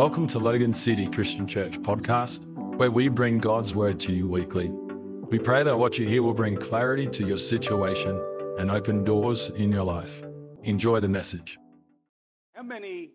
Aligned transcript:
Welcome 0.00 0.28
to 0.28 0.38
Logan 0.38 0.72
City 0.72 1.06
Christian 1.06 1.46
Church 1.46 1.78
podcast, 1.80 2.46
where 2.78 2.90
we 2.90 3.08
bring 3.08 3.36
God's 3.36 3.74
word 3.74 4.00
to 4.00 4.14
you 4.14 4.26
weekly. 4.26 4.70
We 4.70 5.38
pray 5.38 5.62
that 5.62 5.78
what 5.78 5.98
you 5.98 6.08
hear 6.08 6.22
will 6.22 6.32
bring 6.32 6.56
clarity 6.56 7.06
to 7.08 7.26
your 7.26 7.36
situation 7.36 8.18
and 8.58 8.70
open 8.70 9.04
doors 9.04 9.50
in 9.50 9.70
your 9.70 9.84
life. 9.84 10.22
Enjoy 10.62 11.00
the 11.00 11.08
message. 11.10 11.58
How 12.54 12.62
many 12.62 13.10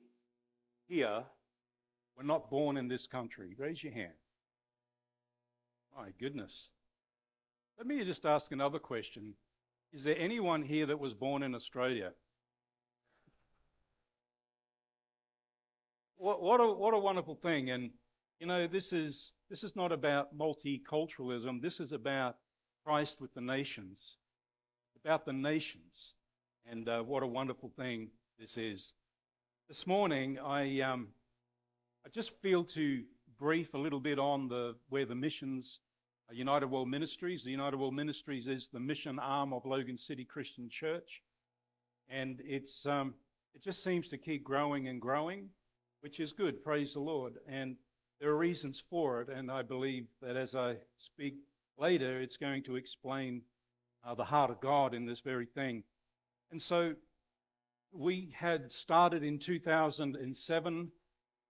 here 0.87 1.23
were 2.15 2.23
not 2.23 2.51
born 2.51 2.77
in 2.77 2.87
this 2.87 3.07
country? 3.07 3.55
Raise 3.57 3.83
your 3.83 3.93
hand. 3.93 4.13
My 5.97 6.09
goodness. 6.19 6.69
Let 7.79 7.87
me 7.87 8.03
just 8.05 8.27
ask 8.27 8.51
another 8.51 8.77
question. 8.77 9.33
Is 9.91 10.03
there 10.03 10.19
anyone 10.19 10.61
here 10.61 10.85
that 10.85 10.99
was 10.99 11.15
born 11.15 11.41
in 11.41 11.55
Australia? 11.55 12.11
What, 16.25 16.41
what, 16.41 16.59
a, 16.59 16.65
what 16.65 16.95
a 16.95 16.97
wonderful 16.97 17.35
thing. 17.35 17.69
And, 17.69 17.91
you 18.39 18.47
know, 18.47 18.65
this 18.65 18.93
is, 18.93 19.33
this 19.47 19.63
is 19.63 19.75
not 19.75 19.91
about 19.91 20.35
multiculturalism. 20.35 21.61
This 21.61 21.79
is 21.79 21.91
about 21.91 22.37
Christ 22.83 23.21
with 23.21 23.31
the 23.35 23.41
nations, 23.41 24.15
about 25.05 25.27
the 25.27 25.33
nations. 25.33 26.15
And 26.67 26.89
uh, 26.89 27.03
what 27.03 27.21
a 27.21 27.27
wonderful 27.27 27.71
thing 27.77 28.09
this 28.39 28.57
is. 28.57 28.95
This 29.67 29.85
morning, 29.85 30.39
I, 30.43 30.81
um, 30.81 31.09
I 32.07 32.09
just 32.09 32.31
feel 32.41 32.63
to 32.63 33.03
brief 33.37 33.75
a 33.75 33.77
little 33.77 33.99
bit 33.99 34.17
on 34.17 34.47
the, 34.47 34.73
where 34.89 35.05
the 35.05 35.13
missions, 35.13 35.77
uh, 36.27 36.33
United 36.33 36.65
World 36.65 36.89
Ministries, 36.89 37.43
the 37.43 37.51
United 37.51 37.77
World 37.77 37.93
Ministries 37.93 38.47
is 38.47 38.67
the 38.73 38.79
mission 38.79 39.19
arm 39.19 39.53
of 39.53 39.63
Logan 39.63 39.99
City 39.99 40.25
Christian 40.25 40.71
Church. 40.71 41.21
And 42.09 42.41
it's, 42.43 42.87
um, 42.87 43.13
it 43.53 43.61
just 43.61 43.83
seems 43.83 44.09
to 44.09 44.17
keep 44.17 44.43
growing 44.43 44.87
and 44.87 44.99
growing 44.99 45.49
which 46.05 46.19
is 46.19 46.33
good, 46.33 46.63
praise 46.63 46.93
the 46.93 46.99
Lord. 46.99 47.39
And 47.49 47.77
there 48.21 48.29
are 48.29 48.37
reasons 48.37 48.83
for 48.91 49.21
it, 49.21 49.29
and 49.29 49.49
I 49.49 49.63
believe 49.63 50.05
that 50.21 50.37
as 50.37 50.53
I 50.53 50.75
speak 50.99 51.33
later, 51.79 52.21
it's 52.21 52.37
going 52.37 52.61
to 52.65 52.75
explain 52.75 53.41
uh, 54.05 54.13
the 54.13 54.23
heart 54.23 54.51
of 54.51 54.61
God 54.61 54.93
in 54.93 55.07
this 55.07 55.21
very 55.21 55.47
thing. 55.47 55.81
And 56.51 56.61
so 56.61 56.93
we 57.91 58.31
had 58.37 58.71
started 58.71 59.23
in 59.23 59.39
2007, 59.39 60.91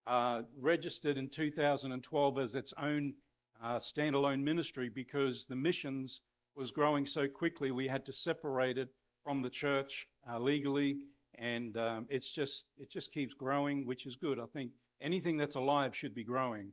uh, 0.08 0.42
registered 0.58 1.18
in 1.18 1.28
2012 1.28 2.40
as 2.40 2.56
its 2.56 2.74
own 2.82 3.14
uh, 3.62 3.76
standalone 3.76 4.42
ministry 4.42 4.88
because 4.88 5.46
the 5.50 5.56
missions 5.58 6.22
was 6.56 6.72
growing 6.72 7.06
so 7.06 7.28
quickly, 7.28 7.72
we 7.72 7.90
had 7.90 8.06
to 8.06 8.14
separate 8.14 8.78
it 8.78 8.88
from 9.22 9.42
the 9.42 9.50
church 9.50 10.08
uh, 10.32 10.40
legally 10.40 11.00
and 11.40 11.78
um, 11.78 12.06
it's 12.10 12.30
just 12.30 12.66
it 12.78 12.90
just 12.90 13.12
keeps 13.12 13.34
growing, 13.34 13.86
which 13.86 14.06
is 14.06 14.16
good. 14.16 14.40
I 14.40 14.46
think 14.54 14.72
anything 15.02 15.38
that's 15.38 15.56
alive 15.56 15.96
should 15.96 16.16
be 16.16 16.24
growing, 16.24 16.72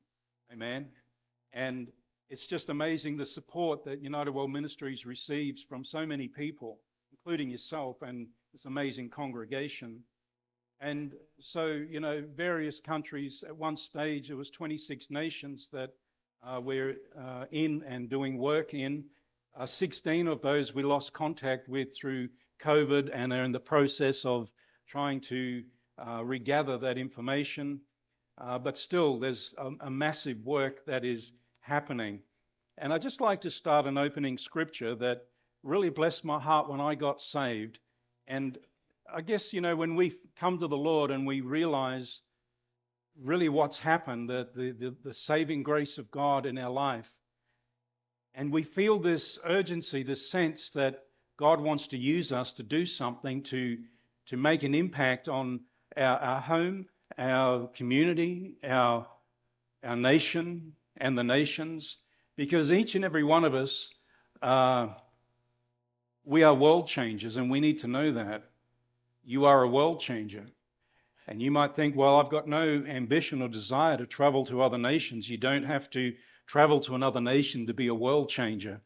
amen. 0.53 0.89
And 1.53 1.89
it's 2.31 2.47
just 2.47 2.71
amazing 2.71 3.17
the 3.17 3.27
support 3.27 3.85
that 3.85 4.03
United 4.03 4.31
World 4.31 4.51
Ministries 4.51 5.05
receives 5.05 5.63
from 5.63 5.85
so 5.85 6.07
many 6.07 6.29
people, 6.29 6.79
including 7.11 7.51
yourself 7.51 8.01
and 8.01 8.27
this 8.53 8.65
amazing 8.65 9.11
congregation. 9.11 10.01
And 10.81 11.13
so, 11.39 11.67
you 11.67 12.01
know, 12.01 12.25
various 12.35 12.81
countries. 12.81 13.45
At 13.47 13.57
one 13.57 13.77
stage, 13.77 14.31
it 14.31 14.35
was 14.35 14.51
26 14.51 15.11
nations 15.11 15.69
that 15.73 15.91
uh, 16.43 16.61
we're 16.61 16.97
uh, 17.19 17.45
in 17.53 17.85
and 17.87 18.09
doing 18.09 18.39
work 18.39 18.75
in. 18.75 19.05
Uh, 19.55 19.67
16 19.67 20.27
of 20.27 20.41
those 20.41 20.75
we 20.75 20.83
lost 20.83 21.13
contact 21.13 21.69
with 21.69 21.95
through 21.95 22.29
COVID 22.63 23.11
and 23.13 23.33
are 23.33 23.45
in 23.45 23.53
the 23.53 23.61
process 23.61 24.25
of 24.25 24.51
trying 24.87 25.21
to 25.23 25.63
uh, 25.99 26.25
regather 26.25 26.79
that 26.79 26.99
information. 26.99 27.81
Uh, 28.39 28.59
but 28.59 28.79
still, 28.79 29.19
there's 29.19 29.55
a, 29.59 29.71
a, 29.87 29.91
massive 29.91 30.39
work 30.45 30.85
that 30.86 31.05
is 31.05 31.33
happening. 31.61 32.20
And 32.79 32.92
I'd 32.92 33.03
just 33.03 33.20
like 33.20 33.41
to 33.42 33.51
start 33.51 33.86
an 33.86 33.98
opening 33.98 34.39
scripture 34.39 34.95
that 34.97 35.27
really 35.63 35.91
blessed 35.91 36.25
my 36.25 36.41
heart 36.41 36.69
when 36.69 36.81
I 36.81 36.95
got 36.95 37.20
saved. 37.20 37.79
And 38.27 38.59
I 39.15 39.20
guess, 39.20 39.53
you 39.53 39.61
know, 39.61 39.77
when 39.77 39.95
we 39.95 40.15
come 40.39 40.59
to 40.59 40.67
the 40.67 40.77
Lord 40.77 41.11
and 41.11 41.27
we 41.27 41.41
realize 41.41 42.23
really 43.20 43.51
what's 43.51 43.79
happened, 43.79 44.31
the, 44.31 44.48
the, 44.55 44.73
the, 44.73 44.97
the 45.05 45.13
saving 45.13 45.63
grace 45.63 45.98
of 45.98 46.11
God 46.11 46.47
in 46.47 46.57
our 46.57 46.70
life, 46.70 47.11
and 48.35 48.51
we 48.51 48.63
feel 48.63 48.98
this 48.98 49.39
urgency, 49.45 50.03
this 50.03 50.31
sense 50.31 50.70
that 50.70 51.01
God 51.37 51.61
wants 51.61 51.89
to 51.89 51.98
use 51.98 52.33
us 52.33 52.53
to 52.55 52.63
do 52.63 52.87
something 52.87 53.43
to, 53.45 53.79
to 54.27 54.37
make 54.37 54.63
an 54.63 54.75
impact 54.75 55.29
on 55.29 55.61
our, 55.97 56.19
our 56.19 56.41
home, 56.41 56.87
our 57.19 57.67
community, 57.69 58.57
our, 58.65 59.07
our 59.85 59.97
nation, 59.97 60.73
and 60.98 61.17
the 61.17 61.25
nations, 61.25 61.98
because 62.37 62.71
each 62.71 62.95
and 62.95 63.05
every 63.05 63.25
one 63.25 63.45
of 63.45 63.55
us, 63.55 63.91
uh, 64.41 64.89
we 66.25 66.42
are 66.42 66.55
world 66.55 66.87
changers, 66.87 67.37
and 67.37 67.51
we 67.51 67.61
need 67.61 67.81
to 67.81 67.89
know 67.89 68.13
that. 68.13 68.45
You 69.25 69.45
are 69.45 69.63
a 69.63 69.69
world 69.69 70.01
changer. 70.01 70.47
And 71.27 71.41
you 71.41 71.51
might 71.51 71.75
think, 71.75 71.97
well, 71.97 72.17
I've 72.17 72.31
got 72.31 72.48
no 72.48 72.85
ambition 72.87 73.42
or 73.42 73.48
desire 73.48 73.97
to 73.97 74.07
travel 74.07 74.45
to 74.47 74.63
other 74.63 74.79
nations. 74.79 75.31
You 75.31 75.39
don't 75.39 75.65
have 75.65 75.89
to 75.91 76.15
travel 76.47 76.81
to 76.81 76.95
another 76.95 77.21
nation 77.21 77.67
to 77.67 77.75
be 77.75 77.87
a 77.87 77.95
world 77.95 78.29
changer. 78.29 78.81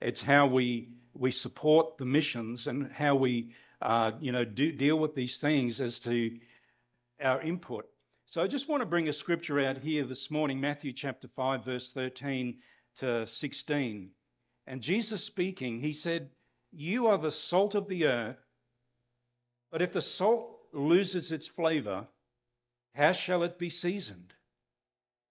It's 0.00 0.22
how 0.22 0.46
we 0.46 0.88
we 1.14 1.30
support 1.30 1.98
the 1.98 2.04
missions 2.04 2.66
and 2.66 2.90
how 2.92 3.14
we, 3.14 3.54
uh, 3.80 4.12
you 4.20 4.32
know, 4.32 4.44
do, 4.44 4.72
deal 4.72 4.96
with 4.98 5.14
these 5.14 5.38
things 5.38 5.80
as 5.80 5.98
to 6.00 6.38
our 7.22 7.40
input. 7.40 7.86
So 8.26 8.42
I 8.42 8.46
just 8.46 8.68
want 8.68 8.80
to 8.80 8.86
bring 8.86 9.08
a 9.08 9.12
scripture 9.12 9.60
out 9.60 9.78
here 9.78 10.04
this 10.04 10.30
morning, 10.30 10.60
Matthew 10.60 10.92
chapter 10.92 11.28
5, 11.28 11.64
verse 11.64 11.90
13 11.92 12.58
to 12.96 13.26
16. 13.26 14.10
And 14.66 14.80
Jesus 14.80 15.24
speaking, 15.24 15.80
he 15.80 15.92
said, 15.92 16.30
You 16.70 17.08
are 17.08 17.18
the 17.18 17.30
salt 17.30 17.74
of 17.74 17.88
the 17.88 18.06
earth, 18.06 18.38
but 19.70 19.82
if 19.82 19.92
the 19.92 20.00
salt 20.00 20.58
loses 20.72 21.32
its 21.32 21.46
flavor, 21.46 22.06
how 22.94 23.12
shall 23.12 23.42
it 23.42 23.58
be 23.58 23.70
seasoned? 23.70 24.34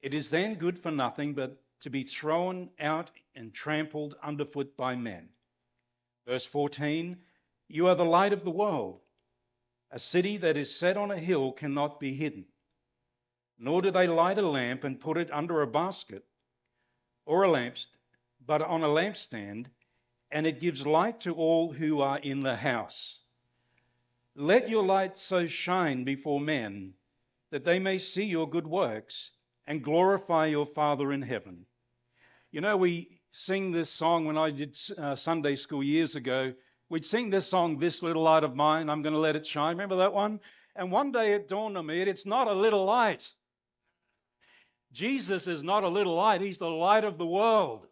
It 0.01 0.13
is 0.13 0.29
then 0.29 0.55
good 0.55 0.77
for 0.77 0.91
nothing 0.91 1.33
but 1.33 1.61
to 1.81 1.89
be 1.89 2.03
thrown 2.03 2.69
out 2.79 3.11
and 3.35 3.53
trampled 3.53 4.15
underfoot 4.21 4.75
by 4.77 4.95
men. 4.95 5.29
Verse 6.31 6.45
14 6.45 7.17
You 7.67 7.87
are 7.87 7.95
the 7.95 8.05
light 8.05 8.31
of 8.31 8.45
the 8.45 8.51
world. 8.51 9.01
A 9.91 9.99
city 9.99 10.37
that 10.37 10.55
is 10.55 10.73
set 10.73 10.95
on 10.95 11.11
a 11.11 11.17
hill 11.17 11.51
cannot 11.51 11.99
be 11.99 12.13
hidden. 12.13 12.45
Nor 13.59 13.81
do 13.81 13.91
they 13.91 14.07
light 14.07 14.37
a 14.37 14.47
lamp 14.47 14.85
and 14.85 14.97
put 14.97 15.17
it 15.17 15.29
under 15.33 15.61
a 15.61 15.67
basket 15.67 16.23
or 17.25 17.43
a 17.43 17.51
lamp, 17.51 17.75
but 18.47 18.61
on 18.61 18.81
a 18.81 18.87
lampstand, 18.87 19.65
and 20.31 20.47
it 20.47 20.61
gives 20.61 20.87
light 20.87 21.19
to 21.19 21.33
all 21.33 21.73
who 21.73 21.99
are 21.99 22.19
in 22.19 22.43
the 22.43 22.55
house. 22.55 23.19
Let 24.33 24.69
your 24.69 24.85
light 24.85 25.17
so 25.17 25.47
shine 25.47 26.05
before 26.05 26.39
men 26.39 26.93
that 27.49 27.65
they 27.65 27.77
may 27.77 27.97
see 27.97 28.23
your 28.23 28.49
good 28.49 28.67
works 28.67 29.31
and 29.67 29.83
glorify 29.83 30.45
your 30.45 30.65
Father 30.65 31.11
in 31.11 31.23
heaven. 31.23 31.65
You 32.53 32.61
know, 32.61 32.77
we 32.77 33.20
sing 33.31 33.71
this 33.71 33.89
song 33.89 34.25
when 34.25 34.37
I 34.37 34.51
did 34.51 34.77
uh, 34.97 35.15
Sunday 35.15 35.55
school 35.55 35.83
years 35.83 36.15
ago. 36.15 36.53
We'd 36.89 37.05
sing 37.05 37.29
this 37.29 37.47
song, 37.47 37.79
This 37.79 38.03
Little 38.03 38.23
Light 38.23 38.43
of 38.43 38.55
Mine, 38.55 38.89
I'm 38.89 39.01
going 39.01 39.13
to 39.13 39.19
let 39.19 39.35
it 39.35 39.45
shine. 39.45 39.71
Remember 39.71 39.97
that 39.97 40.13
one? 40.13 40.39
And 40.75 40.91
one 40.91 41.11
day 41.11 41.33
it 41.33 41.47
dawned 41.47 41.77
on 41.77 41.85
me 41.85 42.01
it's 42.01 42.25
not 42.25 42.47
a 42.47 42.53
little 42.53 42.85
light. 42.85 43.29
Jesus 44.91 45.47
is 45.47 45.63
not 45.63 45.83
a 45.83 45.89
little 45.89 46.15
light, 46.15 46.41
He's 46.41 46.57
the 46.57 46.69
light 46.69 47.05
of 47.05 47.17
the 47.17 47.25
world. 47.25 47.87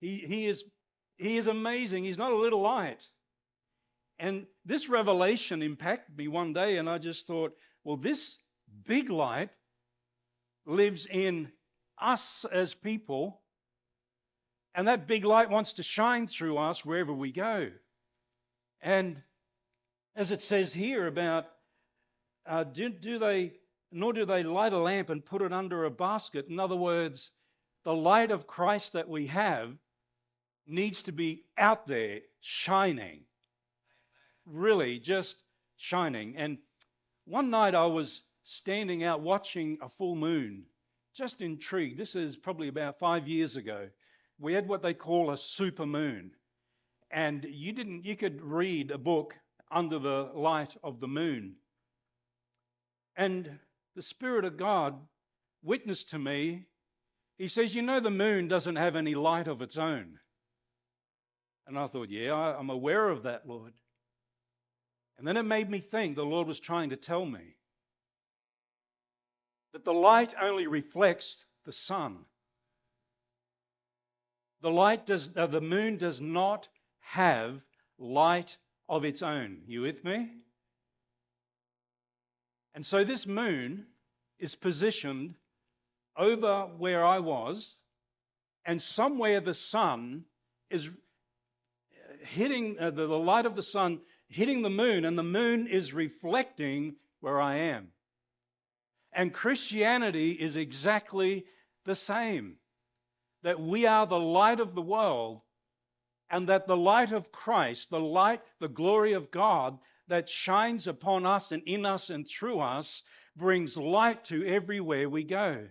He, 0.00 0.16
he, 0.16 0.46
is, 0.46 0.64
he 1.18 1.36
is 1.36 1.46
amazing. 1.46 2.04
He's 2.04 2.18
not 2.18 2.32
a 2.32 2.36
little 2.36 2.62
light. 2.62 3.06
And 4.18 4.46
this 4.64 4.88
revelation 4.88 5.62
impacted 5.62 6.16
me 6.16 6.26
one 6.28 6.52
day, 6.52 6.78
and 6.78 6.88
I 6.88 6.98
just 6.98 7.26
thought, 7.26 7.52
well, 7.84 7.96
this 7.96 8.38
big 8.86 9.10
light 9.10 9.50
lives 10.66 11.06
in 11.06 11.52
us 12.00 12.44
as 12.50 12.74
people 12.74 13.39
and 14.74 14.86
that 14.88 15.06
big 15.06 15.24
light 15.24 15.50
wants 15.50 15.74
to 15.74 15.82
shine 15.82 16.26
through 16.26 16.58
us 16.58 16.84
wherever 16.84 17.12
we 17.12 17.32
go. 17.32 17.70
And 18.80 19.22
as 20.14 20.32
it 20.32 20.42
says 20.42 20.72
here 20.72 21.06
about, 21.06 21.46
uh, 22.46 22.64
do, 22.64 22.88
do 22.88 23.18
they, 23.18 23.54
nor 23.90 24.12
do 24.12 24.24
they 24.24 24.42
light 24.42 24.72
a 24.72 24.78
lamp 24.78 25.10
and 25.10 25.24
put 25.24 25.42
it 25.42 25.52
under 25.52 25.84
a 25.84 25.90
basket. 25.90 26.46
In 26.48 26.60
other 26.60 26.76
words, 26.76 27.30
the 27.84 27.94
light 27.94 28.30
of 28.30 28.46
Christ 28.46 28.92
that 28.92 29.08
we 29.08 29.26
have 29.26 29.72
needs 30.66 31.02
to 31.04 31.12
be 31.12 31.44
out 31.58 31.86
there 31.86 32.20
shining. 32.40 33.22
Really, 34.46 34.98
just 34.98 35.42
shining. 35.76 36.36
And 36.36 36.58
one 37.24 37.50
night 37.50 37.74
I 37.74 37.86
was 37.86 38.22
standing 38.44 39.04
out 39.04 39.20
watching 39.20 39.78
a 39.82 39.88
full 39.88 40.14
moon, 40.14 40.64
just 41.14 41.42
intrigued. 41.42 41.98
This 41.98 42.14
is 42.14 42.36
probably 42.36 42.68
about 42.68 42.98
five 42.98 43.26
years 43.26 43.56
ago 43.56 43.88
we 44.40 44.54
had 44.54 44.66
what 44.66 44.82
they 44.82 44.94
call 44.94 45.30
a 45.30 45.36
super 45.36 45.86
moon. 45.86 46.32
And 47.10 47.44
you 47.48 47.72
didn't 47.72 48.04
you 48.04 48.16
could 48.16 48.40
read 48.40 48.90
a 48.90 48.98
book 48.98 49.34
under 49.70 49.98
the 49.98 50.30
light 50.34 50.76
of 50.82 51.00
the 51.00 51.08
moon. 51.08 51.56
And 53.16 53.58
the 53.94 54.02
Spirit 54.02 54.44
of 54.44 54.56
God 54.56 54.98
witnessed 55.62 56.10
to 56.10 56.18
me. 56.18 56.66
He 57.38 57.48
says, 57.48 57.74
You 57.74 57.82
know, 57.82 58.00
the 58.00 58.10
moon 58.10 58.48
doesn't 58.48 58.76
have 58.76 58.96
any 58.96 59.14
light 59.14 59.46
of 59.46 59.60
its 59.62 59.76
own. 59.76 60.18
And 61.66 61.78
I 61.78 61.86
thought, 61.86 62.08
Yeah, 62.08 62.34
I'm 62.34 62.70
aware 62.70 63.08
of 63.08 63.24
that, 63.24 63.46
Lord. 63.46 63.72
And 65.18 65.26
then 65.26 65.36
it 65.36 65.42
made 65.42 65.68
me 65.68 65.80
think 65.80 66.16
the 66.16 66.24
Lord 66.24 66.48
was 66.48 66.60
trying 66.60 66.90
to 66.90 66.96
tell 66.96 67.26
me 67.26 67.56
that 69.74 69.84
the 69.84 69.92
light 69.92 70.34
only 70.40 70.66
reflects 70.66 71.44
the 71.66 71.72
sun. 71.72 72.24
The 74.62 74.70
light 74.70 75.06
does, 75.06 75.30
uh, 75.36 75.46
the 75.46 75.60
moon 75.60 75.96
does 75.96 76.20
not 76.20 76.68
have 77.00 77.64
light 77.98 78.58
of 78.88 79.04
its 79.04 79.22
own. 79.22 79.62
You 79.66 79.82
with 79.82 80.04
me? 80.04 80.30
And 82.74 82.84
so 82.84 83.04
this 83.04 83.26
moon 83.26 83.86
is 84.38 84.54
positioned 84.54 85.34
over 86.16 86.68
where 86.78 87.04
I 87.04 87.18
was, 87.18 87.76
and 88.64 88.80
somewhere 88.80 89.40
the 89.40 89.54
sun 89.54 90.24
is 90.68 90.90
hitting 92.20 92.78
uh, 92.78 92.90
the, 92.90 93.06
the 93.06 93.18
light 93.18 93.46
of 93.46 93.56
the 93.56 93.62
sun 93.62 94.00
hitting 94.28 94.62
the 94.62 94.70
moon, 94.70 95.04
and 95.04 95.18
the 95.18 95.22
moon 95.22 95.66
is 95.66 95.92
reflecting 95.92 96.96
where 97.20 97.40
I 97.40 97.56
am. 97.56 97.88
And 99.12 99.34
Christianity 99.34 100.32
is 100.32 100.56
exactly 100.56 101.44
the 101.84 101.96
same 101.96 102.56
that 103.42 103.60
we 103.60 103.86
are 103.86 104.06
the 104.06 104.18
light 104.18 104.60
of 104.60 104.74
the 104.74 104.82
world, 104.82 105.40
and 106.30 106.48
that 106.48 106.66
the 106.66 106.76
light 106.76 107.12
of 107.12 107.32
Christ, 107.32 107.90
the 107.90 108.00
light, 108.00 108.40
the 108.60 108.68
glory 108.68 109.12
of 109.12 109.30
God 109.30 109.78
that 110.08 110.28
shines 110.28 110.86
upon 110.86 111.26
us 111.26 111.52
and 111.52 111.62
in 111.66 111.86
us 111.86 112.10
and 112.10 112.26
through 112.26 112.60
us, 112.60 113.02
brings 113.36 113.76
light 113.76 114.24
to 114.26 114.46
everywhere 114.46 115.08
we 115.08 115.24
go. 115.24 115.66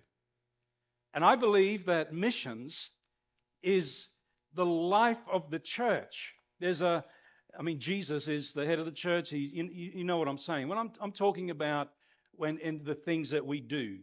And 1.14 1.24
I 1.24 1.36
believe 1.36 1.86
that 1.86 2.14
missions 2.14 2.90
is 3.62 4.08
the 4.54 4.66
life 4.66 5.20
of 5.32 5.50
the 5.50 5.60
church. 5.60 6.34
There's 6.60 6.82
a, 6.82 7.04
I 7.58 7.62
mean, 7.62 7.80
Jesus 7.80 8.28
is 8.28 8.54
the 8.54 8.66
head 8.66 8.80
of 8.80 8.86
the 8.86 8.92
church. 8.92 9.30
He, 9.30 9.38
you, 9.54 9.92
you 9.96 10.04
know 10.04 10.18
what 10.18 10.28
I'm 10.28 10.38
saying. 10.38 10.68
When 10.68 10.78
I'm, 10.78 10.92
I'm 11.02 11.12
talking 11.12 11.50
about 11.50 11.90
when 12.32 12.58
in 12.60 12.84
the 12.84 12.96
things 12.96 13.32
that 13.32 13.46
we 13.46 13.60
do, 13.60 14.00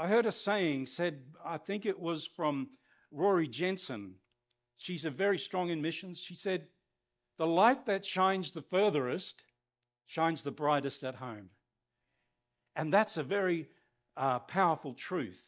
I 0.00 0.06
heard 0.06 0.24
a 0.24 0.32
saying 0.32 0.86
said, 0.86 1.20
I 1.44 1.58
think 1.58 1.84
it 1.84 2.00
was 2.00 2.24
from 2.24 2.70
Rory 3.10 3.46
Jensen. 3.46 4.14
She's 4.78 5.04
a 5.04 5.10
very 5.10 5.36
strong 5.36 5.68
in 5.68 5.82
missions. 5.82 6.18
She 6.18 6.34
said, 6.34 6.68
The 7.36 7.46
light 7.46 7.84
that 7.84 8.06
shines 8.06 8.52
the 8.52 8.62
furthest 8.62 9.44
shines 10.06 10.42
the 10.42 10.52
brightest 10.52 11.04
at 11.04 11.16
home. 11.16 11.50
And 12.76 12.90
that's 12.90 13.18
a 13.18 13.22
very 13.22 13.68
uh, 14.16 14.38
powerful 14.38 14.94
truth. 14.94 15.38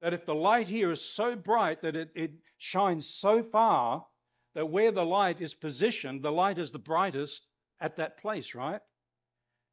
That 0.00 0.14
if 0.14 0.24
the 0.24 0.34
light 0.34 0.66
here 0.66 0.90
is 0.90 1.02
so 1.02 1.36
bright 1.36 1.82
that 1.82 1.94
it, 1.94 2.10
it 2.14 2.32
shines 2.56 3.06
so 3.06 3.42
far, 3.42 4.06
that 4.54 4.70
where 4.70 4.92
the 4.92 5.04
light 5.04 5.42
is 5.42 5.52
positioned, 5.52 6.22
the 6.22 6.32
light 6.32 6.56
is 6.56 6.72
the 6.72 6.78
brightest 6.78 7.46
at 7.82 7.96
that 7.96 8.16
place, 8.16 8.54
right? 8.54 8.80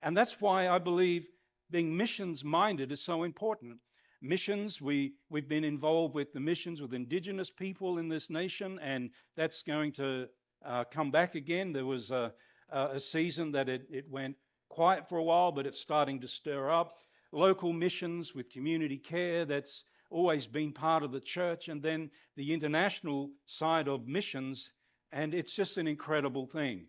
And 0.01 0.17
that's 0.17 0.41
why 0.41 0.67
I 0.67 0.79
believe 0.79 1.29
being 1.71 1.95
missions 1.95 2.43
minded 2.43 2.91
is 2.91 3.01
so 3.01 3.23
important. 3.23 3.77
Missions, 4.21 4.81
we, 4.81 5.13
we've 5.29 5.47
been 5.47 5.63
involved 5.63 6.13
with 6.13 6.33
the 6.33 6.39
missions 6.39 6.81
with 6.81 6.93
indigenous 6.93 7.49
people 7.49 7.99
in 7.99 8.09
this 8.09 8.29
nation, 8.29 8.79
and 8.81 9.11
that's 9.37 9.63
going 9.63 9.93
to 9.93 10.27
uh, 10.65 10.83
come 10.83 11.09
back 11.09 11.35
again. 11.35 11.71
There 11.71 11.85
was 11.85 12.11
a, 12.11 12.33
a 12.69 12.99
season 12.99 13.51
that 13.53 13.69
it, 13.69 13.87
it 13.89 14.09
went 14.09 14.35
quiet 14.67 15.07
for 15.07 15.17
a 15.17 15.23
while, 15.23 15.51
but 15.51 15.65
it's 15.65 15.79
starting 15.79 16.19
to 16.19 16.27
stir 16.27 16.69
up. 16.69 16.97
Local 17.31 17.71
missions 17.71 18.35
with 18.35 18.49
community 18.49 18.97
care, 18.97 19.45
that's 19.45 19.85
always 20.09 20.47
been 20.47 20.73
part 20.73 21.03
of 21.03 21.11
the 21.11 21.19
church, 21.19 21.69
and 21.69 21.81
then 21.81 22.09
the 22.35 22.53
international 22.53 23.29
side 23.45 23.87
of 23.87 24.07
missions, 24.07 24.71
and 25.11 25.33
it's 25.33 25.55
just 25.55 25.77
an 25.77 25.87
incredible 25.87 26.45
thing. 26.45 26.87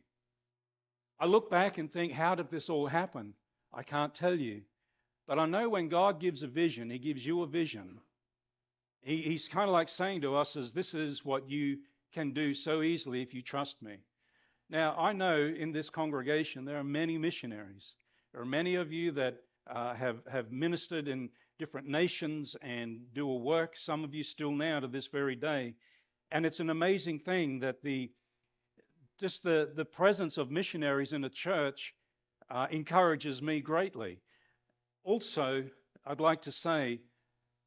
I 1.21 1.27
look 1.27 1.51
back 1.51 1.79
and 1.79 1.93
think, 1.93 2.13
how 2.13 2.35
did 2.35 2.51
this 2.51 2.71
all 2.71 2.87
happen? 2.87 3.35
I 3.73 3.83
can't 3.83 4.15
tell 4.15 4.35
you. 4.35 4.63
But 5.31 5.39
I 5.39 5.47
know 5.47 5.69
when 5.69 5.89
God 5.89 6.19
gives 6.19 6.43
a 6.43 6.49
vision, 6.49 6.91
He 6.91 6.99
gives 6.99 7.25
you 7.25 7.43
a 7.43 7.47
vision. 7.47 8.01
He, 9.01 9.19
he's 9.19 9.47
kind 9.47 9.69
of 9.69 9.73
like 9.73 9.89
saying 9.89 10.23
to 10.23 10.35
us, 10.35 10.57
as 10.57 10.73
this 10.73 10.93
is 10.93 11.25
what 11.25 11.49
you 11.49 11.79
can 12.13 12.33
do 12.33 12.53
so 12.53 12.83
easily 12.83 13.23
if 13.23 13.33
you 13.33 13.41
trust 13.41 13.81
me. 13.81 13.99
Now, 14.71 14.93
I 14.99 15.13
know 15.13 15.37
in 15.37 15.71
this 15.71 15.89
congregation 15.89 16.65
there 16.65 16.79
are 16.79 16.83
many 16.83 17.17
missionaries. 17.17 17.95
There 18.33 18.43
are 18.43 18.45
many 18.45 18.75
of 18.75 18.93
you 18.93 19.13
that 19.13 19.37
uh, 19.73 19.95
have, 19.95 20.17
have 20.29 20.51
ministered 20.51 21.07
in 21.07 21.31
different 21.61 21.87
nations 21.87 22.57
and 22.61 22.99
do 23.15 23.31
a 23.31 23.37
work, 23.37 23.77
some 23.77 24.03
of 24.03 24.13
you 24.13 24.25
still 24.25 24.51
now 24.51 24.81
to 24.81 24.89
this 24.89 25.07
very 25.07 25.37
day. 25.37 25.77
And 26.33 26.45
it's 26.45 26.59
an 26.59 26.71
amazing 26.71 27.21
thing 27.21 27.61
that 27.61 27.85
the 27.85 28.11
just 29.21 29.45
the, 29.45 29.71
the 29.77 29.85
presence 29.85 30.39
of 30.39 30.51
missionaries 30.51 31.13
in 31.13 31.23
a 31.23 31.31
church 31.31 31.95
uh, 32.51 32.67
encourages 32.73 33.41
me 33.41 33.61
greatly. 33.61 34.19
Also, 35.11 35.65
I'd 36.07 36.21
like 36.21 36.41
to 36.43 36.53
say 36.53 37.01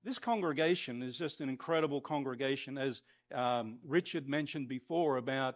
this 0.06 0.18
congregation 0.18 1.04
is 1.04 1.18
just 1.18 1.42
an 1.42 1.50
incredible 1.50 2.00
congregation, 2.00 2.78
as 2.78 3.02
um, 3.36 3.80
Richard 3.86 4.30
mentioned 4.30 4.70
before 4.70 5.18
about 5.18 5.56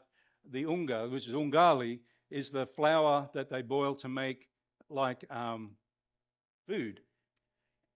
the 0.51 0.65
unga, 0.65 1.07
which 1.07 1.29
is 1.29 1.33
ugali, 1.33 1.99
is 2.29 2.51
the 2.51 2.65
flour 2.65 3.29
that 3.33 3.49
they 3.49 3.61
boil 3.61 3.95
to 3.95 4.09
make 4.09 4.49
like 4.89 5.23
um, 5.31 5.77
food 6.67 6.99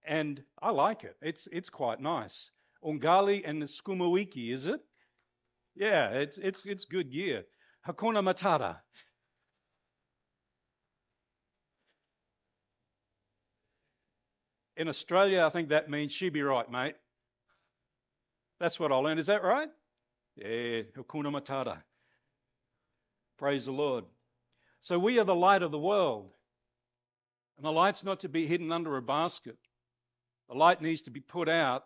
and 0.06 0.42
I 0.62 0.72
like 0.72 1.04
it. 1.04 1.18
It's 1.22 1.50
it's 1.52 1.70
quite 1.70 2.00
nice. 2.00 2.52
Ugali 2.86 3.42
and 3.44 3.62
the 3.62 3.66
sukuma 3.66 4.10
wiki, 4.10 4.54
is 4.54 4.68
it? 4.68 4.80
Yeah, 5.76 6.12
it's 6.12 6.38
it's 6.38 6.66
it's 6.66 6.86
good 6.86 7.12
gear. 7.12 7.44
Hakuna 7.86 8.22
Matata. 8.24 8.78
In 14.82 14.90
Australia, 14.90 15.46
I 15.46 15.50
think 15.50 15.70
that 15.70 15.92
means 15.92 16.12
she 16.12 16.30
be 16.30 16.42
right, 16.42 16.68
mate. 16.72 16.96
That's 18.60 18.80
what 18.80 18.92
I 18.92 18.96
learned. 18.96 19.20
Is 19.20 19.28
that 19.28 19.44
right? 19.44 19.70
Yeah, 20.36 20.82
Hakuna 20.98 21.32
Matata. 21.32 21.84
Praise 23.38 23.66
the 23.66 23.74
Lord. 23.74 24.06
So 24.80 24.98
we 24.98 25.20
are 25.20 25.24
the 25.24 25.36
light 25.36 25.62
of 25.62 25.70
the 25.70 25.78
world. 25.78 26.32
And 27.58 27.66
the 27.68 27.72
light's 27.72 28.04
not 28.04 28.22
to 28.22 28.28
be 28.28 28.48
hidden 28.48 28.72
under 28.72 28.98
a 28.98 29.04
basket. 29.04 29.60
The 30.50 30.56
light 30.56 30.82
needs 30.82 31.04
to 31.04 31.12
be 31.12 31.20
put 31.20 31.48
out 31.48 31.84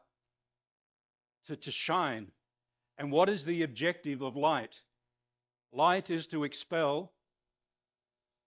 to, 1.48 1.58
to 1.58 1.72
shine. 1.72 2.32
And 2.98 3.12
what 3.12 3.28
is 3.28 3.44
the 3.44 3.64
objective 3.64 4.22
of 4.22 4.38
light? 4.38 4.80
Light 5.74 6.10
is 6.10 6.28
to 6.28 6.46
expel. 6.46 7.12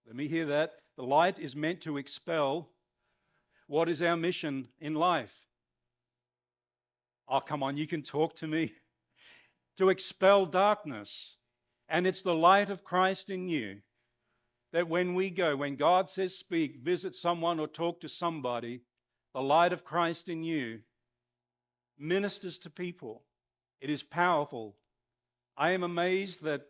Let 0.07 0.15
me 0.15 0.27
hear 0.27 0.47
that. 0.47 0.71
The 0.97 1.03
light 1.03 1.37
is 1.37 1.55
meant 1.55 1.81
to 1.81 1.97
expel. 1.97 2.71
What 3.69 3.87
is 3.87 4.01
our 4.01 4.17
mission 4.17 4.67
in 4.79 4.95
life? 4.95 5.45
Oh, 7.27 7.39
come 7.39 7.61
on, 7.61 7.77
you 7.77 7.85
can 7.85 8.01
talk 8.01 8.35
to 8.37 8.47
me. 8.47 8.73
to 9.77 9.89
expel 9.89 10.47
darkness. 10.47 11.37
And 11.87 12.07
it's 12.07 12.23
the 12.23 12.33
light 12.33 12.71
of 12.71 12.83
Christ 12.83 13.29
in 13.29 13.47
you 13.47 13.77
that 14.73 14.89
when 14.89 15.13
we 15.13 15.29
go, 15.29 15.55
when 15.55 15.75
God 15.75 16.09
says 16.09 16.35
speak, 16.35 16.79
visit 16.83 17.13
someone 17.13 17.59
or 17.59 17.67
talk 17.67 18.01
to 18.01 18.09
somebody, 18.09 18.81
the 19.35 19.41
light 19.41 19.71
of 19.71 19.85
Christ 19.85 20.29
in 20.29 20.43
you 20.43 20.79
ministers 21.99 22.57
to 22.59 22.71
people. 22.71 23.21
It 23.81 23.91
is 23.91 24.01
powerful. 24.01 24.77
I 25.55 25.71
am 25.71 25.83
amazed 25.83 26.41
that, 26.41 26.63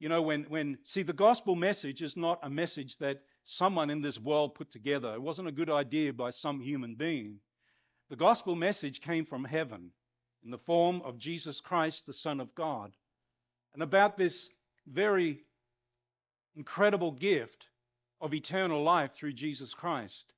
you 0.00 0.08
know, 0.08 0.22
when, 0.22 0.42
when, 0.48 0.78
see, 0.82 1.04
the 1.04 1.12
gospel 1.12 1.54
message 1.54 2.02
is 2.02 2.16
not 2.16 2.40
a 2.42 2.50
message 2.50 2.98
that 2.98 3.22
someone 3.44 3.90
in 3.90 4.00
this 4.00 4.18
world 4.18 4.54
put 4.54 4.70
together. 4.70 5.14
It 5.14 5.22
wasn't 5.22 5.48
a 5.48 5.52
good 5.52 5.70
idea 5.70 6.12
by 6.12 6.30
some 6.30 6.60
human 6.60 6.94
being. 6.94 7.40
The 8.10 8.16
gospel 8.16 8.54
message 8.54 9.00
came 9.00 9.24
from 9.24 9.44
heaven 9.44 9.90
in 10.44 10.50
the 10.50 10.58
form 10.58 11.00
of 11.04 11.18
Jesus 11.18 11.60
Christ, 11.60 12.06
the 12.06 12.12
Son 12.12 12.40
of 12.40 12.54
God. 12.54 12.92
And 13.74 13.82
about 13.82 14.16
this 14.16 14.50
very 14.86 15.40
incredible 16.56 17.12
gift 17.12 17.68
of 18.20 18.34
eternal 18.34 18.82
life 18.82 19.12
through 19.12 19.32
Jesus 19.32 19.74
Christ. 19.74 20.32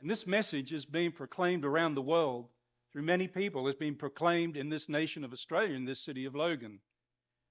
And 0.00 0.10
this 0.10 0.26
message 0.26 0.72
is 0.72 0.84
being 0.84 1.10
proclaimed 1.10 1.64
around 1.64 1.94
the 1.94 2.02
world 2.02 2.48
through 2.92 3.02
many 3.02 3.26
people. 3.26 3.66
It's 3.66 3.78
been 3.78 3.94
proclaimed 3.94 4.56
in 4.56 4.68
this 4.68 4.88
nation 4.88 5.24
of 5.24 5.32
Australia, 5.32 5.74
in 5.74 5.84
this 5.84 6.00
city 6.00 6.24
of 6.24 6.34
Logan, 6.34 6.80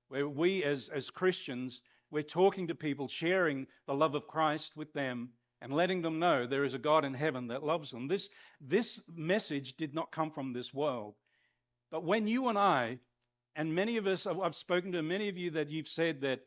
where 0.08 0.28
we 0.28 0.64
as, 0.64 0.90
as 0.90 1.10
Christians, 1.10 1.82
we're 2.12 2.24
talking 2.24 2.68
to 2.68 2.76
people, 2.76 3.08
sharing 3.08 3.68
the 3.86 3.94
love 3.94 4.16
of 4.16 4.28
Christ 4.28 4.76
with 4.76 4.94
them, 4.94 5.30
and 5.62 5.74
letting 5.74 6.02
them 6.02 6.20
know 6.20 6.46
there 6.46 6.64
is 6.64 6.74
a 6.74 6.80
God 6.80 7.04
in 7.04 7.14
heaven 7.14 7.48
that 7.48 7.64
loves 7.64 7.92
them. 7.92 8.08
This, 8.08 8.30
this 8.62 9.00
message 9.14 9.76
did 9.76 9.94
not 9.94 10.12
come 10.12 10.32
from 10.32 10.54
this 10.54 10.74
world. 10.74 11.16
But 11.90 12.04
when 12.04 12.28
you 12.28 12.50
and 12.50 12.58
I, 12.58 13.00
and 13.56 13.74
many 13.74 13.98
of 13.98 14.06
us, 14.06 14.28
I've 14.28 14.56
spoken 14.56 14.92
to 14.92 15.02
many 15.02 15.30
of 15.30 15.38
you 15.38 15.52
that 15.52 15.70
you've 15.70 15.88
said 15.88 16.22
that, 16.22 16.42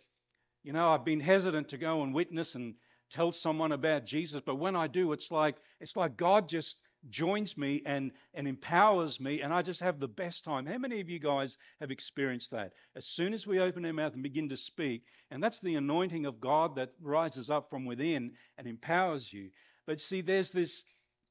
you 0.62 0.73
know, 0.73 0.90
I've 0.90 1.05
been 1.05 1.21
hesitant 1.21 1.69
to 1.71 1.79
go 1.79 2.02
and 2.02 2.14
witness 2.14 2.55
and 2.55 2.75
tell 3.11 3.33
someone 3.33 3.73
about 3.73 4.07
Jesus, 4.07 4.40
but 4.45 4.57
when 4.57 4.76
I 4.76 4.87
do, 4.87 5.12
it's 5.12 5.31
like 5.31 5.57
it's 5.81 5.97
like 5.97 6.17
God 6.17 6.49
just 6.49 6.76
joins 7.09 7.57
me 7.57 7.83
and, 7.87 8.12
and 8.35 8.47
empowers 8.47 9.21
me, 9.21 9.40
and 9.40 9.54
I 9.54 9.62
just 9.62 9.80
have 9.80 9.99
the 9.99 10.09
best 10.09 10.45
time. 10.45 10.66
How 10.66 10.78
many 10.78 11.00
of 11.00 11.09
you 11.09 11.19
guys 11.19 11.57
have 11.80 11.90
experienced 11.90 12.50
that? 12.50 12.73
As 12.95 13.07
soon 13.07 13.33
as 13.33 13.47
we 13.47 13.59
open 13.61 13.87
our 13.87 13.92
mouth 13.92 14.14
and 14.14 14.23
begin 14.23 14.49
to 14.50 14.57
speak, 14.57 15.04
and 15.30 15.42
that's 15.42 15.61
the 15.61 15.76
anointing 15.76 16.26
of 16.26 16.40
God 16.40 16.76
that 16.76 16.92
rises 17.00 17.49
up 17.49 17.71
from 17.71 17.87
within 17.87 18.33
and 18.59 18.66
empowers 18.66 19.33
you. 19.33 19.50
But 19.87 20.00
see, 20.00 20.21
there's 20.21 20.50
this, 20.50 20.85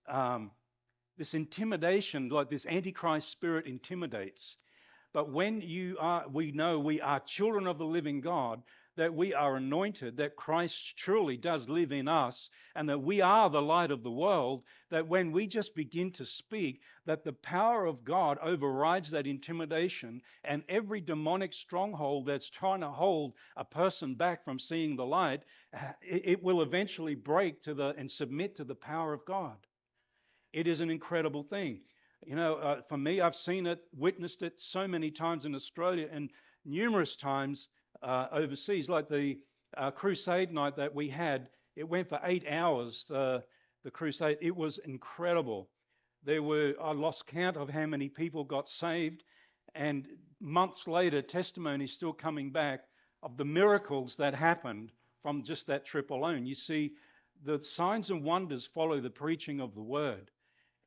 um, 0.08 0.52
this 1.18 1.34
intimidation, 1.34 2.30
like 2.30 2.50
this 2.50 2.66
antichrist 2.66 3.30
spirit 3.30 3.68
intimidates. 3.68 4.58
But 5.14 5.32
when 5.32 5.62
you 5.62 5.98
are, 6.00 6.26
we 6.28 6.52
know 6.52 6.80
we 6.80 7.02
are 7.02 7.20
children 7.20 7.68
of 7.68 7.78
the 7.78 7.86
living 7.86 8.22
God, 8.22 8.62
that 9.00 9.16
we 9.16 9.34
are 9.34 9.56
anointed, 9.56 10.18
that 10.18 10.36
Christ 10.36 10.98
truly 10.98 11.38
does 11.38 11.70
live 11.70 11.94
in 11.94 12.10
us, 12.10 12.50
and 12.76 12.90
that 12.90 13.02
we 13.02 13.22
are 13.22 13.50
the 13.50 13.62
light 13.62 13.92
of 13.92 14.04
the 14.04 14.12
world, 14.12 14.66
that 14.90 15.08
when 15.08 15.32
we 15.32 15.48
just 15.48 15.74
begin 15.74 16.12
to 16.12 16.26
speak, 16.26 16.82
that 17.06 17.24
the 17.24 17.32
power 17.32 17.86
of 17.86 18.04
God 18.04 18.38
overrides 18.42 19.10
that 19.12 19.26
intimidation, 19.26 20.22
and 20.44 20.64
every 20.68 21.00
demonic 21.00 21.54
stronghold 21.54 22.26
that's 22.26 22.50
trying 22.50 22.82
to 22.82 22.90
hold 22.90 23.36
a 23.56 23.64
person 23.64 24.16
back 24.16 24.44
from 24.44 24.60
seeing 24.60 24.98
the 24.98 25.06
light, 25.06 25.44
it, 26.02 26.44
will 26.44 26.62
eventually 26.62 27.16
break 27.16 27.62
to 27.62 27.74
the 27.74 27.96
and 27.98 28.12
submit 28.12 28.54
to 28.58 28.66
the 28.66 28.76
power 28.76 29.14
of 29.14 29.24
God. 29.24 29.56
It 30.52 30.68
is 30.68 30.82
an 30.82 30.90
incredible 30.90 31.44
thing. 31.44 31.84
You 32.26 32.36
know, 32.36 32.56
uh, 32.56 32.82
for 32.82 32.98
me, 32.98 33.22
I've 33.22 33.34
seen 33.34 33.66
it, 33.66 33.80
witnessed 33.96 34.42
it 34.42 34.60
so 34.60 34.90
many 34.90 35.10
times 35.10 35.46
in 35.46 35.56
Australia, 35.56 36.10
and 36.12 36.32
numerous 36.66 37.16
times 37.16 37.70
uh, 38.02 38.28
overseas, 38.32 38.90
like 38.90 39.10
the 39.10 39.38
uh, 39.78 39.92
crusade 39.92 40.52
night 40.52 40.76
that 40.76 40.94
we 40.94 41.10
had. 41.10 41.50
It 41.76 41.88
went 41.88 42.10
for 42.10 42.20
eight 42.24 42.46
hours, 42.50 43.06
the, 43.08 43.44
the 43.84 43.92
crusade. 43.92 44.38
It 44.42 44.56
was 44.56 44.80
incredible. 44.80 45.70
There 46.24 46.44
were, 46.44 46.74
I 46.82 46.92
lost 46.92 47.28
count 47.28 47.56
of 47.56 47.70
how 47.70 47.86
many 47.86 48.10
people 48.10 48.44
got 48.44 48.68
saved. 48.68 49.24
And 49.76 50.08
months 50.40 50.88
later, 50.88 51.22
testimonies 51.22 51.94
still 51.94 52.14
coming 52.14 52.52
back 52.52 52.82
of 53.24 53.38
the 53.38 53.46
miracles 53.46 54.16
that 54.18 54.34
happened 54.34 54.92
from 55.22 55.44
just 55.44 55.68
that 55.68 55.86
trip 55.86 56.10
alone. 56.10 56.46
You 56.46 56.56
see, 56.56 56.94
the 57.44 57.60
signs 57.60 58.10
and 58.10 58.24
wonders 58.24 58.66
follow 58.66 59.00
the 59.00 59.10
preaching 59.10 59.62
of 59.62 59.76
the 59.76 59.82
word. 59.82 60.32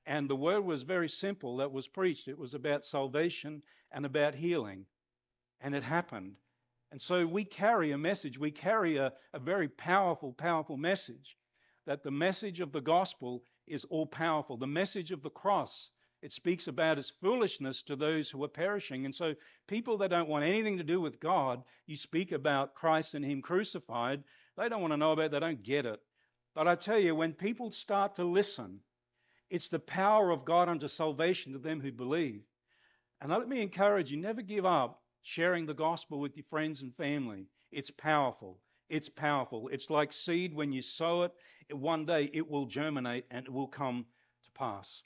And 0.04 0.28
the 0.28 0.36
word 0.36 0.62
was 0.62 0.82
very 0.82 1.08
simple 1.08 1.56
that 1.58 1.72
was 1.72 1.86
preached. 1.86 2.28
It 2.28 2.38
was 2.38 2.54
about 2.54 2.84
salvation 2.84 3.62
and 3.92 4.04
about 4.04 4.34
healing. 4.34 4.86
And 5.60 5.74
it 5.74 5.84
happened. 5.84 6.34
And 6.92 7.00
so 7.00 7.26
we 7.26 7.44
carry 7.44 7.92
a 7.92 7.98
message, 7.98 8.38
we 8.38 8.50
carry 8.50 8.98
a, 8.98 9.14
a 9.32 9.38
very 9.38 9.66
powerful, 9.66 10.34
powerful 10.34 10.76
message 10.76 11.38
that 11.86 12.02
the 12.02 12.10
message 12.10 12.60
of 12.60 12.70
the 12.70 12.82
gospel 12.82 13.44
is 13.66 13.86
all 13.86 14.06
powerful. 14.06 14.58
The 14.58 14.66
message 14.66 15.10
of 15.10 15.22
the 15.22 15.30
cross, 15.30 15.90
it 16.20 16.34
speaks 16.34 16.68
about 16.68 16.98
as 16.98 17.08
foolishness 17.08 17.82
to 17.84 17.96
those 17.96 18.28
who 18.28 18.44
are 18.44 18.48
perishing. 18.48 19.06
And 19.06 19.14
so, 19.14 19.34
people 19.66 19.96
that 19.98 20.10
don't 20.10 20.28
want 20.28 20.44
anything 20.44 20.76
to 20.76 20.84
do 20.84 21.00
with 21.00 21.18
God, 21.18 21.62
you 21.86 21.96
speak 21.96 22.30
about 22.30 22.74
Christ 22.74 23.14
and 23.14 23.24
Him 23.24 23.40
crucified, 23.40 24.22
they 24.58 24.68
don't 24.68 24.82
want 24.82 24.92
to 24.92 24.98
know 24.98 25.12
about 25.12 25.24
it, 25.24 25.30
they 25.32 25.40
don't 25.40 25.62
get 25.62 25.86
it. 25.86 25.98
But 26.54 26.68
I 26.68 26.74
tell 26.74 26.98
you, 26.98 27.14
when 27.14 27.32
people 27.32 27.70
start 27.70 28.16
to 28.16 28.24
listen, 28.24 28.80
it's 29.48 29.70
the 29.70 29.78
power 29.78 30.30
of 30.30 30.44
God 30.44 30.68
unto 30.68 30.88
salvation 30.88 31.54
to 31.54 31.58
them 31.58 31.80
who 31.80 31.90
believe. 31.90 32.42
And 33.22 33.30
let 33.30 33.48
me 33.48 33.62
encourage 33.62 34.10
you 34.10 34.18
never 34.18 34.42
give 34.42 34.66
up 34.66 35.01
sharing 35.22 35.66
the 35.66 35.74
gospel 35.74 36.20
with 36.20 36.36
your 36.36 36.44
friends 36.44 36.82
and 36.82 36.94
family. 36.94 37.46
It's 37.70 37.90
powerful. 37.90 38.58
It's 38.88 39.08
powerful. 39.08 39.68
It's 39.72 39.88
like 39.88 40.12
seed 40.12 40.54
when 40.54 40.72
you 40.72 40.82
sow 40.82 41.22
it, 41.22 41.32
one 41.70 42.04
day 42.04 42.30
it 42.32 42.48
will 42.48 42.66
germinate 42.66 43.24
and 43.30 43.46
it 43.46 43.52
will 43.52 43.66
come 43.66 44.04
to 44.44 44.50
pass. 44.52 45.02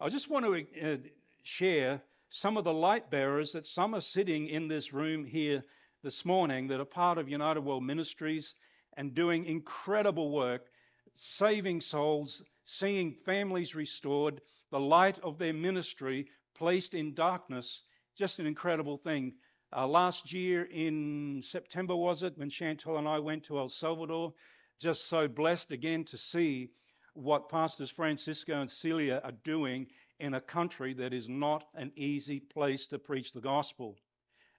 I 0.00 0.08
just 0.08 0.30
want 0.30 0.46
to 0.46 0.92
uh, 0.92 0.96
share 1.42 2.00
some 2.30 2.56
of 2.56 2.64
the 2.64 2.72
light 2.72 3.10
bearers 3.10 3.52
that 3.52 3.66
some 3.66 3.94
are 3.94 4.00
sitting 4.00 4.48
in 4.48 4.68
this 4.68 4.92
room 4.92 5.24
here 5.24 5.62
this 6.02 6.24
morning 6.24 6.68
that 6.68 6.80
are 6.80 6.84
part 6.84 7.18
of 7.18 7.28
United 7.28 7.60
World 7.60 7.84
Ministries 7.84 8.54
and 8.96 9.14
doing 9.14 9.44
incredible 9.44 10.30
work, 10.30 10.66
saving 11.14 11.80
souls, 11.80 12.42
seeing 12.64 13.12
families 13.12 13.74
restored, 13.74 14.40
the 14.70 14.80
light 14.80 15.18
of 15.20 15.38
their 15.38 15.52
ministry 15.52 16.26
placed 16.54 16.94
in 16.94 17.14
darkness. 17.14 17.82
Just 18.16 18.38
an 18.38 18.46
incredible 18.46 18.96
thing. 18.96 19.34
Uh, 19.74 19.86
last 19.86 20.32
year 20.32 20.68
in 20.70 21.42
September, 21.42 21.96
was 21.96 22.22
it, 22.22 22.38
when 22.38 22.48
Chantal 22.48 22.98
and 22.98 23.08
I 23.08 23.18
went 23.18 23.42
to 23.44 23.58
El 23.58 23.68
Salvador? 23.68 24.32
Just 24.80 25.08
so 25.08 25.26
blessed 25.26 25.72
again 25.72 26.04
to 26.04 26.16
see 26.16 26.70
what 27.14 27.48
Pastors 27.48 27.90
Francisco 27.90 28.60
and 28.60 28.70
Celia 28.70 29.20
are 29.24 29.32
doing 29.44 29.86
in 30.20 30.34
a 30.34 30.40
country 30.40 30.94
that 30.94 31.12
is 31.12 31.28
not 31.28 31.64
an 31.74 31.90
easy 31.96 32.38
place 32.38 32.86
to 32.88 32.98
preach 32.98 33.32
the 33.32 33.40
gospel. 33.40 33.96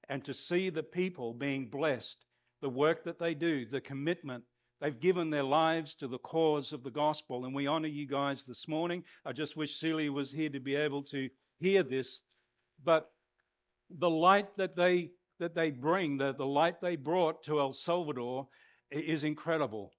And 0.09 0.23
to 0.25 0.33
see 0.33 0.69
the 0.69 0.83
people 0.83 1.33
being 1.33 1.69
blessed, 1.69 2.25
the 2.61 2.69
work 2.69 3.03
that 3.05 3.19
they 3.19 3.33
do, 3.33 3.65
the 3.65 3.81
commitment. 3.81 4.43
They've 4.81 4.99
given 4.99 5.29
their 5.29 5.43
lives 5.43 5.95
to 5.95 6.07
the 6.07 6.19
cause 6.19 6.73
of 6.73 6.83
the 6.83 6.91
gospel. 6.91 7.45
And 7.45 7.55
we 7.55 7.67
honor 7.67 7.87
you 7.87 8.07
guys 8.07 8.43
this 8.43 8.67
morning. 8.67 9.03
I 9.25 9.31
just 9.31 9.55
wish 9.55 9.79
Celia 9.79 10.11
was 10.11 10.31
here 10.31 10.49
to 10.49 10.59
be 10.59 10.75
able 10.75 11.03
to 11.03 11.29
hear 11.59 11.83
this. 11.83 12.21
But 12.83 13.09
the 13.89 14.09
light 14.09 14.55
that 14.57 14.75
they 14.75 15.11
that 15.39 15.53
they 15.53 15.69
bring, 15.69 16.17
the, 16.17 16.33
the 16.33 16.45
light 16.45 16.81
they 16.81 16.95
brought 16.95 17.43
to 17.43 17.59
El 17.59 17.73
Salvador 17.73 18.47
is 18.89 19.23
incredible. 19.23 19.91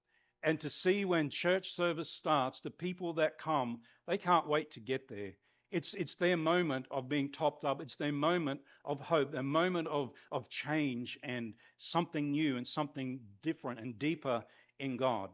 And 0.43 0.59
to 0.61 0.69
see 0.69 1.05
when 1.05 1.31
church 1.31 1.73
service 1.73 2.11
starts, 2.11 2.61
the 2.61 2.71
people 2.71 3.13
that 3.15 3.39
come, 3.39 3.81
they 4.07 4.19
can't 4.19 4.49
wait 4.49 4.71
to 4.73 4.81
get 4.81 5.09
there. 5.09 5.33
It's, 5.71 5.95
it's 5.95 6.15
their 6.15 6.37
moment 6.37 6.87
of 6.91 7.09
being 7.09 7.31
topped 7.31 7.65
up. 7.65 7.83
It's 7.83 7.97
their 7.97 8.13
moment 8.13 8.61
of 8.85 9.01
hope, 9.01 9.33
their 9.33 9.43
moment 9.43 9.89
of, 9.89 10.13
of 10.33 10.49
change 10.49 11.19
and 11.23 11.53
something 11.77 12.31
new 12.31 12.57
and 12.57 12.67
something 12.67 13.21
different 13.43 13.81
and 13.81 13.99
deeper 13.99 14.43
in 14.79 14.97
God. 14.97 15.31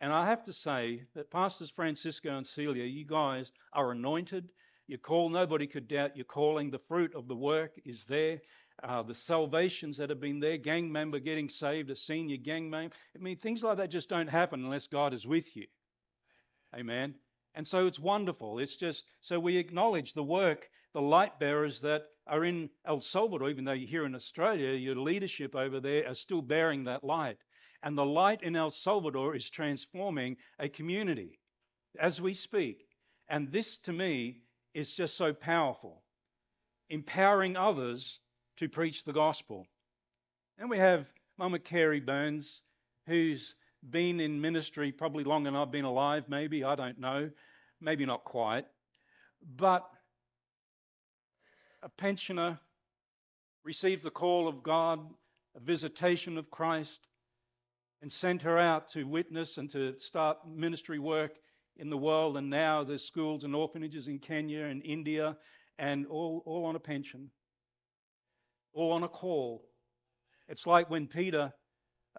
And 0.00 0.12
I 0.12 0.26
have 0.26 0.42
to 0.44 0.52
say 0.52 1.02
that 1.14 1.30
Pastors 1.30 1.70
Francisco 1.70 2.36
and 2.36 2.46
Celia, 2.46 2.84
you 2.84 3.04
guys 3.04 3.52
are 3.72 3.92
anointed. 3.92 4.48
You 4.86 4.98
call, 4.98 5.30
nobody 5.30 5.66
could 5.66 5.88
doubt 5.88 6.16
your 6.16 6.26
calling. 6.26 6.70
The 6.70 6.78
fruit 6.78 7.14
of 7.14 7.26
the 7.26 7.36
work 7.36 7.72
is 7.84 8.04
there. 8.04 8.40
Uh, 8.82 9.02
the 9.02 9.14
salvations 9.14 9.96
that 9.96 10.10
have 10.10 10.20
been 10.20 10.40
there, 10.40 10.58
gang 10.58 10.90
member 10.90 11.18
getting 11.18 11.48
saved, 11.48 11.90
a 11.90 11.96
senior 11.96 12.36
gang 12.36 12.68
member. 12.68 12.94
I 13.16 13.22
mean, 13.22 13.36
things 13.36 13.62
like 13.62 13.78
that 13.78 13.88
just 13.88 14.08
don't 14.08 14.28
happen 14.28 14.64
unless 14.64 14.86
God 14.86 15.14
is 15.14 15.26
with 15.26 15.56
you. 15.56 15.66
Amen. 16.76 17.14
And 17.54 17.66
so 17.66 17.86
it's 17.86 18.00
wonderful. 18.00 18.58
It's 18.58 18.76
just 18.76 19.04
so 19.20 19.38
we 19.38 19.56
acknowledge 19.56 20.12
the 20.12 20.24
work, 20.24 20.68
the 20.92 21.00
light 21.00 21.38
bearers 21.38 21.80
that 21.82 22.06
are 22.26 22.44
in 22.44 22.68
El 22.84 23.00
Salvador, 23.00 23.48
even 23.48 23.64
though 23.64 23.72
you're 23.72 23.88
here 23.88 24.06
in 24.06 24.14
Australia, 24.14 24.72
your 24.72 24.96
leadership 24.96 25.54
over 25.54 25.78
there 25.80 26.08
are 26.08 26.14
still 26.14 26.42
bearing 26.42 26.84
that 26.84 27.04
light. 27.04 27.38
And 27.82 27.96
the 27.96 28.04
light 28.04 28.42
in 28.42 28.56
El 28.56 28.70
Salvador 28.70 29.36
is 29.36 29.48
transforming 29.48 30.36
a 30.58 30.68
community 30.68 31.38
as 31.98 32.20
we 32.20 32.34
speak. 32.34 32.86
And 33.28 33.52
this 33.52 33.78
to 33.78 33.92
me 33.92 34.40
is 34.74 34.92
just 34.92 35.16
so 35.16 35.32
powerful, 35.32 36.02
empowering 36.90 37.56
others 37.56 38.18
to 38.56 38.68
preach 38.68 39.04
the 39.04 39.12
gospel. 39.12 39.66
And 40.58 40.68
we 40.68 40.78
have 40.78 41.08
Mama 41.38 41.58
Carrie 41.58 42.00
Burns, 42.00 42.62
who's 43.06 43.54
been 43.88 44.20
in 44.20 44.40
ministry 44.40 44.92
probably 44.92 45.24
longer 45.24 45.50
than 45.50 45.56
I've 45.58 45.70
been 45.70 45.84
alive, 45.84 46.24
maybe, 46.28 46.64
I 46.64 46.74
don't 46.74 46.98
know, 46.98 47.30
maybe 47.80 48.04
not 48.04 48.24
quite, 48.24 48.66
but 49.56 49.88
a 51.82 51.88
pensioner 51.88 52.58
received 53.64 54.02
the 54.02 54.10
call 54.10 54.48
of 54.48 54.62
God, 54.62 55.00
a 55.54 55.60
visitation 55.60 56.38
of 56.38 56.50
Christ, 56.50 57.00
and 58.00 58.10
sent 58.10 58.42
her 58.42 58.58
out 58.58 58.88
to 58.88 59.04
witness 59.04 59.58
and 59.58 59.70
to 59.70 59.98
start 59.98 60.38
ministry 60.46 60.98
work 60.98 61.32
in 61.76 61.90
the 61.90 61.96
world, 61.96 62.36
and 62.36 62.48
now 62.48 62.84
there's 62.84 63.04
schools 63.04 63.44
and 63.44 63.54
orphanages 63.54 64.08
in 64.08 64.18
Kenya 64.18 64.64
and 64.64 64.82
India, 64.84 65.36
and 65.78 66.06
all, 66.06 66.42
all 66.46 66.64
on 66.64 66.76
a 66.76 66.80
pension, 66.80 67.30
all 68.72 68.92
on 68.92 69.02
a 69.02 69.08
call. 69.08 69.64
It's 70.48 70.66
like 70.66 70.88
when 70.90 71.06
Peter 71.06 71.52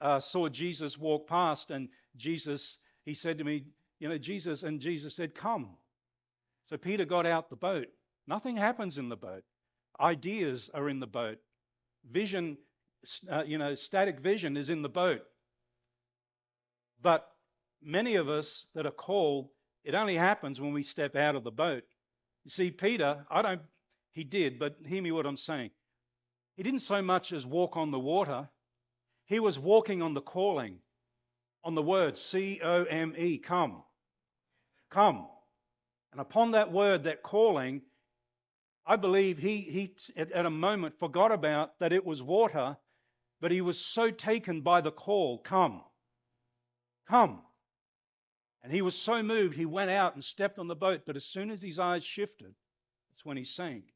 uh, 0.02 0.20
saw 0.20 0.50
Jesus 0.50 0.98
walk 0.98 1.28
past, 1.28 1.72
and 1.72 1.88
Jesus, 2.18 2.78
he 3.06 3.14
said 3.14 3.38
to 3.38 3.44
me, 3.44 3.66
You 4.00 4.10
know, 4.10 4.18
Jesus, 4.18 4.64
and 4.64 4.80
Jesus 4.80 5.16
said, 5.16 5.36
Come. 5.36 5.78
So 6.68 6.78
Peter 6.78 7.06
got 7.06 7.26
out 7.26 7.50
the 7.50 7.56
boat. 7.56 7.88
Nothing 8.28 8.58
happens 8.58 8.98
in 8.98 9.08
the 9.10 9.16
boat, 9.16 9.44
ideas 10.00 10.70
are 10.74 10.90
in 10.90 11.00
the 11.00 11.08
boat. 11.08 11.38
Vision, 12.12 12.58
uh, 13.32 13.44
you 13.46 13.58
know, 13.58 13.76
static 13.76 14.20
vision 14.20 14.58
is 14.58 14.70
in 14.70 14.82
the 14.82 14.90
boat. 14.90 15.22
But 17.02 17.28
many 17.82 18.16
of 18.16 18.30
us 18.30 18.68
that 18.76 18.86
are 18.86 18.92
called, 18.92 19.50
it 19.84 19.96
only 19.96 20.16
happens 20.16 20.60
when 20.60 20.74
we 20.74 20.84
step 20.84 21.16
out 21.16 21.36
of 21.36 21.44
the 21.44 21.52
boat. 21.52 21.84
You 22.44 22.52
see, 22.52 22.72
Peter, 22.72 23.26
I 23.30 23.42
don't, 23.42 23.62
he 24.12 24.24
did, 24.24 24.60
but 24.60 24.78
hear 24.86 25.02
me 25.02 25.12
what 25.12 25.26
I'm 25.26 25.38
saying. 25.38 25.72
He 26.56 26.64
didn't 26.64 26.80
so 26.80 27.02
much 27.02 27.34
as 27.34 27.46
walk 27.46 27.76
on 27.76 27.92
the 27.92 28.00
water, 28.00 28.50
he 29.26 29.40
was 29.40 29.60
walking 29.60 30.02
on 30.02 30.14
the 30.14 30.22
calling, 30.22 30.80
on 31.64 31.76
the 31.76 31.82
word 31.82 32.18
C 32.18 32.62
O 32.64 32.84
M 32.84 33.14
E, 33.18 33.38
come. 33.38 33.84
Come. 34.92 35.28
And 36.12 36.22
upon 36.22 36.52
that 36.52 36.72
word, 36.72 37.04
that 37.04 37.24
calling, 37.24 37.82
I 38.86 38.96
believe 38.96 39.40
he, 39.40 39.62
he 39.62 39.96
at, 40.16 40.32
at 40.32 40.46
a 40.46 40.50
moment 40.52 41.00
forgot 41.00 41.32
about 41.32 41.78
that 41.80 41.92
it 41.92 42.06
was 42.06 42.22
water, 42.22 42.78
but 43.42 43.52
he 43.52 43.62
was 43.62 43.80
so 43.80 44.12
taken 44.12 44.62
by 44.62 44.82
the 44.82 44.92
call, 44.92 45.40
come, 45.40 45.82
come. 47.10 47.42
And 48.66 48.74
he 48.74 48.82
was 48.82 48.98
so 48.98 49.22
moved, 49.22 49.56
he 49.56 49.68
went 49.68 49.92
out 49.92 50.16
and 50.16 50.24
stepped 50.24 50.58
on 50.58 50.68
the 50.68 50.76
boat. 50.76 51.04
But 51.06 51.16
as 51.16 51.24
soon 51.24 51.52
as 51.52 51.62
his 51.62 51.78
eyes 51.78 52.04
shifted, 52.04 52.56
that's 53.12 53.24
when 53.24 53.38
he 53.38 53.44
sank. 53.44 53.94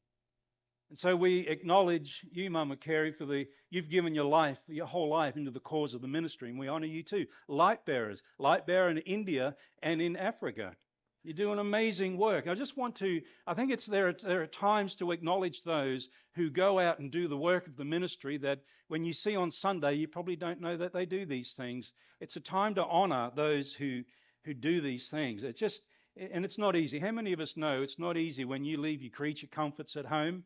And 0.90 0.96
so 0.96 1.16
we 1.16 1.40
acknowledge 1.48 2.24
you, 2.30 2.48
Mama 2.50 2.76
Carey, 2.76 3.10
for 3.10 3.24
the 3.24 3.48
you've 3.70 3.90
given 3.90 4.14
your 4.14 4.26
life, 4.26 4.58
your 4.68 4.86
whole 4.86 5.08
life 5.08 5.36
into 5.36 5.50
the 5.50 5.58
cause 5.58 5.92
of 5.92 6.02
the 6.02 6.06
ministry, 6.06 6.50
and 6.50 6.58
we 6.58 6.68
honor 6.68 6.86
you 6.86 7.02
too. 7.02 7.26
Light 7.48 7.84
bearers, 7.84 8.22
light 8.38 8.64
bearer 8.64 8.88
in 8.90 8.98
India 8.98 9.56
and 9.82 10.00
in 10.00 10.16
Africa. 10.16 10.76
You 11.24 11.32
do 11.32 11.50
an 11.50 11.58
amazing 11.58 12.16
work. 12.16 12.46
I 12.46 12.54
just 12.54 12.76
want 12.76 12.94
to, 12.96 13.20
I 13.48 13.54
think 13.54 13.72
it's 13.72 13.86
there, 13.86 14.12
there 14.12 14.40
are 14.40 14.46
times 14.46 14.94
to 14.96 15.10
acknowledge 15.10 15.64
those 15.64 16.10
who 16.36 16.48
go 16.48 16.78
out 16.78 17.00
and 17.00 17.10
do 17.10 17.26
the 17.26 17.36
work 17.36 17.66
of 17.66 17.76
the 17.76 17.84
ministry 17.84 18.38
that 18.38 18.60
when 18.86 19.04
you 19.04 19.14
see 19.14 19.34
on 19.34 19.50
Sunday, 19.50 19.94
you 19.94 20.06
probably 20.06 20.36
don't 20.36 20.60
know 20.60 20.76
that 20.76 20.92
they 20.92 21.06
do 21.06 21.26
these 21.26 21.54
things. 21.54 21.92
It's 22.20 22.36
a 22.36 22.40
time 22.40 22.76
to 22.76 22.86
honor 22.86 23.32
those 23.34 23.72
who 23.72 24.02
who 24.44 24.54
do 24.54 24.80
these 24.80 25.08
things. 25.08 25.42
It's 25.44 25.60
just, 25.60 25.82
and 26.16 26.44
it's 26.44 26.58
not 26.58 26.76
easy. 26.76 26.98
How 26.98 27.10
many 27.10 27.32
of 27.32 27.40
us 27.40 27.56
know 27.56 27.82
it's 27.82 27.98
not 27.98 28.16
easy 28.16 28.44
when 28.44 28.64
you 28.64 28.78
leave 28.78 29.02
your 29.02 29.10
creature 29.10 29.46
comforts 29.46 29.96
at 29.96 30.06
home? 30.06 30.44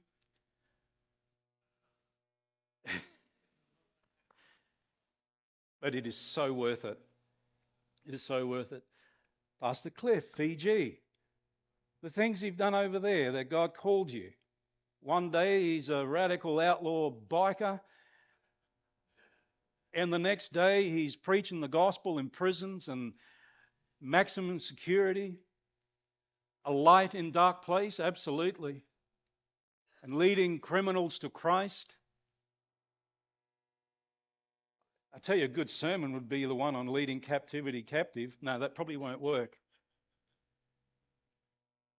but 5.81 5.95
it 5.95 6.07
is 6.07 6.17
so 6.17 6.53
worth 6.53 6.85
it. 6.85 6.99
It 8.07 8.15
is 8.15 8.23
so 8.23 8.47
worth 8.47 8.73
it. 8.73 8.83
Pastor 9.61 9.91
Cliff, 9.91 10.25
Fiji, 10.25 11.01
the 12.03 12.11
things 12.11 12.43
you've 12.43 12.57
done 12.57 12.75
over 12.75 12.99
there 12.99 13.33
that 13.33 13.49
God 13.49 13.75
called 13.75 14.11
you. 14.11 14.31
One 15.01 15.31
day 15.31 15.63
he's 15.63 15.89
a 15.89 16.05
radical 16.05 16.61
outlaw 16.61 17.11
biker, 17.11 17.81
and 19.95 20.13
the 20.13 20.19
next 20.19 20.53
day 20.53 20.91
he's 20.91 21.17
preaching 21.17 21.61
the 21.61 21.69
gospel 21.69 22.19
in 22.19 22.29
prisons 22.29 22.89
and 22.89 23.15
maximum 24.05 24.61
security, 24.61 25.39
a 26.65 26.73
light 26.73 27.15
in 27.15 27.31
dark 27.31 27.65
place, 27.65 27.99
absolutely, 27.99 28.83
and 30.03 30.15
leading 30.15 30.59
criminals 30.59 31.19
to 31.21 31.31
Christ. 31.31 31.97
I 35.15 35.19
tell 35.19 35.37
you, 35.37 35.45
a 35.45 35.49
good 35.49 35.71
sermon 35.71 36.13
would 36.13 36.29
be 36.29 36.45
the 36.45 36.55
one 36.55 36.77
on 36.77 36.89
leading 36.89 37.21
captivity 37.21 37.83
captive. 37.83 38.37
No, 38.43 38.59
that 38.59 38.75
probably 38.75 38.97
won't 38.97 39.21
work. 39.21 39.57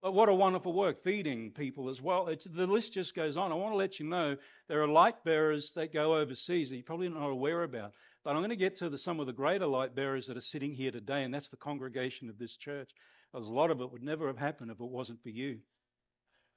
But 0.01 0.13
what 0.13 0.29
a 0.29 0.33
wonderful 0.35 0.74
work, 0.74 1.03
feeding 1.03 1.50
people 1.50 1.89
as 1.89 2.00
well. 2.00 2.27
It's, 2.27 2.45
the 2.45 2.67
list 2.67 2.93
just 2.93 3.15
goes 3.15 3.38
on. 3.38 3.51
I 3.51 3.55
want 3.55 3.74
to 3.74 3.77
let 3.77 4.00
you 4.00 4.05
know 4.05 4.38
there 4.67 4.83
are 4.83 4.88
light 4.88 5.24
bearers 5.24 5.71
that 5.71 5.91
go 5.91 6.15
overseas 6.15 6.69
that 6.69 6.75
you're 6.75 6.83
probably 6.83 7.09
not 7.09 7.29
aware 7.29 7.63
about. 7.63 7.93
But 8.25 8.32
I'm 8.32 8.39
going 8.39 8.50
to 8.50 8.55
get 8.55 8.75
to 8.77 8.89
the, 8.89 8.98
some 8.98 9.20
of 9.20 9.27
the 9.27 9.34
greater 9.34 9.67
light 9.67 9.94
bearers 9.94 10.25
that 10.25 10.36
are 10.36 10.41
sitting 10.41 10.74
here 10.74 10.89
today, 10.89 11.24
and 11.24 11.32
that's 11.32 11.50
the 11.50 11.58
congregation 11.58 12.27
of 12.27 12.39
this 12.39 12.58
church. 12.58 12.89
Because 13.32 13.48
a 13.48 13.53
lot 13.53 13.70
of 13.70 13.82
it 13.82 13.91
would 13.91 14.01
never 14.01 14.25
have 14.25 14.38
happened 14.38 14.72
if 14.72 14.79
it 14.79 14.89
wasn't 14.89 15.22
for 15.22 15.29
you. 15.29 15.60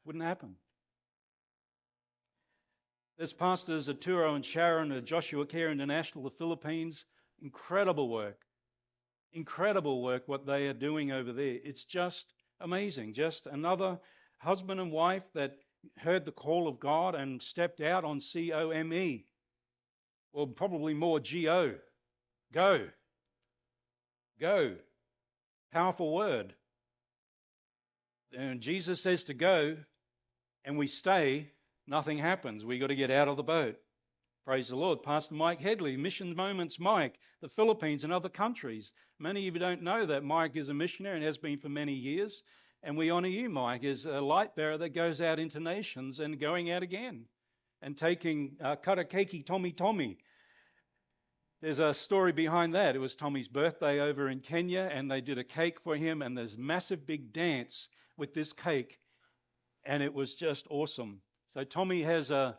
Wouldn't 0.06 0.24
happen. 0.24 0.54
There's 3.18 3.34
pastors 3.34 3.86
Arturo 3.86 4.34
and 4.34 4.44
Sharon 4.44 4.92
at 4.92 5.04
Joshua 5.04 5.44
Care 5.44 5.70
International, 5.70 6.24
the 6.24 6.30
Philippines. 6.30 7.04
Incredible 7.42 8.08
work. 8.08 8.46
Incredible 9.34 10.02
work 10.02 10.22
what 10.26 10.46
they 10.46 10.68
are 10.68 10.72
doing 10.72 11.12
over 11.12 11.34
there. 11.34 11.58
It's 11.62 11.84
just 11.84 12.32
amazing. 12.60 13.12
Just 13.12 13.46
another 13.46 13.98
husband 14.38 14.80
and 14.80 14.90
wife 14.90 15.24
that 15.34 15.58
heard 15.98 16.24
the 16.24 16.32
call 16.32 16.66
of 16.66 16.80
God 16.80 17.14
and 17.14 17.42
stepped 17.42 17.82
out 17.82 18.04
on 18.04 18.20
C 18.20 18.52
O 18.52 18.70
M 18.70 18.90
E 18.94 19.26
well, 20.32 20.46
probably 20.46 20.94
more 20.94 21.20
G-O. 21.20 21.74
Go. 22.52 22.88
Go. 24.40 24.76
Powerful 25.72 26.14
word. 26.14 26.54
And 28.36 28.60
Jesus 28.60 29.00
says 29.02 29.24
to 29.24 29.34
go, 29.34 29.76
and 30.64 30.76
we 30.76 30.86
stay, 30.86 31.52
nothing 31.86 32.18
happens. 32.18 32.64
We 32.64 32.78
got 32.78 32.88
to 32.88 32.94
get 32.94 33.10
out 33.10 33.28
of 33.28 33.36
the 33.36 33.42
boat. 33.42 33.76
Praise 34.44 34.68
the 34.68 34.76
Lord. 34.76 35.02
Pastor 35.02 35.34
Mike 35.34 35.60
Headley, 35.60 35.96
Mission 35.96 36.34
Moments 36.34 36.78
Mike, 36.78 37.18
the 37.40 37.48
Philippines 37.48 38.04
and 38.04 38.12
other 38.12 38.28
countries. 38.28 38.92
Many 39.18 39.48
of 39.48 39.54
you 39.54 39.60
don't 39.60 39.82
know 39.82 40.06
that 40.06 40.24
Mike 40.24 40.56
is 40.56 40.68
a 40.68 40.74
missionary 40.74 41.16
and 41.16 41.24
has 41.24 41.38
been 41.38 41.58
for 41.58 41.68
many 41.68 41.92
years. 41.92 42.42
And 42.82 42.96
we 42.96 43.10
honor 43.10 43.28
you, 43.28 43.48
Mike, 43.48 43.84
as 43.84 44.06
a 44.06 44.20
light 44.20 44.54
bearer 44.54 44.78
that 44.78 44.94
goes 44.94 45.20
out 45.20 45.38
into 45.38 45.60
nations 45.60 46.20
and 46.20 46.40
going 46.40 46.70
out 46.70 46.82
again 46.82 47.26
and 47.82 47.96
taking 47.96 48.56
uh, 48.62 48.76
Katakeki 48.76 49.44
Tommy 49.44 49.72
Tommy. 49.72 50.18
There's 51.60 51.80
a 51.80 51.92
story 51.92 52.32
behind 52.32 52.74
that. 52.74 52.94
It 52.94 53.00
was 53.00 53.16
Tommy's 53.16 53.48
birthday 53.48 54.00
over 54.00 54.28
in 54.28 54.40
Kenya, 54.40 54.88
and 54.92 55.10
they 55.10 55.20
did 55.20 55.38
a 55.38 55.44
cake 55.44 55.80
for 55.80 55.96
him, 55.96 56.22
and 56.22 56.38
there's 56.38 56.56
massive 56.56 57.04
big 57.04 57.32
dance 57.32 57.88
with 58.16 58.32
this 58.32 58.52
cake, 58.52 59.00
and 59.84 60.02
it 60.02 60.14
was 60.14 60.34
just 60.34 60.66
awesome. 60.70 61.20
So 61.48 61.64
Tommy 61.64 62.02
has 62.02 62.30
a, 62.30 62.56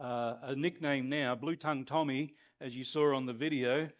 uh, 0.00 0.34
a 0.42 0.56
nickname 0.56 1.10
now, 1.10 1.34
Blue 1.34 1.56
Tongue 1.56 1.84
Tommy, 1.84 2.34
as 2.60 2.74
you 2.74 2.84
saw 2.84 3.14
on 3.14 3.26
the 3.26 3.34
video. 3.34 3.90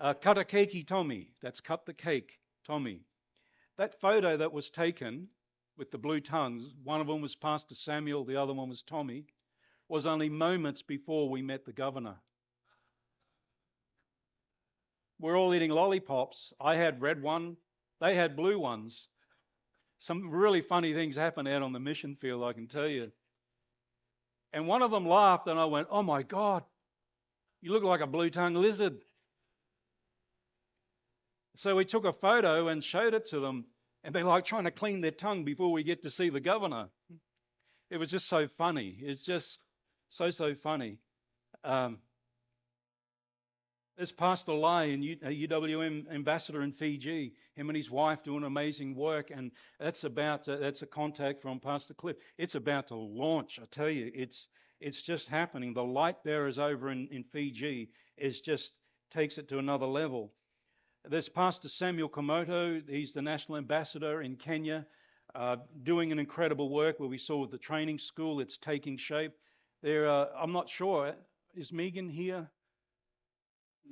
Uh, 0.00 0.14
cut 0.14 0.36
a 0.36 0.44
cakey 0.44 0.84
Tommy. 0.84 1.30
That's 1.40 1.60
cut 1.60 1.86
the 1.86 1.94
cake 1.94 2.40
Tommy. 2.66 3.02
That 3.78 4.00
photo 4.00 4.36
that 4.36 4.52
was 4.52 4.68
taken 4.68 5.28
with 5.76 5.92
the 5.92 5.98
blue 5.98 6.20
tongues, 6.20 6.74
one 6.82 7.00
of 7.00 7.06
them 7.06 7.20
was 7.20 7.36
Pastor 7.36 7.74
Samuel, 7.74 8.24
the 8.24 8.36
other 8.36 8.52
one 8.52 8.68
was 8.68 8.82
Tommy 8.82 9.26
was 9.88 10.06
only 10.06 10.28
moments 10.28 10.82
before 10.82 11.28
we 11.28 11.42
met 11.42 11.64
the 11.64 11.72
governor. 11.72 12.16
We're 15.20 15.38
all 15.38 15.54
eating 15.54 15.70
lollipops. 15.70 16.52
I 16.60 16.76
had 16.76 17.00
red 17.00 17.22
one, 17.22 17.56
they 18.00 18.14
had 18.14 18.36
blue 18.36 18.58
ones. 18.58 19.08
Some 19.98 20.30
really 20.30 20.60
funny 20.60 20.92
things 20.92 21.16
happened 21.16 21.48
out 21.48 21.62
on 21.62 21.72
the 21.72 21.80
mission 21.80 22.16
field, 22.16 22.44
I 22.44 22.52
can 22.52 22.66
tell 22.66 22.88
you. 22.88 23.12
And 24.52 24.68
one 24.68 24.82
of 24.82 24.90
them 24.90 25.06
laughed, 25.06 25.48
and 25.48 25.58
I 25.58 25.64
went, 25.64 25.88
Oh 25.90 26.02
my 26.02 26.22
God, 26.22 26.62
you 27.60 27.72
look 27.72 27.82
like 27.82 28.00
a 28.00 28.06
blue 28.06 28.30
tongued 28.30 28.56
lizard. 28.56 28.98
So 31.56 31.76
we 31.76 31.84
took 31.84 32.04
a 32.04 32.12
photo 32.12 32.68
and 32.68 32.82
showed 32.82 33.14
it 33.14 33.26
to 33.30 33.40
them, 33.40 33.66
and 34.02 34.14
they're 34.14 34.24
like 34.24 34.44
trying 34.44 34.64
to 34.64 34.70
clean 34.70 35.00
their 35.00 35.10
tongue 35.10 35.44
before 35.44 35.72
we 35.72 35.82
get 35.82 36.02
to 36.02 36.10
see 36.10 36.28
the 36.28 36.40
governor. 36.40 36.88
It 37.90 37.98
was 37.98 38.10
just 38.10 38.28
so 38.28 38.48
funny. 38.48 38.98
It's 39.00 39.22
just 39.22 39.60
so, 40.14 40.30
so 40.30 40.54
funny. 40.54 40.98
Um, 41.64 41.98
there's 43.96 44.12
Pastor 44.12 44.52
Lai, 44.52 44.84
a 44.84 45.48
UWM 45.48 46.08
ambassador 46.08 46.62
in 46.62 46.70
Fiji. 46.70 47.32
Him 47.56 47.68
and 47.68 47.76
his 47.76 47.90
wife 47.90 48.22
doing 48.22 48.44
amazing 48.44 48.94
work, 48.94 49.32
and 49.32 49.50
that's 49.80 50.04
about 50.04 50.44
to, 50.44 50.56
that's 50.56 50.82
a 50.82 50.86
contact 50.86 51.42
from 51.42 51.58
Pastor 51.58 51.94
Cliff. 51.94 52.16
It's 52.38 52.54
about 52.54 52.86
to 52.88 52.94
launch. 52.94 53.58
I 53.60 53.66
tell 53.72 53.90
you, 53.90 54.12
it's 54.14 54.48
it's 54.80 55.02
just 55.02 55.28
happening. 55.28 55.74
The 55.74 55.82
light 55.82 56.22
bearers 56.22 56.60
over 56.60 56.90
in, 56.90 57.08
in 57.08 57.24
Fiji 57.24 57.90
is 58.16 58.40
just 58.40 58.74
takes 59.10 59.36
it 59.36 59.48
to 59.48 59.58
another 59.58 59.86
level. 59.86 60.32
There's 61.04 61.28
Pastor 61.28 61.68
Samuel 61.68 62.08
Komoto. 62.08 62.88
He's 62.88 63.12
the 63.12 63.22
national 63.22 63.58
ambassador 63.58 64.22
in 64.22 64.36
Kenya, 64.36 64.86
uh, 65.34 65.56
doing 65.82 66.12
an 66.12 66.20
incredible 66.20 66.68
work. 66.68 67.00
Where 67.00 67.08
we 67.08 67.18
saw 67.18 67.46
the 67.46 67.58
training 67.58 67.98
school, 67.98 68.38
it's 68.38 68.58
taking 68.58 68.96
shape. 68.96 69.32
There, 69.84 70.08
uh, 70.08 70.28
I'm 70.34 70.50
not 70.50 70.70
sure. 70.70 71.12
Is 71.54 71.70
Megan 71.70 72.08
here? 72.08 72.48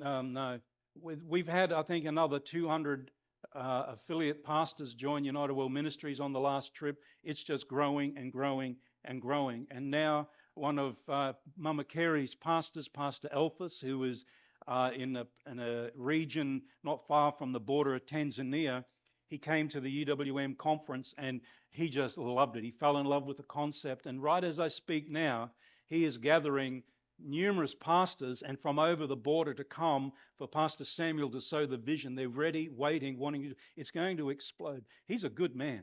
Um, 0.02 0.32
no. 0.32 0.58
We've 0.98 1.46
had, 1.46 1.70
I 1.70 1.82
think, 1.82 2.06
another 2.06 2.38
200 2.38 3.10
uh, 3.54 3.84
affiliate 3.88 4.42
pastors 4.42 4.94
join 4.94 5.22
United 5.22 5.52
World 5.52 5.70
Ministries 5.70 6.18
on 6.18 6.32
the 6.32 6.40
last 6.40 6.72
trip. 6.72 7.02
It's 7.22 7.44
just 7.44 7.68
growing 7.68 8.16
and 8.16 8.32
growing 8.32 8.76
and 9.04 9.20
growing. 9.20 9.66
And 9.70 9.90
now, 9.90 10.28
one 10.54 10.78
of 10.78 10.96
uh, 11.10 11.34
Mama 11.58 11.84
Carey's 11.84 12.34
pastors, 12.34 12.88
Pastor 12.88 13.28
Elphus, 13.28 13.78
who 13.78 14.04
is 14.04 14.24
uh, 14.66 14.92
in, 14.96 15.16
a, 15.16 15.26
in 15.46 15.60
a 15.60 15.90
region 15.94 16.62
not 16.84 17.06
far 17.06 17.32
from 17.32 17.52
the 17.52 17.60
border 17.60 17.96
of 17.96 18.06
Tanzania, 18.06 18.82
he 19.28 19.36
came 19.36 19.68
to 19.68 19.78
the 19.78 20.06
UWM 20.06 20.56
conference 20.56 21.12
and 21.18 21.42
he 21.68 21.90
just 21.90 22.16
loved 22.16 22.56
it. 22.56 22.64
He 22.64 22.70
fell 22.70 22.96
in 22.96 23.04
love 23.04 23.26
with 23.26 23.36
the 23.36 23.42
concept. 23.42 24.06
And 24.06 24.22
right 24.22 24.42
as 24.42 24.58
I 24.58 24.68
speak 24.68 25.10
now, 25.10 25.50
he 25.92 26.06
is 26.06 26.16
gathering 26.16 26.82
numerous 27.22 27.74
pastors 27.74 28.40
and 28.40 28.58
from 28.58 28.78
over 28.78 29.06
the 29.06 29.14
border 29.14 29.52
to 29.52 29.62
come 29.62 30.10
for 30.38 30.48
Pastor 30.48 30.84
Samuel 30.84 31.28
to 31.30 31.40
sow 31.40 31.66
the 31.66 31.76
vision. 31.76 32.14
They're 32.14 32.30
ready, 32.30 32.70
waiting, 32.74 33.18
wanting 33.18 33.42
to. 33.42 33.54
It's 33.76 33.90
going 33.90 34.16
to 34.16 34.30
explode. 34.30 34.84
He's 35.06 35.24
a 35.24 35.28
good 35.28 35.54
man. 35.54 35.82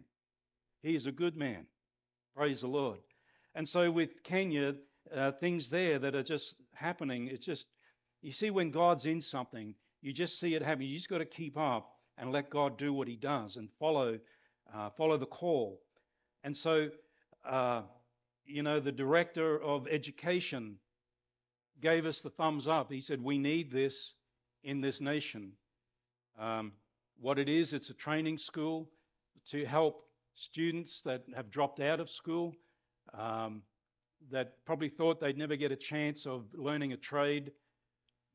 He 0.81 0.95
is 0.95 1.05
a 1.05 1.11
good 1.11 1.37
man. 1.37 1.67
Praise 2.35 2.61
the 2.61 2.67
Lord. 2.67 2.97
And 3.53 3.69
so 3.69 3.91
with 3.91 4.23
Kenya, 4.23 4.75
uh, 5.15 5.31
things 5.33 5.69
there 5.69 5.99
that 5.99 6.15
are 6.15 6.23
just 6.23 6.55
happening, 6.73 7.27
it's 7.27 7.45
just, 7.45 7.67
you 8.23 8.31
see, 8.31 8.49
when 8.49 8.71
God's 8.71 9.05
in 9.05 9.21
something, 9.21 9.75
you 10.01 10.11
just 10.11 10.39
see 10.39 10.55
it 10.55 10.63
happen. 10.63 10.85
You 10.85 10.97
just 10.97 11.09
got 11.09 11.19
to 11.19 11.25
keep 11.25 11.55
up 11.55 11.97
and 12.17 12.31
let 12.31 12.49
God 12.49 12.79
do 12.79 12.93
what 12.93 13.07
He 13.07 13.15
does 13.15 13.57
and 13.57 13.69
follow, 13.79 14.17
uh, 14.73 14.89
follow 14.89 15.17
the 15.17 15.27
call. 15.27 15.79
And 16.43 16.57
so, 16.57 16.89
uh, 17.47 17.83
you 18.49 18.63
know, 18.63 18.79
the 18.79 18.91
director 18.91 19.61
of 19.61 19.87
education 19.87 20.77
gave 21.81 22.05
us 22.05 22.21
the 22.21 22.29
thumbs 22.29 22.67
up. 22.67 22.91
He 22.91 22.99
said, 22.99 23.23
We 23.23 23.37
need 23.37 23.71
this 23.71 24.15
in 24.63 24.81
this 24.81 24.99
nation. 24.99 25.53
Um, 26.37 26.73
what 27.19 27.37
it 27.37 27.47
is, 27.47 27.73
it's 27.73 27.89
a 27.89 27.93
training 27.93 28.37
school 28.37 28.89
to 29.51 29.65
help 29.65 30.05
students 30.33 31.01
that 31.01 31.23
have 31.35 31.51
dropped 31.51 31.79
out 31.79 31.99
of 31.99 32.09
school, 32.09 32.55
um, 33.13 33.61
that 34.31 34.53
probably 34.65 34.89
thought 34.89 35.19
they'd 35.19 35.37
never 35.37 35.55
get 35.55 35.71
a 35.71 35.75
chance 35.75 36.25
of 36.25 36.45
learning 36.53 36.93
a 36.93 36.97
trade, 36.97 37.51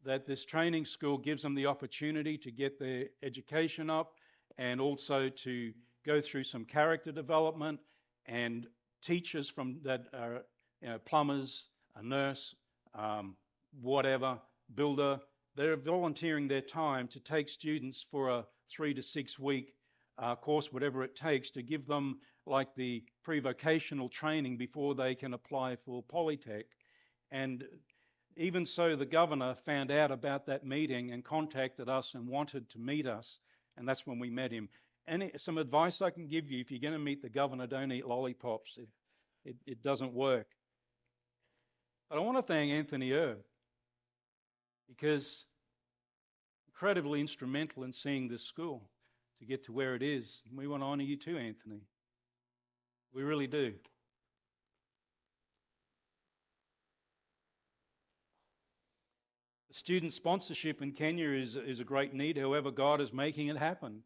that 0.04 0.26
this 0.26 0.44
training 0.44 0.84
school 0.84 1.18
gives 1.18 1.42
them 1.42 1.54
the 1.54 1.66
opportunity 1.66 2.38
to 2.38 2.50
get 2.50 2.78
their 2.78 3.06
education 3.22 3.90
up 3.90 4.14
and 4.58 4.80
also 4.80 5.28
to 5.28 5.72
go 6.06 6.20
through 6.20 6.44
some 6.44 6.64
character 6.64 7.10
development 7.10 7.80
and 8.26 8.66
teachers 9.04 9.48
from 9.48 9.78
that 9.82 10.06
are 10.14 10.42
you 10.80 10.88
know, 10.88 10.98
plumbers, 10.98 11.68
a 11.96 12.02
nurse, 12.02 12.54
um, 12.94 13.36
whatever, 13.80 14.38
builder, 14.74 15.20
they're 15.56 15.76
volunteering 15.76 16.48
their 16.48 16.60
time 16.60 17.06
to 17.08 17.20
take 17.20 17.48
students 17.48 18.04
for 18.10 18.30
a 18.30 18.44
three 18.68 18.94
to 18.94 19.02
six 19.02 19.38
week 19.38 19.74
uh, 20.18 20.34
course, 20.36 20.72
whatever 20.72 21.02
it 21.02 21.16
takes, 21.16 21.50
to 21.50 21.62
give 21.62 21.86
them 21.86 22.18
like 22.46 22.74
the 22.76 23.02
pre 23.22 23.40
vocational 23.40 24.08
training 24.08 24.56
before 24.56 24.94
they 24.94 25.14
can 25.14 25.34
apply 25.34 25.76
for 25.76 26.02
Polytech. 26.04 26.64
And 27.30 27.64
even 28.36 28.66
so, 28.66 28.96
the 28.96 29.06
governor 29.06 29.54
found 29.54 29.90
out 29.90 30.10
about 30.10 30.46
that 30.46 30.66
meeting 30.66 31.12
and 31.12 31.24
contacted 31.24 31.88
us 31.88 32.14
and 32.14 32.28
wanted 32.28 32.68
to 32.70 32.78
meet 32.78 33.06
us. 33.06 33.38
And 33.76 33.88
that's 33.88 34.06
when 34.06 34.18
we 34.18 34.30
met 34.30 34.52
him. 34.52 34.68
Any, 35.06 35.32
some 35.36 35.58
advice 35.58 36.00
I 36.00 36.10
can 36.10 36.26
give 36.26 36.50
you 36.50 36.60
if 36.60 36.70
you're 36.70 36.80
going 36.80 36.94
to 36.94 36.98
meet 36.98 37.20
the 37.20 37.28
governor, 37.28 37.66
don't 37.66 37.92
eat 37.92 38.06
lollipops. 38.06 38.78
It, 38.78 38.88
it, 39.44 39.56
it 39.66 39.82
doesn't 39.82 40.14
work. 40.14 40.46
But 42.08 42.18
I 42.18 42.20
want 42.20 42.38
to 42.38 42.42
thank 42.42 42.72
Anthony 42.72 43.12
Erb 43.12 43.38
because 44.88 45.44
incredibly 46.68 47.20
instrumental 47.20 47.84
in 47.84 47.92
seeing 47.92 48.28
this 48.28 48.42
school 48.42 48.82
to 49.38 49.44
get 49.44 49.64
to 49.64 49.72
where 49.72 49.94
it 49.94 50.02
is. 50.02 50.42
We 50.54 50.66
want 50.66 50.82
to 50.82 50.86
honor 50.86 51.04
you 51.04 51.16
too, 51.16 51.36
Anthony. 51.36 51.82
We 53.12 53.22
really 53.22 53.46
do. 53.46 53.74
The 59.68 59.74
student 59.74 60.14
sponsorship 60.14 60.82
in 60.82 60.92
Kenya 60.92 61.30
is, 61.30 61.56
is 61.56 61.80
a 61.80 61.84
great 61.84 62.12
need. 62.14 62.38
However, 62.38 62.70
God 62.70 63.00
is 63.00 63.12
making 63.12 63.48
it 63.48 63.56
happen. 63.56 64.02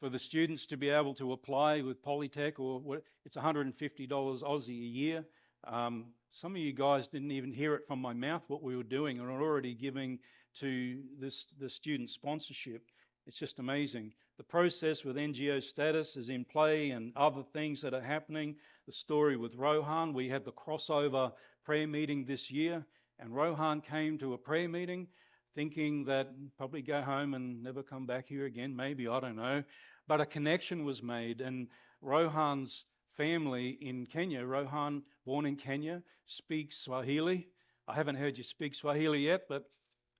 For 0.00 0.08
the 0.08 0.18
students 0.18 0.64
to 0.68 0.78
be 0.78 0.88
able 0.88 1.12
to 1.16 1.32
apply 1.32 1.82
with 1.82 2.02
Polytech, 2.02 2.58
or 2.58 2.80
what, 2.80 3.02
it's 3.26 3.36
$150 3.36 4.08
Aussie 4.08 4.68
a 4.68 4.72
year. 4.72 5.24
Um, 5.64 6.06
some 6.30 6.52
of 6.52 6.62
you 6.62 6.72
guys 6.72 7.06
didn't 7.06 7.32
even 7.32 7.52
hear 7.52 7.74
it 7.74 7.86
from 7.86 8.00
my 8.00 8.14
mouth 8.14 8.42
what 8.48 8.62
we 8.62 8.74
were 8.74 8.82
doing 8.82 9.18
and 9.18 9.28
are 9.28 9.42
already 9.42 9.74
giving 9.74 10.18
to 10.60 11.02
this 11.18 11.44
the 11.58 11.68
student 11.68 12.08
sponsorship. 12.08 12.82
It's 13.26 13.38
just 13.38 13.58
amazing. 13.58 14.14
The 14.38 14.44
process 14.44 15.04
with 15.04 15.16
NGO 15.16 15.62
status 15.62 16.16
is 16.16 16.30
in 16.30 16.46
play 16.46 16.92
and 16.92 17.12
other 17.14 17.42
things 17.42 17.82
that 17.82 17.92
are 17.92 18.00
happening. 18.00 18.56
The 18.86 18.92
story 18.92 19.36
with 19.36 19.54
Rohan, 19.54 20.14
we 20.14 20.30
had 20.30 20.46
the 20.46 20.52
crossover 20.52 21.30
prayer 21.62 21.86
meeting 21.86 22.24
this 22.24 22.50
year, 22.50 22.86
and 23.18 23.36
Rohan 23.36 23.82
came 23.82 24.16
to 24.16 24.32
a 24.32 24.38
prayer 24.38 24.68
meeting 24.68 25.08
thinking 25.54 26.04
that 26.04 26.30
probably 26.56 26.82
go 26.82 27.02
home 27.02 27.34
and 27.34 27.62
never 27.62 27.82
come 27.82 28.06
back 28.06 28.26
here 28.26 28.46
again, 28.46 28.74
maybe, 28.74 29.08
I 29.08 29.20
don't 29.20 29.36
know. 29.36 29.62
But 30.06 30.20
a 30.20 30.26
connection 30.26 30.84
was 30.84 31.02
made, 31.02 31.40
and 31.40 31.68
Rohan's 32.00 32.84
family 33.16 33.78
in 33.80 34.06
Kenya, 34.06 34.44
Rohan, 34.44 35.02
born 35.26 35.46
in 35.46 35.56
Kenya, 35.56 36.02
speaks 36.26 36.78
Swahili. 36.78 37.48
I 37.86 37.94
haven't 37.94 38.16
heard 38.16 38.38
you 38.38 38.44
speak 38.44 38.74
Swahili 38.74 39.20
yet, 39.20 39.42
but 39.48 39.64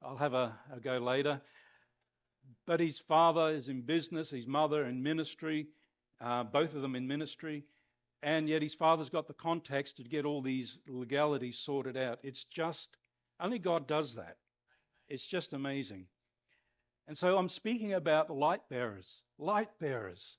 I'll 0.02 0.16
have 0.16 0.34
a, 0.34 0.58
a 0.74 0.80
go 0.80 0.98
later. 0.98 1.40
But 2.66 2.80
his 2.80 2.98
father 2.98 3.50
is 3.50 3.68
in 3.68 3.82
business, 3.82 4.30
his 4.30 4.46
mother 4.46 4.84
in 4.86 5.02
ministry, 5.02 5.68
uh, 6.20 6.44
both 6.44 6.74
of 6.74 6.82
them 6.82 6.96
in 6.96 7.06
ministry. 7.06 7.64
And 8.22 8.48
yet 8.48 8.60
his 8.60 8.74
father's 8.74 9.08
got 9.08 9.28
the 9.28 9.34
context 9.34 9.96
to 9.96 10.02
get 10.02 10.26
all 10.26 10.42
these 10.42 10.78
legalities 10.88 11.58
sorted 11.58 11.96
out. 11.96 12.18
It's 12.22 12.44
just, 12.44 12.96
only 13.40 13.58
God 13.58 13.86
does 13.86 14.14
that. 14.16 14.36
It's 15.10 15.26
just 15.26 15.52
amazing. 15.52 16.06
And 17.08 17.18
so 17.18 17.36
I'm 17.36 17.48
speaking 17.48 17.94
about 17.94 18.30
light 18.30 18.60
bearers, 18.70 19.24
light 19.38 19.70
bearers, 19.80 20.38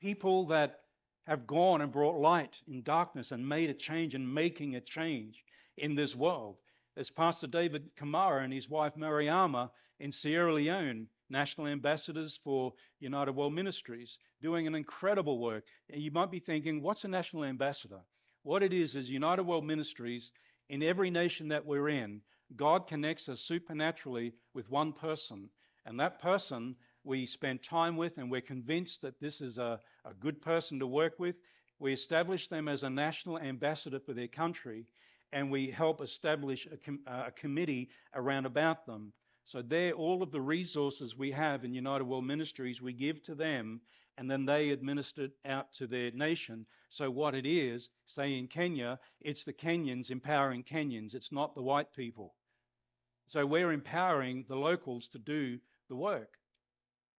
people 0.00 0.46
that 0.46 0.80
have 1.26 1.46
gone 1.46 1.82
and 1.82 1.92
brought 1.92 2.18
light 2.18 2.62
in 2.66 2.82
darkness 2.82 3.30
and 3.30 3.46
made 3.46 3.68
a 3.68 3.74
change 3.74 4.14
and 4.14 4.34
making 4.34 4.74
a 4.74 4.80
change 4.80 5.44
in 5.76 5.94
this 5.94 6.16
world. 6.16 6.56
There's 6.94 7.10
Pastor 7.10 7.46
David 7.46 7.90
Kamara 7.94 8.42
and 8.42 8.54
his 8.54 8.70
wife 8.70 8.94
Mariama 8.96 9.68
in 10.00 10.10
Sierra 10.10 10.54
Leone, 10.54 11.08
national 11.28 11.66
ambassadors 11.66 12.40
for 12.42 12.72
United 13.00 13.32
World 13.32 13.52
Ministries, 13.52 14.18
doing 14.40 14.66
an 14.66 14.74
incredible 14.74 15.38
work. 15.40 15.64
And 15.90 16.00
you 16.00 16.10
might 16.10 16.30
be 16.30 16.38
thinking, 16.38 16.80
what's 16.80 17.04
a 17.04 17.08
national 17.08 17.44
ambassador? 17.44 18.00
What 18.44 18.62
it 18.62 18.72
is 18.72 18.96
is 18.96 19.10
United 19.10 19.42
World 19.42 19.66
Ministries 19.66 20.32
in 20.70 20.82
every 20.82 21.10
nation 21.10 21.48
that 21.48 21.66
we're 21.66 21.90
in, 21.90 22.22
God 22.54 22.86
connects 22.86 23.28
us 23.28 23.40
supernaturally 23.40 24.34
with 24.54 24.70
one 24.70 24.92
person. 24.92 25.50
And 25.84 25.98
that 26.00 26.20
person 26.20 26.76
we 27.04 27.26
spend 27.26 27.62
time 27.62 27.96
with, 27.96 28.18
and 28.18 28.30
we're 28.30 28.40
convinced 28.40 29.02
that 29.02 29.20
this 29.20 29.40
is 29.40 29.58
a, 29.58 29.80
a 30.04 30.14
good 30.14 30.42
person 30.42 30.78
to 30.80 30.86
work 30.86 31.14
with. 31.18 31.36
We 31.78 31.92
establish 31.92 32.48
them 32.48 32.68
as 32.68 32.82
a 32.82 32.90
national 32.90 33.38
ambassador 33.38 34.00
for 34.00 34.12
their 34.12 34.28
country, 34.28 34.86
and 35.32 35.50
we 35.50 35.70
help 35.70 36.00
establish 36.00 36.66
a, 36.66 36.76
com- 36.76 37.00
uh, 37.06 37.24
a 37.28 37.30
committee 37.30 37.90
around 38.14 38.46
about 38.46 38.86
them. 38.86 39.12
So 39.44 39.62
there, 39.62 39.92
all 39.92 40.22
of 40.22 40.32
the 40.32 40.40
resources 40.40 41.16
we 41.16 41.30
have 41.30 41.64
in 41.64 41.72
United 41.72 42.04
World 42.04 42.26
Ministries, 42.26 42.82
we 42.82 42.92
give 42.92 43.22
to 43.24 43.34
them, 43.34 43.80
and 44.18 44.30
then 44.30 44.46
they 44.46 44.70
administer 44.70 45.24
it 45.24 45.32
out 45.44 45.72
to 45.74 45.86
their 45.86 46.10
nation. 46.12 46.66
So 46.88 47.10
what 47.10 47.34
it 47.34 47.46
is, 47.46 47.90
say 48.06 48.38
in 48.38 48.48
Kenya, 48.48 48.98
it's 49.20 49.44
the 49.44 49.52
Kenyans 49.52 50.10
empowering 50.10 50.64
Kenyans. 50.64 51.14
It's 51.14 51.32
not 51.32 51.54
the 51.54 51.62
white 51.62 51.92
people. 51.94 52.34
So 53.28 53.44
we're 53.44 53.72
empowering 53.72 54.44
the 54.48 54.56
locals 54.56 55.08
to 55.08 55.18
do 55.18 55.58
the 55.88 55.96
work 55.96 56.38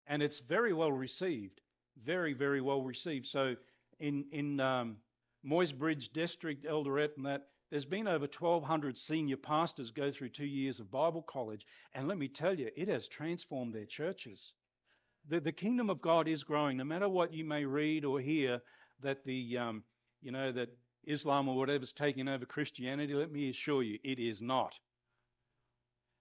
and 0.08 0.24
it's 0.24 0.40
very 0.40 0.74
well 0.74 0.92
received, 0.92 1.62
very 2.04 2.34
very 2.34 2.62
well 2.62 2.82
received. 2.82 3.28
So 3.28 3.56
in 4.00 4.26
in 4.32 4.60
um, 4.60 4.98
Bridge 5.44 6.10
District, 6.10 6.66
Eldoret, 6.66 7.18
and 7.18 7.26
that 7.26 7.48
there's 7.70 7.86
been 7.86 8.08
over 8.08 8.26
1,200 8.26 8.98
senior 8.98 9.36
pastors 9.36 9.92
go 9.92 10.10
through 10.10 10.30
two 10.30 10.46
years 10.46 10.80
of 10.80 10.90
Bible 10.90 11.22
college, 11.22 11.66
and 11.94 12.08
let 12.08 12.18
me 12.18 12.30
tell 12.30 12.58
you, 12.58 12.70
it 12.78 12.88
has 12.88 13.10
transformed 13.10 13.74
their 13.76 13.86
churches. 13.86 14.54
The, 15.30 15.40
the 15.40 15.52
kingdom 15.52 15.90
of 15.90 16.02
God 16.02 16.28
is 16.28 16.44
growing, 16.44 16.78
no 16.78 16.84
matter 16.84 17.10
what 17.10 17.34
you 17.34 17.44
may 17.44 17.66
read 17.66 18.06
or 18.06 18.20
hear 18.20 18.62
that 19.02 19.26
the 19.26 19.58
um, 19.58 19.84
you 20.22 20.32
know 20.32 20.52
that 20.52 20.70
Islam 21.06 21.48
or 21.48 21.58
whatever's 21.58 21.94
taking 21.94 22.28
over 22.28 22.46
Christianity. 22.46 23.14
Let 23.14 23.32
me 23.32 23.50
assure 23.50 23.84
you, 23.84 23.98
it 24.04 24.20
is 24.20 24.42
not. 24.42 24.80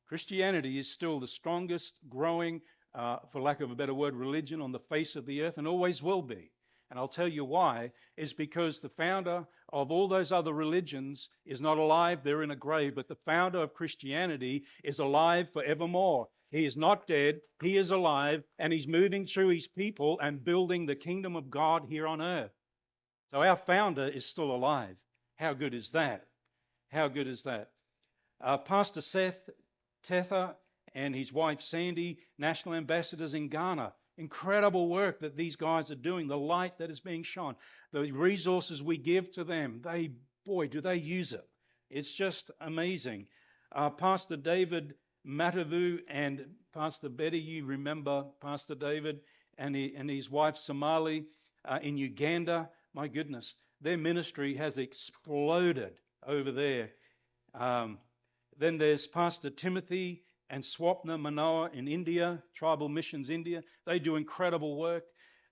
Christianity 0.08 0.78
is 0.78 0.90
still 0.90 1.18
the 1.18 1.26
strongest 1.26 1.94
growing 2.08 2.60
uh, 2.94 3.18
for 3.30 3.40
lack 3.40 3.60
of 3.60 3.70
a 3.70 3.74
better 3.74 3.94
word, 3.94 4.14
religion 4.14 4.62
on 4.62 4.72
the 4.72 4.78
face 4.78 5.16
of 5.16 5.26
the 5.26 5.42
earth 5.42 5.58
and 5.58 5.66
always 5.66 6.02
will 6.02 6.22
be. 6.22 6.52
And 6.88 6.98
I'll 6.98 7.08
tell 7.08 7.26
you 7.26 7.44
why, 7.44 7.90
is 8.16 8.32
because 8.32 8.78
the 8.78 8.88
founder 8.88 9.44
of 9.72 9.90
all 9.90 10.06
those 10.06 10.30
other 10.30 10.52
religions 10.52 11.28
is 11.44 11.60
not 11.60 11.78
alive, 11.78 12.20
they're 12.22 12.44
in 12.44 12.52
a 12.52 12.56
grave, 12.56 12.94
but 12.94 13.08
the 13.08 13.16
founder 13.16 13.58
of 13.58 13.74
Christianity 13.74 14.64
is 14.84 15.00
alive 15.00 15.48
forevermore. 15.52 16.28
He 16.50 16.64
is 16.64 16.76
not 16.76 17.06
dead, 17.06 17.40
he 17.60 17.76
is 17.76 17.90
alive, 17.90 18.44
and 18.58 18.72
he's 18.72 18.86
moving 18.86 19.26
through 19.26 19.48
his 19.48 19.66
people 19.66 20.18
and 20.20 20.44
building 20.44 20.86
the 20.86 20.94
kingdom 20.94 21.36
of 21.36 21.50
God 21.50 21.86
here 21.88 22.06
on 22.06 22.22
earth. 22.22 22.52
So 23.32 23.42
our 23.42 23.56
founder 23.56 24.06
is 24.06 24.24
still 24.24 24.50
alive. 24.52 24.96
How 25.36 25.52
good 25.52 25.74
is 25.74 25.90
that? 25.90 26.26
How 26.90 27.08
good 27.08 27.26
is 27.26 27.42
that? 27.42 27.70
Uh, 28.40 28.58
Pastor 28.58 29.00
Seth 29.00 29.50
Tether 30.02 30.54
and 30.94 31.14
his 31.14 31.32
wife 31.32 31.60
Sandy, 31.60 32.18
national 32.38 32.74
ambassadors 32.74 33.34
in 33.34 33.48
Ghana. 33.48 33.92
Incredible 34.18 34.88
work 34.88 35.20
that 35.20 35.36
these 35.36 35.56
guys 35.56 35.90
are 35.90 35.96
doing, 35.96 36.26
the 36.26 36.38
light 36.38 36.78
that 36.78 36.90
is 36.90 37.00
being 37.00 37.22
shone, 37.22 37.54
the 37.92 38.10
resources 38.12 38.82
we 38.82 38.96
give 38.96 39.30
to 39.32 39.44
them. 39.44 39.80
They, 39.84 40.12
boy, 40.46 40.68
do 40.68 40.80
they 40.80 40.96
use 40.96 41.32
it. 41.32 41.46
It's 41.90 42.12
just 42.12 42.50
amazing. 42.60 43.26
Uh, 43.72 43.90
Pastor 43.90 44.36
David 44.36 44.94
Matavu 45.26 45.98
and 46.08 46.46
Pastor 46.72 47.08
Betty, 47.08 47.38
you 47.38 47.64
remember 47.64 48.24
Pastor 48.40 48.74
David 48.74 49.20
and, 49.58 49.74
he, 49.74 49.94
and 49.96 50.08
his 50.08 50.30
wife 50.30 50.56
Somali 50.56 51.26
uh, 51.64 51.78
in 51.82 51.96
Uganda. 51.96 52.68
My 52.94 53.08
goodness, 53.08 53.54
their 53.80 53.98
ministry 53.98 54.54
has 54.54 54.78
exploded 54.78 55.94
over 56.26 56.52
there. 56.52 56.90
Um, 57.54 57.98
then 58.58 58.78
there's 58.78 59.06
Pastor 59.06 59.50
Timothy 59.50 60.22
and 60.50 60.62
Swapna 60.62 61.18
Manoa 61.18 61.70
in 61.72 61.88
India, 61.88 62.42
Tribal 62.54 62.88
Missions 62.88 63.30
India. 63.30 63.62
They 63.84 63.98
do 63.98 64.16
incredible 64.16 64.76
work. 64.76 65.04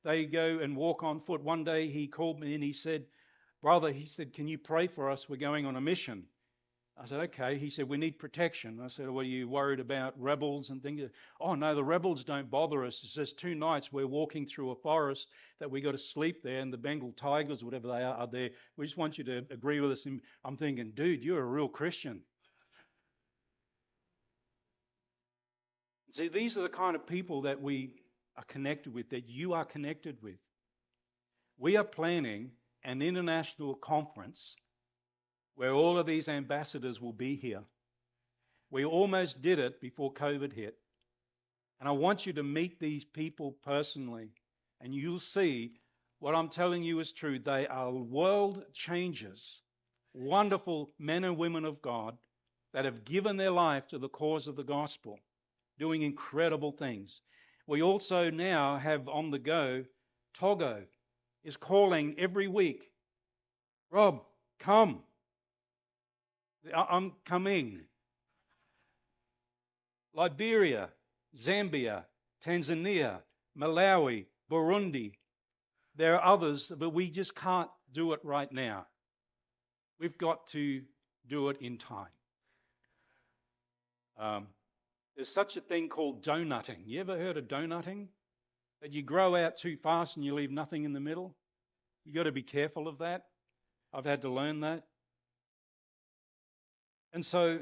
They 0.05 0.25
go 0.25 0.59
and 0.63 0.77
walk 0.77 1.03
on 1.03 1.19
foot. 1.19 1.43
One 1.43 1.65
day 1.65 1.89
he 1.89 2.07
called 2.07 2.39
me 2.39 2.55
and 2.55 2.63
he 2.63 2.73
said, 2.73 3.07
Brother, 3.63 3.91
he 3.91 4.05
said, 4.05 4.35
Can 4.35 4.47
you 4.47 4.59
pray 4.59 4.87
for 4.87 5.11
us? 5.11 5.29
We're 5.29 5.37
going 5.37 5.67
on 5.67 5.77
a 5.77 5.81
mission. 5.81 6.25
I 6.97 7.07
said, 7.07 7.21
okay. 7.21 7.59
He 7.59 7.71
said, 7.71 7.89
we 7.89 7.97
need 7.97 8.21
protection. 8.21 8.81
I 8.83 8.87
said, 8.87 9.09
well, 9.09 9.19
are 9.19 9.25
you 9.25 9.49
worried 9.49 9.81
about 9.81 10.15
rebels 10.17 10.71
and 10.71 10.81
things? 10.81 11.03
Oh, 11.41 11.57
no, 11.57 11.75
the 11.75 11.83
rebels 11.83 12.23
don't 12.23 12.49
bother 12.49 12.85
us. 12.85 13.01
It's 13.03 13.15
just 13.15 13.37
two 13.37 13.57
nights 13.57 13.93
we're 13.93 14.07
walking 14.07 14.47
through 14.47 14.71
a 14.71 14.77
forest 14.77 15.29
that 15.59 15.71
we 15.71 15.81
got 15.81 15.93
to 15.93 15.99
sleep 15.99 16.43
there 16.45 16.61
and 16.61 16.73
the 16.73 16.79
Bengal 16.79 17.13
tigers, 17.13 17.65
whatever 17.65 17.89
they 17.89 18.03
are, 18.05 18.15
are 18.15 18.29
there. 18.29 18.51
We 18.77 18.87
just 18.87 18.97
want 18.97 19.19
you 19.19 19.25
to 19.25 19.45
agree 19.51 19.81
with 19.81 19.91
us. 19.91 20.07
And 20.07 20.21
I'm 20.45 20.57
thinking, 20.57 20.93
dude, 20.95 21.25
you're 21.25 21.43
a 21.43 21.45
real 21.45 21.69
Christian. 21.69 22.21
See, 26.13 26.29
these 26.29 26.57
are 26.57 26.63
the 26.63 26.69
kind 26.69 26.95
of 26.95 27.09
people 27.09 27.43
that 27.43 27.61
we 27.61 27.91
are 28.37 28.45
connected 28.45 28.95
with, 28.95 29.11
that 29.11 29.29
you 29.29 29.53
are 29.53 29.65
connected 29.65 30.23
with. 30.23 30.39
We 31.59 31.77
are 31.77 31.85
planning 31.85 32.53
an 32.85 33.03
international 33.03 33.75
conference 33.75 34.55
where 35.57 35.73
all 35.73 35.99
of 35.99 36.07
these 36.07 36.29
ambassadors 36.29 37.01
will 37.01 37.13
be 37.13 37.37
here. 37.37 37.63
We 38.71 38.85
almost 38.85 39.43
did 39.43 39.59
it 39.59 39.81
before 39.81 40.13
COVID 40.13 40.53
hit. 40.53 40.77
And 41.81 41.89
I 41.89 41.93
want 41.93 42.27
you 42.27 42.33
to 42.33 42.43
meet 42.43 42.81
these 42.81 43.05
people 43.05 43.57
personally, 43.65 44.31
and 44.81 44.95
you'll 44.95 45.19
see 45.19 45.75
what 46.19 46.35
I'm 46.35 46.49
telling 46.49 46.83
you 46.83 47.01
is 47.01 47.13
true. 47.13 47.39
They 47.39 47.67
are 47.67 47.91
world 47.91 48.65
changers, 48.73 49.63
wonderful 50.15 50.93
men 50.99 51.25
and 51.25 51.37
women 51.37 51.65
of 51.65 51.83
God 51.83 52.17
that 52.73 52.85
have 52.85 53.05
given 53.05 53.37
their 53.37 53.51
life 53.51 53.87
to 53.89 53.99
the 53.99 54.09
cause 54.09 54.49
of 54.49 54.57
the 54.57 54.65
gospel, 54.65 55.19
doing 55.79 56.03
incredible 56.03 56.73
things. 56.73 57.21
We 57.67 57.83
also 57.83 58.31
now 58.31 58.79
have 58.79 59.09
on 59.09 59.31
the 59.31 59.39
go, 59.39 59.85
Togo 60.33 60.85
is 61.45 61.57
calling 61.57 62.15
every 62.19 62.49
week, 62.49 62.91
Rob, 63.91 64.23
come. 64.59 65.03
I'm 66.73 67.13
coming. 67.25 67.81
Liberia, 70.15 70.91
Zambia, 71.37 72.05
Tanzania, 72.45 73.21
Malawi, 73.59 74.27
Burundi. 74.51 75.15
There 75.97 76.15
are 76.17 76.35
others, 76.35 76.73
but 76.77 76.91
we 76.91 77.11
just 77.11 77.35
can't 77.35 77.71
do 77.93 78.13
it 78.13 78.21
right 78.23 78.51
now. 78.51 78.87
We've 79.99 80.17
got 80.19 80.47
to 80.49 80.83
do 81.27 81.49
it 81.49 81.59
in 81.61 81.79
time. 81.79 82.09
Um, 84.19 84.47
there's 85.17 85.29
such 85.29 85.57
a 85.57 85.61
thing 85.61 85.89
called 85.89 86.25
donutting. 86.25 86.79
You 86.85 87.01
ever 87.01 87.17
heard 87.17 87.37
of 87.37 87.49
donutting? 87.49 88.09
That 88.83 88.93
you 88.93 89.03
grow 89.03 89.35
out 89.35 89.57
too 89.57 89.77
fast 89.77 90.17
and 90.17 90.25
you 90.25 90.35
leave 90.35 90.51
nothing 90.51 90.85
in 90.85 90.93
the 90.93 91.01
middle? 91.01 91.35
You've 92.05 92.15
got 92.15 92.25
to 92.25 92.33
be 92.33 92.43
careful 92.43 92.87
of 92.87 92.99
that. 92.99 93.25
I've 93.93 94.05
had 94.05 94.23
to 94.23 94.29
learn 94.29 94.61
that. 94.61 94.85
And 97.15 97.25
so, 97.25 97.61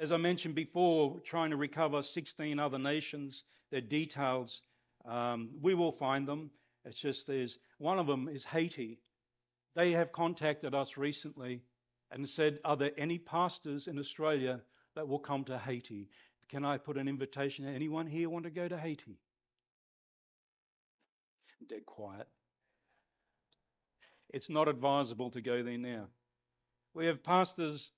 as 0.00 0.10
I 0.10 0.16
mentioned 0.16 0.56
before, 0.56 1.20
trying 1.20 1.50
to 1.50 1.56
recover 1.56 2.02
16 2.02 2.58
other 2.58 2.78
nations, 2.78 3.44
their 3.70 3.80
details, 3.80 4.62
um, 5.04 5.50
we 5.62 5.74
will 5.74 5.92
find 5.92 6.26
them. 6.26 6.50
It's 6.84 6.98
just 6.98 7.28
there's 7.28 7.58
one 7.78 8.00
of 8.00 8.08
them 8.08 8.28
is 8.28 8.44
Haiti. 8.44 8.98
They 9.76 9.92
have 9.92 10.10
contacted 10.10 10.74
us 10.74 10.96
recently 10.96 11.62
and 12.10 12.28
said, 12.28 12.58
Are 12.64 12.76
there 12.76 12.90
any 12.98 13.16
pastors 13.16 13.86
in 13.86 13.96
Australia 13.96 14.60
that 14.96 15.06
will 15.06 15.20
come 15.20 15.44
to 15.44 15.56
Haiti? 15.56 16.08
Can 16.48 16.64
I 16.64 16.76
put 16.76 16.96
an 16.96 17.06
invitation? 17.06 17.66
Anyone 17.66 18.08
here 18.08 18.28
want 18.28 18.44
to 18.44 18.50
go 18.50 18.66
to 18.66 18.76
Haiti? 18.76 19.18
Dead 21.68 21.86
quiet. 21.86 22.26
It's 24.30 24.50
not 24.50 24.68
advisable 24.68 25.30
to 25.30 25.40
go 25.40 25.62
there 25.62 25.78
now. 25.78 26.08
We 26.92 27.06
have 27.06 27.22
pastors 27.22 27.92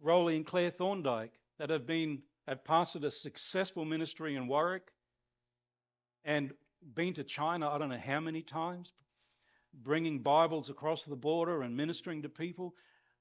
Rolly 0.00 0.36
and 0.36 0.46
Claire 0.46 0.70
Thorndyke 0.70 1.38
that 1.58 1.70
have 1.70 1.86
been 1.86 2.22
have 2.46 2.64
pastored 2.64 3.04
a 3.04 3.10
successful 3.10 3.84
ministry 3.84 4.34
in 4.34 4.48
Warwick 4.48 4.92
and 6.24 6.52
been 6.94 7.12
to 7.14 7.24
China 7.24 7.68
I 7.68 7.78
don't 7.78 7.90
know 7.90 7.98
how 7.98 8.20
many 8.20 8.42
times, 8.42 8.92
bringing 9.74 10.20
Bibles 10.20 10.70
across 10.70 11.02
the 11.02 11.16
border 11.16 11.62
and 11.62 11.76
ministering 11.76 12.22
to 12.22 12.28
people. 12.28 12.74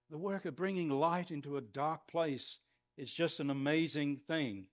The 0.10 0.18
work 0.18 0.46
of 0.46 0.56
bringing 0.56 0.90
light 0.90 1.32
into 1.32 1.58
a 1.58 1.62
dark 1.62 2.08
place 2.08 2.60
is 2.96 3.12
just 3.12 3.40
an 3.40 3.50
amazing 3.50 4.22
thing. 4.28 4.66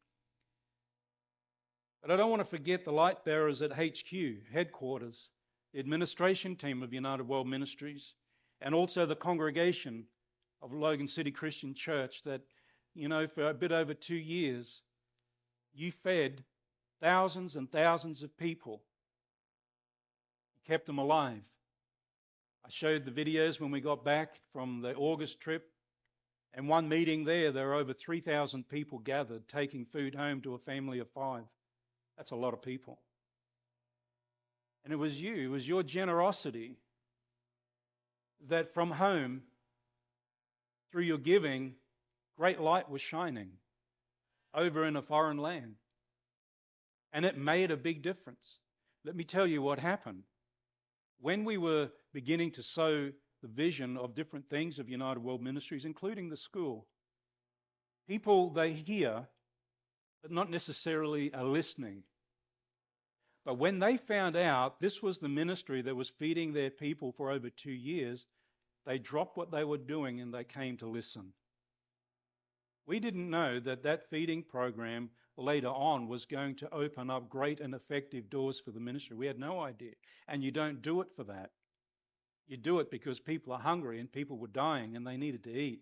But 2.00 2.10
I 2.10 2.16
don't 2.16 2.30
want 2.30 2.40
to 2.40 2.48
forget 2.48 2.84
the 2.84 2.92
light 2.92 3.24
bearers 3.24 3.62
at 3.62 3.72
HQ, 3.72 4.12
headquarters, 4.52 5.30
the 5.72 5.80
administration 5.80 6.54
team 6.54 6.82
of 6.82 6.92
United 6.92 7.26
World 7.26 7.48
Ministries, 7.48 8.14
and 8.60 8.74
also 8.74 9.06
the 9.06 9.16
congregation 9.16 10.04
of 10.62 10.72
Logan 10.72 11.08
City 11.08 11.30
Christian 11.30 11.74
Church 11.74 12.22
that, 12.24 12.42
you 12.94 13.08
know, 13.08 13.26
for 13.26 13.48
a 13.48 13.54
bit 13.54 13.72
over 13.72 13.94
two 13.94 14.14
years, 14.14 14.82
you 15.72 15.90
fed 15.92 16.44
thousands 17.00 17.56
and 17.56 17.70
thousands 17.70 18.22
of 18.22 18.36
people. 18.36 18.82
You 20.54 20.62
kept 20.66 20.86
them 20.86 20.98
alive. 20.98 21.42
I 22.64 22.70
showed 22.70 23.04
the 23.04 23.10
videos 23.10 23.60
when 23.60 23.70
we 23.70 23.80
got 23.80 24.04
back 24.04 24.40
from 24.52 24.80
the 24.80 24.94
August 24.94 25.40
trip. 25.40 25.70
And 26.54 26.68
one 26.68 26.88
meeting 26.88 27.24
there, 27.24 27.50
there 27.50 27.66
were 27.66 27.74
over 27.74 27.92
3,000 27.92 28.68
people 28.68 29.00
gathered 29.00 29.48
taking 29.48 29.84
food 29.84 30.14
home 30.14 30.40
to 30.42 30.54
a 30.54 30.58
family 30.58 31.00
of 31.00 31.10
five. 31.10 31.44
That's 32.16 32.30
a 32.30 32.36
lot 32.36 32.54
of 32.54 32.62
people. 32.62 33.00
And 34.84 34.92
it 34.92 34.96
was 34.96 35.20
you, 35.20 35.34
it 35.34 35.48
was 35.48 35.66
your 35.66 35.82
generosity 35.82 36.76
that 38.48 38.72
from 38.72 38.90
home 38.90 39.42
through 40.94 41.02
your 41.02 41.18
giving, 41.18 41.74
great 42.36 42.60
light 42.60 42.88
was 42.88 43.02
shining 43.02 43.50
over 44.54 44.84
in 44.84 44.94
a 44.94 45.02
foreign 45.02 45.38
land. 45.38 45.74
And 47.12 47.24
it 47.24 47.36
made 47.36 47.72
a 47.72 47.76
big 47.76 48.00
difference. 48.00 48.60
Let 49.04 49.16
me 49.16 49.24
tell 49.24 49.44
you 49.44 49.60
what 49.60 49.80
happened. 49.80 50.22
When 51.18 51.44
we 51.44 51.58
were 51.58 51.90
beginning 52.12 52.52
to 52.52 52.62
sow 52.62 53.10
the 53.42 53.48
vision 53.48 53.96
of 53.96 54.14
different 54.14 54.48
things 54.48 54.78
of 54.78 54.88
United 54.88 55.18
World 55.18 55.42
Ministries, 55.42 55.84
including 55.84 56.28
the 56.28 56.36
school, 56.36 56.86
people 58.06 58.50
they 58.50 58.72
hear, 58.72 59.26
but 60.22 60.30
not 60.30 60.48
necessarily 60.48 61.34
are 61.34 61.42
listening. 61.42 62.04
But 63.44 63.58
when 63.58 63.80
they 63.80 63.96
found 63.96 64.36
out 64.36 64.78
this 64.78 65.02
was 65.02 65.18
the 65.18 65.28
ministry 65.28 65.82
that 65.82 65.96
was 65.96 66.08
feeding 66.08 66.52
their 66.52 66.70
people 66.70 67.10
for 67.10 67.32
over 67.32 67.50
two 67.50 67.72
years, 67.72 68.26
they 68.86 68.98
dropped 68.98 69.36
what 69.36 69.50
they 69.50 69.64
were 69.64 69.78
doing 69.78 70.20
and 70.20 70.32
they 70.32 70.44
came 70.44 70.76
to 70.78 70.86
listen. 70.86 71.32
We 72.86 73.00
didn't 73.00 73.30
know 73.30 73.60
that 73.60 73.82
that 73.84 74.10
feeding 74.10 74.42
program 74.42 75.10
later 75.36 75.68
on 75.68 76.06
was 76.06 76.26
going 76.26 76.54
to 76.56 76.72
open 76.72 77.10
up 77.10 77.28
great 77.28 77.60
and 77.60 77.74
effective 77.74 78.30
doors 78.30 78.60
for 78.60 78.70
the 78.70 78.80
ministry. 78.80 79.16
We 79.16 79.26
had 79.26 79.38
no 79.38 79.60
idea. 79.60 79.92
And 80.28 80.44
you 80.44 80.50
don't 80.50 80.82
do 80.82 81.00
it 81.00 81.08
for 81.16 81.24
that. 81.24 81.50
You 82.46 82.56
do 82.56 82.78
it 82.80 82.90
because 82.90 83.18
people 83.20 83.52
are 83.52 83.58
hungry 83.58 84.00
and 84.00 84.12
people 84.12 84.36
were 84.36 84.48
dying 84.48 84.96
and 84.96 85.06
they 85.06 85.16
needed 85.16 85.44
to 85.44 85.52
eat. 85.52 85.80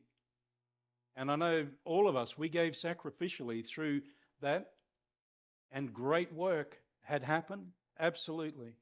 And 1.16 1.30
I 1.30 1.36
know 1.36 1.66
all 1.84 2.08
of 2.08 2.16
us, 2.16 2.38
we 2.38 2.48
gave 2.48 2.72
sacrificially 2.72 3.66
through 3.66 4.02
that, 4.40 4.70
and 5.70 5.92
great 5.92 6.32
work 6.32 6.78
had 7.02 7.22
happened. 7.22 7.66
Absolutely. 7.98 8.72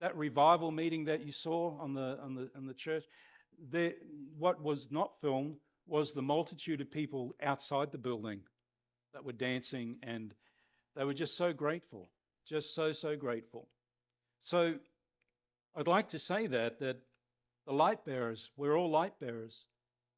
That 0.00 0.16
revival 0.16 0.70
meeting 0.70 1.04
that 1.04 1.24
you 1.24 1.32
saw 1.32 1.78
on 1.78 1.94
the, 1.94 2.18
on 2.22 2.34
the, 2.34 2.50
on 2.56 2.66
the 2.66 2.74
church, 2.74 3.04
the, 3.70 3.94
what 4.38 4.62
was 4.62 4.88
not 4.90 5.20
filmed 5.20 5.56
was 5.86 6.12
the 6.12 6.22
multitude 6.22 6.80
of 6.80 6.90
people 6.90 7.34
outside 7.42 7.90
the 7.90 7.98
building 7.98 8.40
that 9.14 9.24
were 9.24 9.32
dancing, 9.32 9.96
and 10.02 10.34
they 10.94 11.04
were 11.04 11.14
just 11.14 11.36
so 11.36 11.52
grateful, 11.52 12.10
just 12.46 12.74
so, 12.74 12.92
so 12.92 13.16
grateful. 13.16 13.68
So 14.42 14.74
I'd 15.76 15.86
like 15.88 16.08
to 16.10 16.18
say 16.18 16.46
that, 16.46 16.78
that 16.80 16.98
the 17.66 17.72
light 17.72 18.04
bearers, 18.04 18.50
we're 18.56 18.76
all 18.76 18.90
light 18.90 19.18
bearers. 19.18 19.66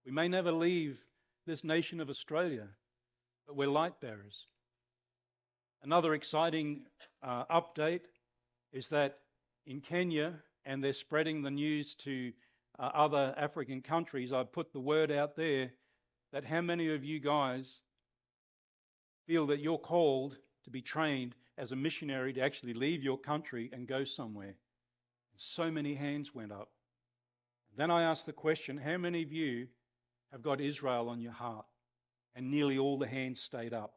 We 0.05 0.13
may 0.13 0.29
never 0.29 0.53
leave 0.53 0.99
this 1.47 1.65
nation 1.65 2.01
of 2.01 2.11
Australia, 2.11 2.69
but 3.47 3.57
we're 3.57 3.69
light 3.69 4.01
bearers. 4.01 4.47
Another 5.83 6.15
exciting 6.15 6.83
uh, 7.23 7.45
update 7.47 8.03
is 8.73 8.89
that 8.89 9.19
in 9.67 9.81
Kenya, 9.81 10.35
and 10.65 10.83
they're 10.83 10.93
spreading 10.93 11.43
the 11.43 11.51
news 11.51 11.95
to 11.95 12.33
uh, 12.79 12.91
other 12.95 13.35
African 13.37 13.83
countries, 13.83 14.33
I 14.33 14.45
put 14.45 14.73
the 14.73 14.81
word 14.81 15.11
out 15.11 15.37
there 15.37 15.73
that 16.33 16.45
how 16.45 16.61
many 16.61 16.95
of 16.95 17.05
you 17.05 17.21
guys 17.21 17.81
feel 19.27 19.47
that 19.49 19.61
you're 19.61 19.79
called 19.79 20.37
to 20.65 20.71
be 20.71 20.83
trained 20.83 21.35
as 21.59 21.73
a 21.73 21.77
missionary 21.77 22.33
to 22.33 22.41
actually 22.41 22.75
leave 22.75 23.03
your 23.03 23.19
country 23.19 23.71
and 23.73 23.87
go 23.87 24.05
somewhere? 24.05 24.55
So 25.37 25.71
many 25.71 25.95
hands 25.95 26.35
went 26.35 26.53
up. 26.53 26.71
Then 27.77 27.91
I 27.91 28.03
asked 28.03 28.27
the 28.27 28.33
question 28.33 28.77
how 28.77 28.97
many 28.99 29.23
of 29.23 29.33
you 29.33 29.69
have 30.33 30.43
got 30.43 30.61
Israel 30.61 31.09
on 31.09 31.21
your 31.21 31.33
heart? 31.33 31.67
And 32.35 32.51
nearly 32.51 32.79
all 32.79 32.99
the 32.99 33.09
hands 33.09 33.43
stayed 33.43 33.73
up. 33.75 33.95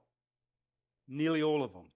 nearly 1.07 1.43
all 1.43 1.63
of 1.63 1.73
them. 1.73 1.91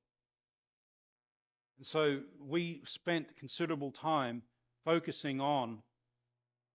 And 1.78 1.86
so 1.86 2.20
we 2.40 2.82
spent 2.86 3.36
considerable 3.38 3.92
time 3.92 4.42
focusing 4.84 5.40
on 5.42 5.80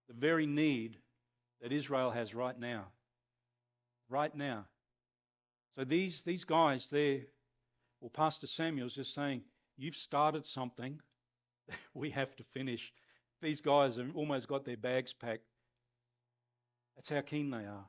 the 0.07 0.13
very 0.13 0.45
need 0.45 0.97
that 1.61 1.71
Israel 1.71 2.11
has 2.11 2.35
right 2.35 2.59
now. 2.59 2.85
Right 4.09 4.35
now. 4.35 4.65
So 5.77 5.83
these, 5.83 6.21
these 6.21 6.43
guys 6.43 6.87
there, 6.87 7.21
well, 8.01 8.09
Pastor 8.09 8.47
Samuel's 8.47 8.95
just 8.95 9.13
saying, 9.13 9.41
You've 9.75 9.95
started 9.95 10.45
something. 10.45 10.99
we 11.93 12.11
have 12.11 12.35
to 12.35 12.43
finish. 12.43 12.93
These 13.41 13.61
guys 13.61 13.95
have 13.95 14.15
almost 14.15 14.47
got 14.47 14.65
their 14.65 14.77
bags 14.77 15.13
packed. 15.13 15.47
That's 16.95 17.09
how 17.09 17.21
keen 17.21 17.49
they 17.49 17.65
are. 17.65 17.85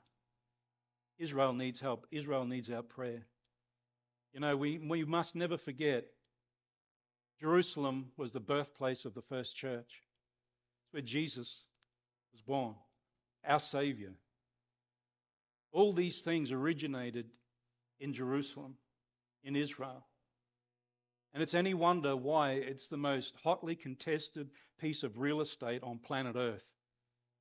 Israel 1.19 1.53
needs 1.53 1.81
help. 1.81 2.07
Israel 2.11 2.45
needs 2.45 2.71
our 2.71 2.83
prayer. 2.83 3.27
You 4.33 4.41
know, 4.41 4.57
we, 4.57 4.79
we 4.79 5.05
must 5.05 5.35
never 5.35 5.57
forget 5.57 6.07
Jerusalem 7.41 8.07
was 8.17 8.33
the 8.33 8.41
birthplace 8.41 9.05
of 9.05 9.15
the 9.15 9.23
first 9.23 9.55
church. 9.55 10.03
It's 10.85 10.93
where 10.93 11.03
Jesus 11.03 11.67
was 12.35 12.43
born, 12.43 12.75
our 13.47 13.61
Savior. 13.61 14.13
All 15.73 15.93
these 15.93 16.21
things 16.21 16.53
originated 16.53 17.27
in 18.01 18.13
Jerusalem, 18.13 18.75
in 19.45 19.57
Israel. 19.57 20.05
And 21.33 21.43
it's 21.43 21.55
any 21.55 21.75
wonder 21.75 22.17
why 22.17 22.53
it's 22.53 22.89
the 22.89 22.97
most 22.97 23.35
hotly 23.43 23.75
contested 23.75 24.51
piece 24.81 25.03
of 25.03 25.19
real 25.19 25.41
estate 25.41 25.83
on 25.83 25.99
planet 25.99 26.37
Earth, 26.37 26.75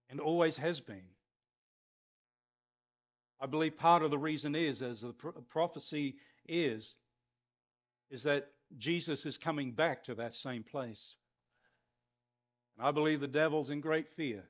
and 0.10 0.20
always 0.20 0.58
has 0.58 0.80
been. 0.80 1.06
I 3.42 3.46
believe 3.46 3.78
part 3.78 4.04
of 4.04 4.12
the 4.12 4.18
reason 4.18 4.56
is, 4.56 4.82
as 4.82 5.02
the 5.02 5.14
prophecy 5.50 6.16
is, 6.48 6.96
is 8.10 8.24
that 8.24 8.48
Jesus 8.78 9.26
is 9.26 9.38
coming 9.38 9.72
back 9.72 10.04
to 10.06 10.16
that 10.16 10.34
same 10.34 10.64
place. 10.64 11.16
And 12.78 12.88
I 12.88 12.92
believe 12.92 13.20
the 13.20 13.28
devil's 13.28 13.70
in 13.70 13.82
great 13.82 14.08
fear. 14.08 14.44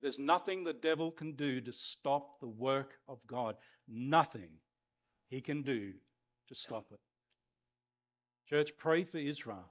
There's 0.00 0.18
nothing 0.18 0.64
the 0.64 0.72
devil 0.72 1.10
can 1.10 1.32
do 1.32 1.60
to 1.60 1.72
stop 1.72 2.40
the 2.40 2.48
work 2.48 2.94
of 3.08 3.18
God. 3.26 3.56
Nothing 3.86 4.50
he 5.28 5.40
can 5.40 5.62
do 5.62 5.92
to 6.48 6.54
stop 6.54 6.86
it. 6.90 7.00
Church, 8.48 8.72
pray 8.78 9.04
for 9.04 9.18
Israel. 9.18 9.70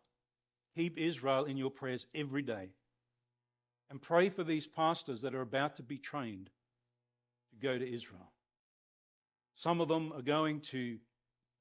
Keep 0.76 0.98
Israel 0.98 1.46
in 1.46 1.58
your 1.58 1.72
prayers 1.72 2.08
every 2.14 2.42
day. 2.42 2.70
And 3.90 4.02
pray 4.02 4.30
for 4.30 4.44
these 4.44 4.68
pastors 4.68 5.22
that 5.22 5.34
are 5.34 5.42
about 5.42 5.76
to 5.78 5.84
be 5.84 5.98
trained 5.98 6.52
to 7.50 7.56
go 7.58 7.78
to 7.78 7.94
Israel. 7.94 8.32
Some 9.56 9.82
of 9.82 9.88
them 9.88 10.14
are 10.14 10.22
going 10.22 10.62
to 10.62 11.00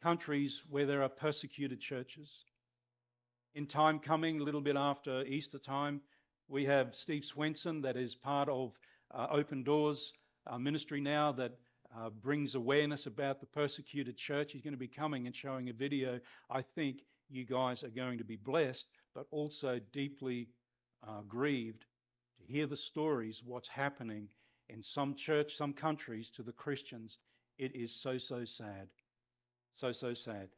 countries 0.02 0.62
where 0.68 0.86
there 0.86 1.02
are 1.02 1.08
persecuted 1.08 1.80
churches. 1.80 2.44
In 3.54 3.66
time 3.66 3.98
coming, 3.98 4.40
a 4.40 4.44
little 4.44 4.60
bit 4.60 4.76
after 4.76 5.24
Easter 5.24 5.58
time, 5.58 6.02
we 6.48 6.64
have 6.64 6.94
Steve 6.94 7.24
Swenson, 7.24 7.80
that 7.82 7.96
is 7.96 8.14
part 8.14 8.48
of 8.48 8.78
uh, 9.14 9.26
Open 9.30 9.62
Doors 9.62 10.12
uh, 10.46 10.58
ministry 10.58 11.00
now, 11.00 11.30
that 11.32 11.52
uh, 11.96 12.10
brings 12.10 12.54
awareness 12.54 13.06
about 13.06 13.40
the 13.40 13.46
persecuted 13.46 14.16
church. 14.16 14.52
He's 14.52 14.62
going 14.62 14.72
to 14.72 14.78
be 14.78 14.88
coming 14.88 15.26
and 15.26 15.34
showing 15.34 15.68
a 15.68 15.72
video. 15.72 16.20
I 16.50 16.62
think 16.62 17.02
you 17.28 17.44
guys 17.44 17.84
are 17.84 17.88
going 17.88 18.18
to 18.18 18.24
be 18.24 18.36
blessed, 18.36 18.86
but 19.14 19.26
also 19.30 19.80
deeply 19.92 20.48
uh, 21.06 21.20
grieved 21.28 21.84
to 22.38 22.52
hear 22.52 22.66
the 22.66 22.76
stories, 22.76 23.42
what's 23.44 23.68
happening 23.68 24.28
in 24.68 24.82
some 24.82 25.14
church, 25.14 25.56
some 25.56 25.72
countries 25.72 26.30
to 26.30 26.42
the 26.42 26.52
Christians, 26.52 27.18
it 27.58 27.74
is 27.74 27.94
so, 27.94 28.18
so 28.18 28.44
sad. 28.44 28.88
So, 29.74 29.92
so 29.92 30.14
sad. 30.14 30.48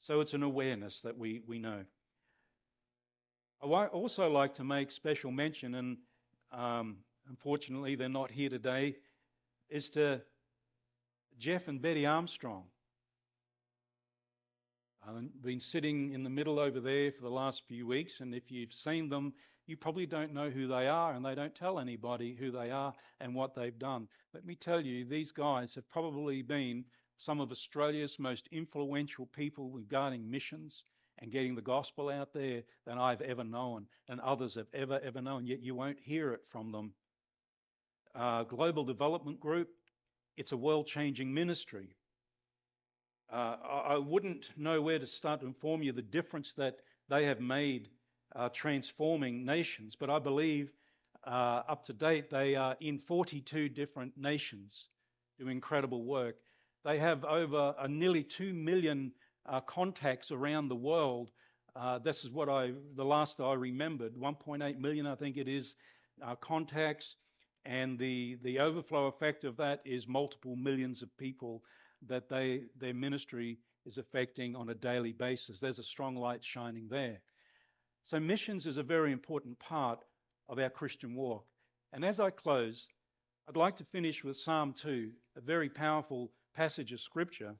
So 0.00 0.20
it's 0.20 0.34
an 0.34 0.42
awareness 0.42 1.00
that 1.00 1.16
we, 1.16 1.42
we 1.46 1.58
know. 1.58 1.84
I 3.62 3.86
also 3.86 4.30
like 4.30 4.54
to 4.54 4.64
make 4.64 4.90
special 4.90 5.32
mention, 5.32 5.74
and 5.74 5.96
um, 6.52 6.98
unfortunately 7.28 7.96
they're 7.96 8.08
not 8.08 8.30
here 8.30 8.48
today, 8.48 8.96
is 9.68 9.90
to 9.90 10.20
Jeff 11.38 11.68
and 11.68 11.82
Betty 11.82 12.06
Armstrong. 12.06 12.64
I've 15.06 15.42
been 15.42 15.60
sitting 15.60 16.12
in 16.12 16.22
the 16.22 16.30
middle 16.30 16.58
over 16.58 16.80
there 16.80 17.10
for 17.10 17.22
the 17.22 17.30
last 17.30 17.66
few 17.66 17.86
weeks, 17.86 18.20
and 18.20 18.34
if 18.34 18.50
you've 18.50 18.72
seen 18.72 19.08
them, 19.08 19.32
you 19.66 19.76
probably 19.76 20.06
don't 20.06 20.32
know 20.32 20.50
who 20.50 20.68
they 20.68 20.86
are, 20.86 21.14
and 21.14 21.24
they 21.24 21.34
don't 21.34 21.54
tell 21.54 21.78
anybody 21.78 22.34
who 22.34 22.50
they 22.50 22.70
are 22.70 22.92
and 23.20 23.34
what 23.34 23.54
they've 23.54 23.78
done. 23.78 24.08
Let 24.34 24.44
me 24.44 24.54
tell 24.54 24.80
you, 24.80 25.04
these 25.04 25.32
guys 25.32 25.74
have 25.74 25.88
probably 25.90 26.42
been 26.42 26.84
some 27.16 27.40
of 27.40 27.50
Australia's 27.50 28.18
most 28.18 28.48
influential 28.52 29.26
people 29.26 29.70
regarding 29.70 30.30
missions 30.30 30.84
and 31.18 31.32
getting 31.32 31.54
the 31.54 31.62
gospel 31.62 32.08
out 32.08 32.32
there 32.32 32.62
than 32.86 32.98
I've 32.98 33.20
ever 33.20 33.44
known, 33.44 33.86
and 34.08 34.20
others 34.20 34.54
have 34.54 34.68
ever, 34.72 35.00
ever 35.02 35.20
known, 35.20 35.46
yet 35.46 35.62
you 35.62 35.74
won't 35.74 35.98
hear 36.00 36.32
it 36.32 36.42
from 36.48 36.72
them. 36.72 36.92
Uh, 38.14 38.44
Global 38.44 38.84
Development 38.84 39.38
Group, 39.38 39.68
it's 40.36 40.52
a 40.52 40.56
world 40.56 40.86
changing 40.86 41.32
ministry. 41.32 41.94
Uh, 43.30 43.56
I 43.88 43.98
wouldn't 43.98 44.50
know 44.56 44.80
where 44.80 44.98
to 44.98 45.06
start 45.06 45.40
to 45.40 45.46
inform 45.46 45.82
you 45.82 45.92
the 45.92 46.02
difference 46.02 46.54
that 46.54 46.76
they 47.08 47.24
have 47.26 47.40
made 47.40 47.88
uh, 48.34 48.48
transforming 48.50 49.44
nations, 49.44 49.96
but 49.98 50.08
I 50.08 50.18
believe 50.18 50.72
uh, 51.26 51.62
up 51.68 51.84
to 51.84 51.92
date 51.92 52.30
they 52.30 52.54
are 52.54 52.76
in 52.80 52.98
42 52.98 53.68
different 53.68 54.16
nations 54.16 54.88
doing 55.38 55.52
incredible 55.52 56.04
work. 56.04 56.36
They 56.84 56.98
have 56.98 57.24
over 57.24 57.74
uh, 57.78 57.86
nearly 57.86 58.22
2 58.22 58.54
million 58.54 59.12
uh, 59.48 59.60
contacts 59.60 60.30
around 60.30 60.68
the 60.68 60.76
world. 60.76 61.30
Uh, 61.74 61.98
this 61.98 62.24
is 62.24 62.30
what 62.30 62.48
I, 62.48 62.72
the 62.96 63.04
last 63.04 63.40
I 63.40 63.54
remembered, 63.54 64.14
1.8 64.14 64.78
million, 64.78 65.06
I 65.06 65.14
think 65.14 65.36
it 65.36 65.48
is, 65.48 65.76
uh, 66.24 66.34
contacts. 66.36 67.16
And 67.64 67.98
the, 67.98 68.38
the 68.42 68.60
overflow 68.60 69.06
effect 69.06 69.44
of 69.44 69.56
that 69.58 69.80
is 69.84 70.08
multiple 70.08 70.56
millions 70.56 71.02
of 71.02 71.16
people 71.18 71.62
that 72.06 72.28
they, 72.28 72.62
their 72.78 72.94
ministry 72.94 73.58
is 73.84 73.98
affecting 73.98 74.54
on 74.54 74.68
a 74.68 74.74
daily 74.74 75.12
basis. 75.12 75.60
There's 75.60 75.78
a 75.78 75.84
strong 75.84 76.16
light 76.16 76.44
shining 76.44 76.88
there. 76.88 77.20
So, 78.04 78.18
missions 78.18 78.66
is 78.66 78.78
a 78.78 78.82
very 78.82 79.12
important 79.12 79.58
part 79.58 80.04
of 80.48 80.58
our 80.58 80.70
Christian 80.70 81.14
walk. 81.14 81.44
And 81.92 82.04
as 82.04 82.20
I 82.20 82.30
close, 82.30 82.88
I'd 83.48 83.56
like 83.56 83.76
to 83.76 83.84
finish 83.84 84.24
with 84.24 84.36
Psalm 84.36 84.72
2, 84.72 85.10
a 85.36 85.40
very 85.40 85.68
powerful 85.68 86.30
passage 86.54 86.92
of 86.92 87.00
scripture 87.00 87.54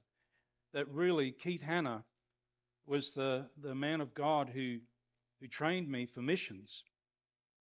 that 0.73 0.87
really 0.89 1.31
Keith 1.31 1.61
Hanna 1.61 2.03
was 2.85 3.11
the, 3.11 3.45
the 3.61 3.75
man 3.75 4.01
of 4.01 4.13
God 4.13 4.49
who, 4.49 4.77
who 5.39 5.47
trained 5.47 5.89
me 5.89 6.05
for 6.05 6.21
missions. 6.21 6.83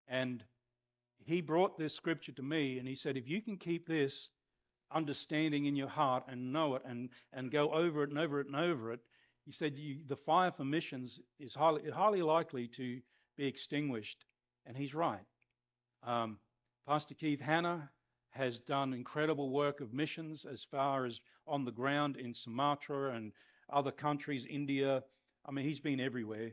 And 0.07 0.43
he 1.23 1.41
brought 1.41 1.77
this 1.77 1.93
scripture 1.93 2.31
to 2.33 2.43
me 2.43 2.77
and 2.77 2.87
he 2.87 2.95
said, 2.95 3.17
If 3.17 3.27
you 3.27 3.41
can 3.41 3.57
keep 3.57 3.87
this 3.87 4.29
understanding 4.91 5.65
in 5.65 5.75
your 5.75 5.87
heart 5.87 6.23
and 6.27 6.53
know 6.53 6.75
it 6.75 6.83
and, 6.85 7.09
and 7.33 7.51
go 7.51 7.71
over 7.71 8.03
it 8.03 8.09
and 8.09 8.19
over 8.19 8.39
it 8.39 8.47
and 8.47 8.55
over 8.55 8.93
it, 8.93 8.99
he 9.45 9.51
said 9.51 9.77
you, 9.77 9.97
the 10.07 10.15
fire 10.15 10.51
for 10.51 10.63
missions 10.63 11.19
is 11.39 11.53
highly, 11.53 11.89
highly 11.89 12.21
likely 12.21 12.67
to 12.69 12.99
be 13.37 13.45
extinguished. 13.45 14.25
And 14.65 14.75
he's 14.75 14.95
right. 14.95 15.25
Um, 16.03 16.37
Pastor 16.87 17.13
Keith 17.15 17.41
Hanna 17.41 17.89
has 18.35 18.59
done 18.59 18.93
incredible 18.93 19.49
work 19.49 19.79
of 19.79 19.93
missions 19.93 20.45
as 20.45 20.63
far 20.63 21.05
as 21.05 21.21
on 21.47 21.63
the 21.63 21.71
ground 21.71 22.17
in 22.17 22.33
Sumatra 22.33 23.13
and 23.13 23.31
other 23.71 23.91
countries, 23.91 24.45
India. 24.45 25.03
I 25.45 25.51
mean, 25.51 25.65
he's 25.65 25.79
been 25.79 26.01
everywhere. 26.01 26.51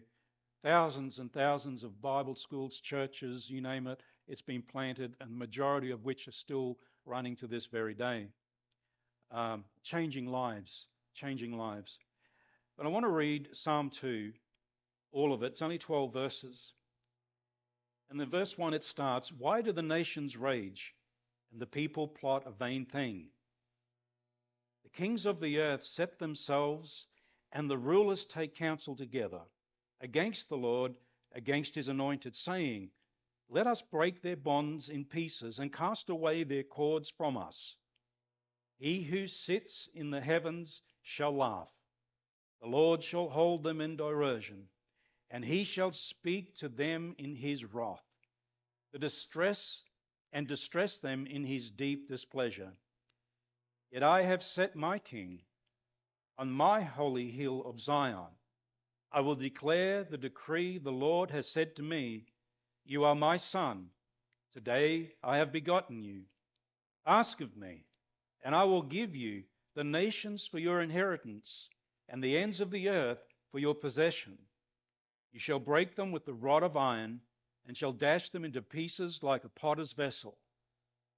Thousands 0.63 1.19
and 1.19 1.33
thousands 1.33 1.83
of 1.83 2.01
Bible 2.01 2.37
schools, 2.37 2.79
churches, 2.79 3.51
you 3.51 3.61
name 3.61 3.89
it, 3.89 4.01
it's 4.29 4.43
been 4.43 4.63
planted, 4.63 5.17
and 5.21 5.33
the 5.33 5.37
majority 5.37 5.91
of 5.91 6.05
which 6.05 6.29
are 6.29 6.33
still 6.33 6.79
running 7.05 7.35
to 7.37 7.49
this 7.49 7.67
very 7.67 7.95
day. 7.95 8.29
Um, 9.33 9.65
changing 9.83 10.27
lives, 10.27 10.87
changing 11.15 11.59
lives. 11.59 11.99
But 12.77 12.87
I 12.87 12.91
want 12.91 13.05
to 13.05 13.11
read 13.11 13.49
Psalm 13.53 13.91
2, 13.91 14.33
all 15.11 15.33
of 15.33 15.43
it. 15.43 15.47
It's 15.47 15.63
only 15.63 15.79
12 15.79 16.13
verses. 16.13 16.75
And 18.09 18.21
in 18.21 18.29
verse 18.29 18.57
1, 18.57 18.73
it 18.73 18.85
starts 18.85 19.33
Why 19.33 19.63
do 19.63 19.73
the 19.73 19.83
nations 19.83 20.37
rage 20.37 20.95
and 21.53 21.61
the 21.61 21.67
people 21.67 22.09
plot 22.09 22.45
a 22.47 22.51
vain 22.51 22.87
thing? 22.87 23.29
The 24.83 24.91
kings 24.91 25.27
of 25.27 25.41
the 25.41 25.61
earth 25.61 25.85
set 25.85 26.19
themselves, 26.19 27.07
and 27.53 27.71
the 27.71 27.79
rulers 27.79 28.25
take 28.25 28.55
counsel 28.55 28.97
together 28.97 29.43
against 30.01 30.49
the 30.49 30.57
Lord, 30.57 30.95
against 31.33 31.75
his 31.75 31.89
anointed, 31.89 32.35
saying, 32.35 32.91
Let 33.49 33.67
us 33.67 33.83
break 33.83 34.23
their 34.23 34.37
bonds 34.37 34.89
in 34.89 35.05
pieces 35.05 35.59
and 35.59 35.73
cast 35.73 36.11
away 36.11 36.43
their 36.43 36.65
cords 36.65 37.09
from 37.09 37.37
us. 37.37 37.77
He 38.79 39.03
who 39.03 39.29
sits 39.29 39.89
in 39.95 40.11
the 40.11 40.21
heavens 40.21 40.83
shall 41.03 41.37
laugh. 41.37 41.71
The 42.61 42.69
Lord 42.69 43.03
shall 43.03 43.29
hold 43.29 43.63
them 43.63 43.81
in 43.81 43.97
derision, 43.97 44.69
and 45.31 45.45
he 45.45 45.65
shall 45.65 45.93
speak 45.93 46.55
to 46.57 46.69
them 46.69 47.15
in 47.19 47.35
his 47.35 47.65
wrath, 47.65 48.05
the 48.93 48.99
distress 48.99 49.85
and 50.33 50.47
distress 50.47 50.99
them 50.99 51.27
in 51.27 51.45
his 51.45 51.71
deep 51.71 52.09
displeasure. 52.09 52.73
Yet 53.91 54.03
I 54.03 54.23
have 54.23 54.43
set 54.43 54.75
my 54.75 54.99
king 54.99 55.43
on 56.39 56.51
my 56.51 56.83
holy 56.83 57.31
hill 57.31 57.63
of 57.67 57.81
Zion. 57.81 58.35
I 59.13 59.21
will 59.21 59.35
declare 59.35 60.05
the 60.05 60.17
decree 60.17 60.79
the 60.79 60.91
Lord 60.91 61.31
has 61.31 61.47
said 61.47 61.77
to 61.77 61.83
me, 61.83 62.25
You 62.85 63.05
are 63.05 63.15
my 63.15 63.37
son. 63.37 63.89
Today 64.55 65.13
I 65.23 65.37
have 65.37 65.53
begotten 65.53 66.03
you. 66.03 66.23
Ask 67.07 67.41
of 67.41 67.57
me, 67.57 67.85
and 68.43 68.55
I 68.55 68.65
will 68.65 68.83
give 68.83 69.15
you 69.15 69.43
the 69.75 69.85
nations 69.85 70.47
for 70.47 70.59
your 70.59 70.81
inheritance, 70.81 71.69
and 72.09 72.23
the 72.23 72.37
ends 72.37 72.61
of 72.61 72.71
the 72.71 72.89
earth 72.89 73.23
for 73.51 73.59
your 73.59 73.75
possession. 73.75 74.39
You 75.33 75.41
shall 75.41 75.59
break 75.59 75.97
them 75.97 76.13
with 76.13 76.25
the 76.25 76.35
rod 76.35 76.63
of 76.63 76.77
iron, 76.77 77.21
and 77.67 77.77
shall 77.77 77.93
dash 77.93 78.31
them 78.31 78.45
into 78.45 78.63
pieces 78.63 79.23
like 79.23 79.45
a 79.45 79.49
potter's 79.49 79.93
vessel. 79.93 80.39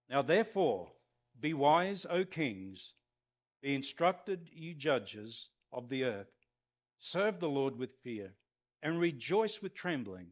Now 0.09 0.23
therefore, 0.23 0.93
be 1.41 1.55
wise, 1.55 2.07
O 2.09 2.25
kings, 2.25 2.95
be 3.63 3.75
instructed, 3.75 4.51
you 4.53 4.75
judges 4.75 5.49
of 5.73 5.89
the 5.89 6.05
earth. 6.05 6.31
Serve 6.99 7.41
the 7.41 7.49
Lord 7.49 7.77
with 7.77 7.97
fear, 8.03 8.35
and 8.83 9.01
rejoice 9.01 9.61
with 9.63 9.75
trembling. 9.75 10.29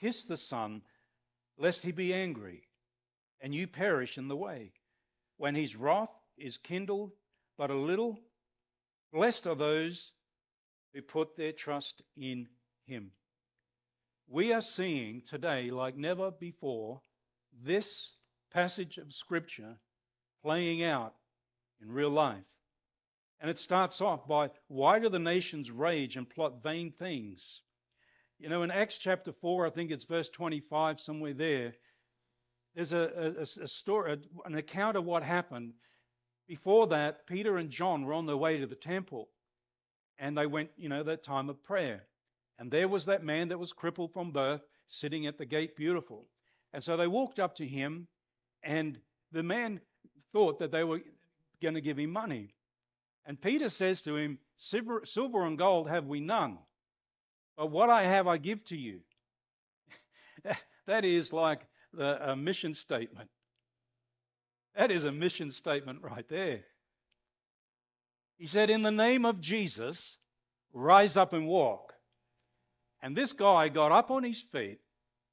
Kiss 0.00 0.24
the 0.24 0.36
Son, 0.36 0.82
lest 1.58 1.82
he 1.82 1.92
be 1.92 2.14
angry, 2.14 2.62
and 3.40 3.54
you 3.54 3.66
perish 3.66 4.16
in 4.16 4.28
the 4.28 4.36
way. 4.36 4.72
When 5.36 5.54
his 5.54 5.76
wrath 5.76 6.16
is 6.36 6.56
kindled 6.56 7.12
but 7.58 7.70
a 7.70 7.74
little, 7.74 8.20
blessed 9.12 9.46
are 9.46 9.54
those 9.54 10.12
who 10.92 11.02
put 11.02 11.36
their 11.36 11.52
trust 11.52 12.02
in 12.16 12.48
him. 12.86 13.10
We 14.28 14.52
are 14.52 14.62
seeing 14.62 15.22
today, 15.22 15.70
like 15.70 15.96
never 15.96 16.30
before, 16.30 17.00
this 17.62 18.12
passage 18.52 18.98
of 18.98 19.12
Scripture 19.12 19.76
playing 20.42 20.82
out 20.82 21.14
in 21.80 21.92
real 21.92 22.10
life. 22.10 22.44
And 23.40 23.50
it 23.50 23.58
starts 23.58 24.00
off 24.00 24.26
by 24.26 24.50
why 24.68 24.98
do 24.98 25.08
the 25.08 25.18
nations 25.18 25.70
rage 25.70 26.16
and 26.16 26.28
plot 26.28 26.62
vain 26.62 26.90
things? 26.90 27.62
You 28.38 28.48
know, 28.48 28.62
in 28.62 28.70
Acts 28.70 28.98
chapter 28.98 29.32
4, 29.32 29.66
I 29.66 29.70
think 29.70 29.90
it's 29.90 30.04
verse 30.04 30.28
25, 30.28 30.98
somewhere 30.98 31.34
there, 31.34 31.74
there's 32.74 32.92
a, 32.92 33.34
a, 33.38 33.62
a 33.62 33.68
story, 33.68 34.18
an 34.44 34.54
account 34.56 34.96
of 34.96 35.04
what 35.04 35.22
happened. 35.22 35.74
Before 36.48 36.86
that, 36.88 37.26
Peter 37.26 37.56
and 37.56 37.70
John 37.70 38.04
were 38.04 38.12
on 38.12 38.26
their 38.26 38.36
way 38.36 38.58
to 38.58 38.66
the 38.66 38.74
temple 38.74 39.28
and 40.18 40.36
they 40.36 40.46
went, 40.46 40.70
you 40.76 40.88
know, 40.88 41.02
that 41.02 41.22
time 41.22 41.48
of 41.48 41.62
prayer. 41.62 42.04
And 42.58 42.70
there 42.70 42.88
was 42.88 43.06
that 43.06 43.24
man 43.24 43.48
that 43.48 43.58
was 43.58 43.72
crippled 43.72 44.12
from 44.12 44.30
birth 44.30 44.62
sitting 44.86 45.26
at 45.26 45.38
the 45.38 45.46
gate, 45.46 45.76
beautiful. 45.76 46.26
And 46.72 46.82
so 46.82 46.96
they 46.96 47.06
walked 47.06 47.38
up 47.38 47.54
to 47.56 47.66
him, 47.66 48.08
and 48.62 48.98
the 49.32 49.42
man 49.42 49.80
thought 50.32 50.58
that 50.58 50.70
they 50.70 50.84
were 50.84 51.00
going 51.62 51.74
to 51.74 51.80
give 51.80 51.98
him 51.98 52.10
money. 52.10 52.54
And 53.26 53.40
Peter 53.40 53.68
says 53.68 54.02
to 54.02 54.16
him, 54.16 54.38
silver, 54.56 55.02
silver 55.04 55.44
and 55.44 55.58
gold 55.58 55.88
have 55.88 56.06
we 56.06 56.20
none, 56.20 56.58
but 57.56 57.70
what 57.70 57.90
I 57.90 58.02
have 58.02 58.26
I 58.26 58.36
give 58.36 58.64
to 58.66 58.76
you. 58.76 59.00
that 60.86 61.04
is 61.04 61.32
like 61.32 61.60
the, 61.92 62.30
a 62.30 62.36
mission 62.36 62.74
statement. 62.74 63.30
That 64.74 64.90
is 64.90 65.04
a 65.04 65.12
mission 65.12 65.50
statement 65.50 66.00
right 66.02 66.28
there. 66.28 66.64
He 68.36 68.46
said, 68.46 68.70
In 68.70 68.82
the 68.82 68.90
name 68.90 69.24
of 69.24 69.40
Jesus, 69.40 70.18
rise 70.72 71.16
up 71.16 71.32
and 71.32 71.46
walk. 71.46 71.83
And 73.04 73.14
this 73.14 73.34
guy 73.34 73.68
got 73.68 73.92
up 73.92 74.10
on 74.10 74.24
his 74.24 74.40
feet, 74.40 74.78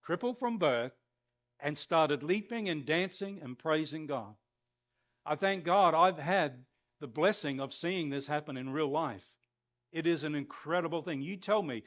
crippled 0.03 0.37
from 0.37 0.57
birth, 0.57 0.91
and 1.57 1.77
started 1.77 2.21
leaping 2.21 2.67
and 2.67 2.85
dancing 2.85 3.39
and 3.41 3.57
praising 3.57 4.07
God. 4.07 4.35
I 5.25 5.35
thank 5.35 5.63
God 5.63 5.93
I've 5.93 6.17
had 6.17 6.65
the 6.99 7.07
blessing 7.07 7.61
of 7.61 7.73
seeing 7.73 8.09
this 8.09 8.27
happen 8.27 8.57
in 8.57 8.73
real 8.73 8.89
life. 8.91 9.25
It 9.93 10.05
is 10.05 10.25
an 10.25 10.35
incredible 10.35 11.01
thing. 11.01 11.21
You 11.21 11.37
tell 11.37 11.63
me, 11.63 11.83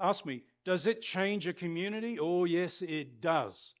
ask 0.00 0.26
me, 0.26 0.42
does 0.64 0.88
it 0.88 1.00
change 1.00 1.46
a 1.46 1.52
community? 1.52 2.18
Oh, 2.18 2.44
yes, 2.44 2.82
it 2.82 3.20
does. 3.20 3.72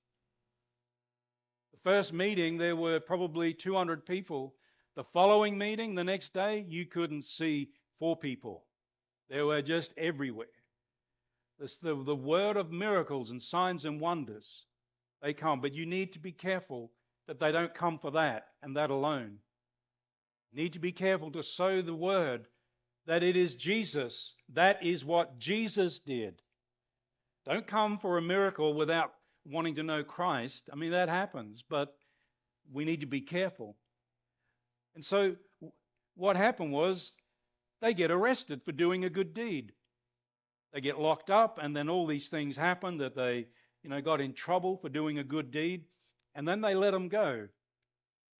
The 1.72 1.80
first 1.82 2.12
meeting, 2.12 2.58
there 2.58 2.76
were 2.76 3.00
probably 3.00 3.52
200 3.52 4.06
people. 4.06 4.54
The 4.94 5.02
following 5.02 5.58
meeting, 5.58 5.96
the 5.96 6.04
next 6.04 6.32
day, 6.32 6.64
you 6.68 6.86
couldn't 6.86 7.24
see 7.24 7.70
four 7.98 8.16
people. 8.16 8.66
They 9.28 9.42
were 9.42 9.62
just 9.62 9.92
everywhere. 9.96 10.46
The, 11.58 12.02
the 12.04 12.16
word 12.16 12.56
of 12.56 12.72
miracles 12.72 13.30
and 13.30 13.40
signs 13.40 13.84
and 13.84 14.00
wonders. 14.00 14.66
They 15.22 15.32
come, 15.32 15.60
but 15.60 15.74
you 15.74 15.86
need 15.86 16.12
to 16.12 16.18
be 16.18 16.32
careful 16.32 16.90
that 17.26 17.40
they 17.40 17.52
don't 17.52 17.74
come 17.74 17.98
for 17.98 18.10
that 18.12 18.48
and 18.62 18.76
that 18.76 18.90
alone. 18.90 19.38
Need 20.52 20.74
to 20.74 20.78
be 20.78 20.92
careful 20.92 21.30
to 21.32 21.42
sow 21.42 21.80
the 21.80 21.94
word 21.94 22.46
that 23.06 23.22
it 23.22 23.36
is 23.36 23.54
Jesus. 23.54 24.34
That 24.52 24.82
is 24.84 25.04
what 25.04 25.38
Jesus 25.38 25.98
did. 25.98 26.42
Don't 27.46 27.66
come 27.66 27.98
for 27.98 28.16
a 28.16 28.22
miracle 28.22 28.74
without 28.74 29.12
wanting 29.44 29.74
to 29.76 29.82
know 29.82 30.02
Christ. 30.02 30.68
I 30.72 30.76
mean, 30.76 30.92
that 30.92 31.08
happens, 31.08 31.62
but 31.68 31.94
we 32.72 32.84
need 32.84 33.00
to 33.00 33.06
be 33.06 33.20
careful. 33.20 33.76
And 34.94 35.04
so, 35.04 35.36
what 36.14 36.36
happened 36.36 36.72
was 36.72 37.12
they 37.82 37.92
get 37.92 38.10
arrested 38.10 38.62
for 38.64 38.72
doing 38.72 39.04
a 39.04 39.10
good 39.10 39.34
deed. 39.34 39.72
They 40.74 40.82
get 40.82 41.00
locked 41.00 41.30
up, 41.30 41.58
and 41.62 41.74
then 41.74 41.88
all 41.88 42.06
these 42.06 42.28
things 42.28 42.56
happen 42.56 42.98
that 42.98 43.14
they, 43.14 43.46
you 43.82 43.88
know, 43.88 44.02
got 44.02 44.20
in 44.20 44.34
trouble 44.34 44.76
for 44.76 44.90
doing 44.90 45.18
a 45.18 45.24
good 45.24 45.50
deed 45.50 45.84
and 46.34 46.46
then 46.46 46.60
they 46.60 46.74
let 46.74 46.92
them 46.92 47.08
go. 47.08 47.48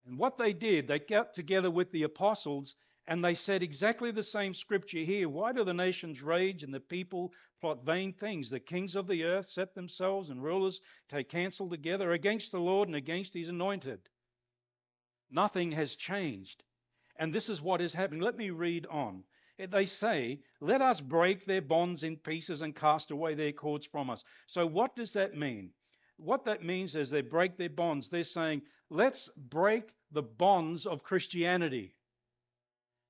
And 0.06 0.18
what 0.18 0.36
they 0.36 0.52
did, 0.52 0.88
they 0.88 0.98
got 0.98 1.32
together 1.32 1.70
with 1.70 1.92
the 1.92 2.02
apostles 2.02 2.74
and 3.06 3.22
they 3.22 3.34
said 3.34 3.62
exactly 3.62 4.10
the 4.10 4.22
same 4.22 4.54
scripture 4.54 4.98
here. 4.98 5.28
Why 5.28 5.52
do 5.52 5.64
the 5.64 5.74
nations 5.74 6.22
rage 6.22 6.62
and 6.62 6.72
the 6.72 6.80
people 6.80 7.32
plot 7.60 7.84
vain 7.84 8.12
things? 8.12 8.50
The 8.50 8.60
kings 8.60 8.96
of 8.96 9.06
the 9.06 9.24
earth 9.24 9.48
set 9.48 9.74
themselves 9.74 10.30
and 10.30 10.42
rulers 10.42 10.80
take 11.08 11.28
counsel 11.28 11.68
together 11.68 12.12
against 12.12 12.52
the 12.52 12.60
Lord 12.60 12.88
and 12.88 12.96
against 12.96 13.34
his 13.34 13.48
anointed. 13.48 14.00
Nothing 15.30 15.72
has 15.72 15.96
changed. 15.96 16.64
And 17.16 17.32
this 17.32 17.48
is 17.48 17.62
what 17.62 17.80
is 17.80 17.94
happening. 17.94 18.20
Let 18.20 18.36
me 18.36 18.50
read 18.50 18.86
on. 18.90 19.24
They 19.58 19.84
say, 19.84 20.40
Let 20.60 20.82
us 20.82 21.00
break 21.00 21.46
their 21.46 21.62
bonds 21.62 22.02
in 22.02 22.16
pieces 22.16 22.60
and 22.60 22.74
cast 22.74 23.10
away 23.10 23.34
their 23.34 23.52
cords 23.52 23.86
from 23.86 24.10
us. 24.10 24.24
So, 24.46 24.66
what 24.66 24.96
does 24.96 25.12
that 25.12 25.36
mean? 25.36 25.70
what 26.16 26.44
that 26.44 26.64
means 26.64 26.94
is 26.94 27.10
they 27.10 27.22
break 27.22 27.56
their 27.56 27.68
bonds. 27.70 28.08
They're 28.08 28.24
saying, 28.24 28.62
let's 28.90 29.30
break 29.36 29.92
the 30.12 30.22
bonds 30.22 30.86
of 30.86 31.02
Christianity. 31.02 31.94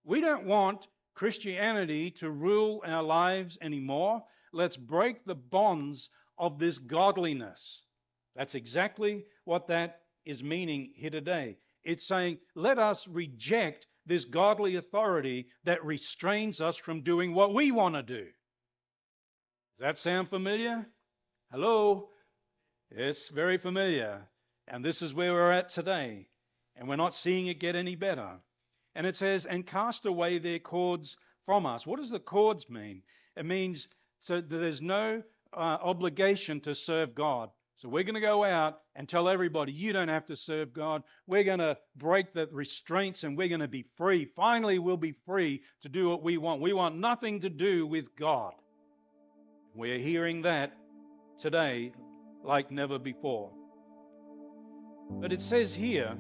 We 0.05 0.21
don't 0.21 0.47
want 0.47 0.89
Christianity 1.15 2.11
to 2.13 2.31
rule 2.31 2.83
our 2.87 3.03
lives 3.03 3.59
anymore. 3.61 4.23
Let's 4.53 4.77
break 4.77 5.25
the 5.25 5.35
bonds 5.35 6.11
of 6.39 6.59
this 6.59 6.79
godliness. 6.79 7.85
That's 8.35 8.55
exactly 8.55 9.27
what 9.45 9.69
that 9.69 10.01
is 10.25 10.43
meaning 10.43 10.93
here 10.95 11.11
today. 11.11 11.59
It's 11.85 12.07
saying, 12.07 12.39
let 12.55 12.79
us 12.79 13.07
reject 13.07 13.87
this 14.07 14.25
godly 14.25 14.77
authority 14.77 15.47
that 15.65 15.85
restrains 15.85 16.61
us 16.61 16.77
from 16.77 17.01
doing 17.01 17.35
what 17.35 17.55
we 17.55 17.71
want 17.71 17.95
to 17.95 18.03
do. 18.03 18.25
Does 18.25 19.81
that 19.81 19.99
sound 19.99 20.29
familiar? 20.29 20.87
Hello? 21.51 22.09
It's 22.91 23.29
very 23.29 23.59
familiar. 23.59 24.29
And 24.69 24.85
this 24.85 25.03
is 25.03 25.15
where 25.15 25.33
we're 25.33 25.51
at 25.51 25.69
today. 25.69 26.29
And 26.77 26.89
we're 26.89 26.97
not 26.97 27.15
seeing 27.15 27.47
it 27.47 27.61
get 27.61 27.77
any 27.77 27.97
better. 27.97 28.41
And 28.95 29.07
it 29.07 29.17
says, 29.17 29.47
and 29.47 29.67
cast 29.67 30.07
away 30.07 30.39
their 30.39 30.59
cords 30.59 31.17
from 31.45 31.67
us. 31.67 31.87
What 31.87 31.99
does 31.99 32.11
the 32.11 32.21
cords 32.21 32.71
mean? 32.71 33.03
It 33.37 33.47
means 33.47 33.89
so 34.21 34.37
that 34.37 34.49
there's 34.49 34.81
no 34.81 35.23
uh, 35.53 35.79
obligation 35.83 36.61
to 36.61 36.75
serve 36.75 37.15
God. 37.15 37.51
So 37.77 37.89
we're 37.89 38.05
going 38.05 38.15
to 38.15 38.21
go 38.21 38.45
out 38.45 38.81
and 38.95 39.09
tell 39.09 39.29
everybody, 39.29 39.73
you 39.73 39.93
don't 39.93 40.09
have 40.09 40.27
to 40.27 40.37
serve 40.37 40.73
God. 40.73 41.03
We're 41.27 41.43
going 41.43 41.59
to 41.59 41.77
break 41.97 42.33
the 42.33 42.49
restraints 42.53 43.25
and 43.25 43.37
we're 43.37 43.49
going 43.49 43.61
to 43.61 43.69
be 43.69 43.85
free. 43.97 44.25
Finally, 44.25 44.79
we'll 44.79 44.97
be 44.97 45.17
free 45.27 45.63
to 45.83 45.89
do 45.89 46.09
what 46.09 46.23
we 46.23 46.39
want. 46.39 46.61
We 46.61 46.73
want 46.73 46.97
nothing 46.97 47.41
to 47.41 47.51
do 47.51 47.87
with 47.87 48.15
God. 48.17 48.53
We're 49.75 49.99
hearing 49.99 50.43
that 50.43 50.77
today 51.41 51.93
like 52.45 52.71
never 52.71 52.99
before. 52.99 53.51
But 55.11 55.33
it 55.33 55.41
says 55.41 55.75
here, 55.75 56.17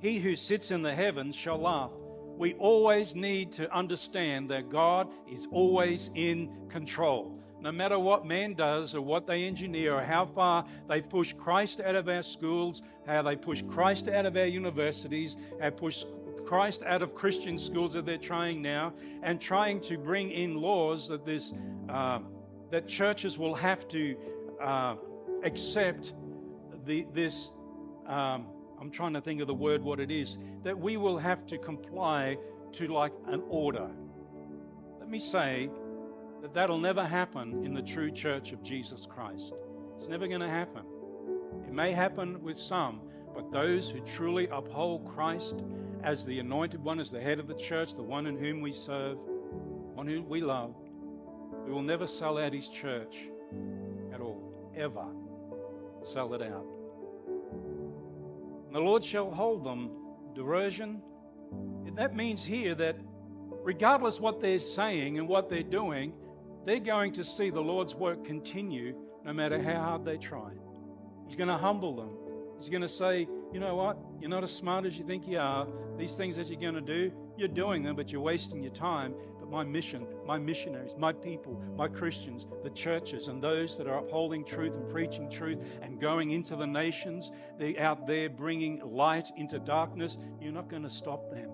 He 0.00 0.18
who 0.18 0.34
sits 0.34 0.70
in 0.70 0.80
the 0.80 0.94
heavens 0.94 1.36
shall 1.36 1.58
laugh. 1.58 1.90
We 2.38 2.54
always 2.54 3.14
need 3.14 3.52
to 3.52 3.72
understand 3.74 4.50
that 4.50 4.70
God 4.70 5.08
is 5.30 5.46
always 5.50 6.10
in 6.14 6.68
control. 6.68 7.38
No 7.60 7.72
matter 7.72 7.98
what 7.98 8.26
man 8.26 8.54
does 8.54 8.94
or 8.94 9.00
what 9.00 9.26
they 9.26 9.44
engineer 9.44 9.94
or 9.94 10.02
how 10.02 10.26
far 10.26 10.64
they 10.88 11.00
push 11.00 11.32
Christ 11.32 11.80
out 11.80 11.94
of 11.94 12.08
our 12.08 12.22
schools, 12.22 12.82
how 13.06 13.22
they 13.22 13.36
push 13.36 13.62
Christ 13.68 14.08
out 14.08 14.26
of 14.26 14.36
our 14.36 14.46
universities, 14.46 15.36
how 15.60 15.70
push 15.70 16.04
Christ 16.44 16.82
out 16.84 17.02
of 17.02 17.14
Christian 17.14 17.58
schools 17.58 17.94
that 17.94 18.06
they're 18.06 18.18
trying 18.18 18.62
now, 18.62 18.92
and 19.22 19.40
trying 19.40 19.80
to 19.80 19.98
bring 19.98 20.30
in 20.30 20.60
laws 20.60 21.08
that 21.08 21.24
this 21.24 21.52
uh, 21.88 22.20
that 22.70 22.88
churches 22.88 23.38
will 23.38 23.54
have 23.54 23.86
to 23.88 24.16
uh, 24.60 24.96
accept 25.44 26.12
the, 26.84 27.06
this, 27.12 27.50
um, 28.06 28.46
I'm 28.80 28.90
trying 28.90 29.12
to 29.14 29.20
think 29.20 29.40
of 29.40 29.46
the 29.46 29.54
word, 29.54 29.82
what 29.82 30.00
it 30.00 30.10
is, 30.10 30.38
that 30.62 30.78
we 30.78 30.96
will 30.96 31.18
have 31.18 31.46
to 31.46 31.58
comply 31.58 32.36
to 32.72 32.88
like 32.88 33.12
an 33.26 33.42
order. 33.48 33.88
Let 34.98 35.08
me 35.08 35.18
say 35.18 35.70
that 36.42 36.54
that'll 36.54 36.78
never 36.78 37.04
happen 37.04 37.64
in 37.64 37.74
the 37.74 37.82
true 37.82 38.10
church 38.10 38.52
of 38.52 38.62
Jesus 38.62 39.06
Christ. 39.06 39.54
It's 39.98 40.08
never 40.08 40.28
going 40.28 40.40
to 40.40 40.48
happen. 40.48 40.82
It 41.66 41.72
may 41.72 41.92
happen 41.92 42.42
with 42.42 42.58
some, 42.58 43.00
but 43.34 43.50
those 43.50 43.90
who 43.90 44.00
truly 44.00 44.48
uphold 44.48 45.06
Christ 45.06 45.64
as 46.02 46.24
the 46.24 46.38
anointed 46.38 46.82
one, 46.82 47.00
as 47.00 47.10
the 47.10 47.20
head 47.20 47.38
of 47.38 47.48
the 47.48 47.54
church, 47.54 47.94
the 47.94 48.02
one 48.02 48.26
in 48.26 48.36
whom 48.36 48.60
we 48.60 48.72
serve, 48.72 49.18
one 49.94 50.06
who 50.06 50.22
we 50.22 50.40
love, 50.40 50.74
we 51.64 51.72
will 51.72 51.82
never 51.82 52.06
sell 52.06 52.38
out 52.38 52.52
his 52.52 52.68
church 52.68 53.16
at 54.12 54.20
all, 54.20 54.70
ever 54.76 55.06
sell 56.04 56.32
it 56.34 56.42
out. 56.42 56.66
And 58.66 58.74
the 58.74 58.80
Lord 58.80 59.04
shall 59.04 59.30
hold 59.30 59.64
them 59.64 59.90
derision. 60.34 61.02
And 61.86 61.96
that 61.96 62.14
means 62.14 62.44
here 62.44 62.74
that 62.76 62.96
regardless 63.62 64.20
what 64.20 64.40
they're 64.40 64.58
saying 64.58 65.18
and 65.18 65.28
what 65.28 65.48
they're 65.48 65.62
doing, 65.62 66.12
they're 66.66 66.80
going 66.80 67.12
to 67.12 67.24
see 67.24 67.48
the 67.48 67.60
Lord's 67.60 67.94
work 67.94 68.24
continue 68.24 68.94
no 69.24 69.32
matter 69.32 69.62
how 69.62 69.80
hard 69.80 70.04
they 70.04 70.18
try. 70.18 70.50
He's 71.26 71.36
going 71.36 71.48
to 71.48 71.56
humble 71.56 71.94
them. 71.94 72.10
He's 72.58 72.68
going 72.68 72.82
to 72.82 72.88
say, 72.88 73.28
you 73.52 73.60
know 73.60 73.76
what? 73.76 73.96
You're 74.20 74.30
not 74.30 74.42
as 74.42 74.52
smart 74.52 74.84
as 74.84 74.98
you 74.98 75.06
think 75.06 75.28
you 75.28 75.38
are. 75.38 75.68
These 75.96 76.14
things 76.14 76.36
that 76.36 76.48
you're 76.48 76.60
going 76.60 76.74
to 76.74 76.80
do, 76.80 77.12
you're 77.36 77.48
doing 77.48 77.82
them, 77.82 77.94
but 77.94 78.10
you're 78.10 78.20
wasting 78.20 78.62
your 78.62 78.72
time. 78.72 79.14
But 79.38 79.48
my 79.48 79.62
mission, 79.62 80.06
my 80.26 80.38
missionaries, 80.38 80.92
my 80.98 81.12
people, 81.12 81.62
my 81.76 81.86
Christians, 81.86 82.46
the 82.64 82.70
churches, 82.70 83.28
and 83.28 83.42
those 83.42 83.76
that 83.78 83.86
are 83.86 83.98
upholding 83.98 84.44
truth 84.44 84.74
and 84.74 84.88
preaching 84.90 85.30
truth 85.30 85.58
and 85.82 86.00
going 86.00 86.32
into 86.32 86.56
the 86.56 86.66
nations, 86.66 87.30
they're 87.58 87.80
out 87.80 88.06
there 88.06 88.28
bringing 88.28 88.80
light 88.84 89.28
into 89.36 89.60
darkness. 89.60 90.16
You're 90.40 90.52
not 90.52 90.68
going 90.68 90.82
to 90.82 90.90
stop 90.90 91.30
them. 91.30 91.50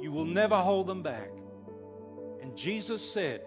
You 0.00 0.12
will 0.12 0.26
never 0.26 0.56
hold 0.56 0.86
them 0.86 1.02
back. 1.02 1.30
Jesus 2.54 3.02
said 3.12 3.42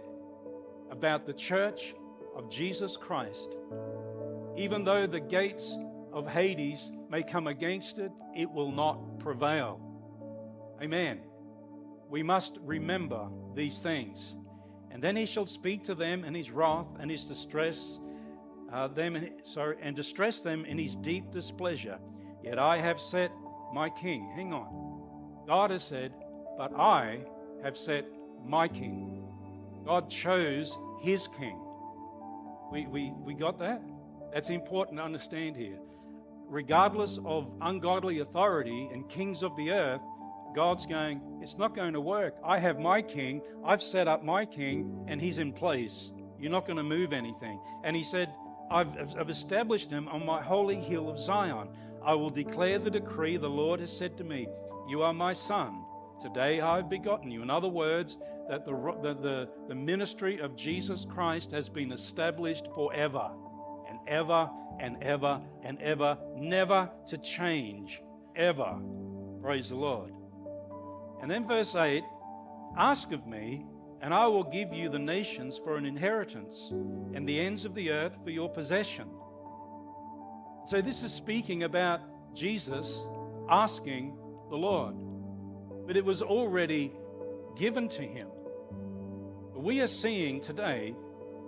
about 0.92 1.26
the 1.26 1.34
church 1.34 1.94
of 2.36 2.50
Jesus 2.50 2.98
Christ, 2.98 3.56
even 4.56 4.84
though 4.84 5.08
the 5.08 5.20
gates 5.20 5.78
of 6.14 6.28
Hades 6.28 6.92
may 7.10 7.24
come 7.24 7.48
against 7.48 8.00
it, 8.00 8.12
it 8.36 8.50
will 8.50 8.72
not 8.72 9.20
prevail. 9.20 9.80
Amen. 10.82 11.22
We 12.10 12.24
must 12.24 12.58
remember 12.62 13.28
these 13.54 13.80
things. 13.80 14.36
And 14.92 15.02
then 15.02 15.16
he 15.16 15.26
shall 15.26 15.46
speak 15.46 15.84
to 15.86 15.96
them 15.96 16.24
in 16.24 16.34
his 16.34 16.52
wrath 16.52 16.88
and 17.00 17.12
his 17.12 17.26
distress, 17.26 18.00
uh, 18.72 18.88
them 18.88 19.16
in, 19.16 19.34
sorry, 19.44 19.78
and 19.82 19.96
distress 19.96 20.40
them 20.40 20.64
in 20.66 20.78
his 20.78 20.96
deep 20.96 21.32
displeasure. 21.32 22.00
Yet 22.44 22.60
I 22.60 22.78
have 22.78 23.00
set 23.00 23.32
my 23.74 23.90
king. 23.90 24.32
Hang 24.36 24.54
on. 24.54 25.44
God 25.48 25.72
has 25.72 25.84
said, 25.84 26.14
but 26.58 26.74
I 26.74 27.20
have 27.64 27.76
set 27.76 28.06
my 28.48 28.68
king. 28.68 29.24
God 29.86 30.10
chose 30.10 30.78
his 31.02 31.28
king. 31.28 31.60
We, 32.72 32.88
we, 32.88 33.14
we 33.24 33.34
got 33.34 33.60
that? 33.60 33.82
That's 34.34 34.50
important 34.50 34.98
to 34.98 35.04
understand 35.04 35.56
here. 35.56 35.80
Regardless 36.48 37.20
of 37.26 37.52
ungodly 37.62 38.20
authority 38.20 38.90
and 38.92 39.08
kings 39.10 39.44
of 39.44 39.56
the 39.56 39.72
earth, 39.72 40.02
God's 40.56 40.86
going, 40.86 41.22
it's 41.42 41.58
not 41.58 41.76
going 41.76 41.94
to 41.94 42.02
work. 42.02 42.36
I 42.44 42.60
have 42.60 42.80
my 42.80 43.02
king, 43.02 43.42
I've 43.64 43.84
set 43.84 44.08
up 44.08 44.24
my 44.24 44.46
king, 44.46 45.06
and 45.08 45.22
he's 45.22 45.40
in 45.40 45.52
place. 45.52 46.12
You're 46.40 46.52
not 46.52 46.66
going 46.66 46.78
to 46.78 46.84
move 46.84 47.14
anything. 47.14 47.60
And 47.84 47.96
he 47.96 48.04
said, 48.04 48.34
I've, 48.72 48.90
I've 49.18 49.30
established 49.30 49.92
him 49.92 50.08
on 50.08 50.26
my 50.26 50.42
holy 50.42 50.76
hill 50.76 51.10
of 51.10 51.20
Zion. 51.20 51.70
I 52.04 52.14
will 52.14 52.30
declare 52.30 52.80
the 52.80 52.90
decree 52.90 53.38
the 53.38 53.50
Lord 53.50 53.80
has 53.80 53.96
said 53.96 54.18
to 54.18 54.24
me, 54.24 54.48
You 54.88 55.02
are 55.02 55.14
my 55.14 55.34
son. 55.34 55.84
Today 56.22 56.62
I've 56.62 56.90
begotten 56.90 57.32
you. 57.32 57.42
In 57.42 57.50
other 57.50 57.68
words, 57.68 58.18
that 58.50 58.66
the, 58.66 58.74
the, 59.22 59.50
the, 59.68 59.76
ministry 59.76 60.40
of 60.40 60.56
Jesus 60.56 61.06
Christ 61.06 61.52
has 61.52 61.68
been 61.70 61.92
established 61.92 62.68
forever 62.74 63.30
and 63.90 64.00
ever 64.08 64.50
and 64.80 65.02
ever 65.02 65.42
and 65.64 65.82
ever, 65.82 66.18
never 66.36 66.92
to 67.08 67.18
change, 67.18 68.02
ever. 68.36 68.80
Praise 69.42 69.70
the 69.70 69.76
Lord. 69.76 70.12
And 71.22 71.30
then 71.30 71.48
verse 71.48 71.76
8 71.76 72.04
Ask 72.78 73.12
of 73.12 73.26
me, 73.26 73.66
and 74.02 74.14
I 74.14 74.28
will 74.28 74.44
give 74.44 74.74
you 74.74 74.90
the 74.90 75.00
nations 75.00 75.58
for 75.58 75.78
an 75.78 75.86
inheritance, 75.86 76.70
and 76.72 77.28
the 77.28 77.40
ends 77.40 77.66
of 77.66 77.74
the 77.74 77.92
earth 77.92 78.20
for 78.24 78.30
your 78.30 78.50
possession. 78.50 79.10
So, 80.68 80.82
this 80.82 81.04
is 81.04 81.14
speaking 81.14 81.64
about 81.64 82.02
Jesus 82.36 83.06
asking 83.50 84.18
the 84.50 84.58
Lord 84.58 84.96
but 85.86 85.96
it 85.96 86.04
was 86.04 86.22
already 86.22 86.92
given 87.56 87.88
to 87.90 88.02
him. 88.02 88.28
We 89.56 89.80
are 89.80 89.88
seeing 89.88 90.42
today 90.42 90.94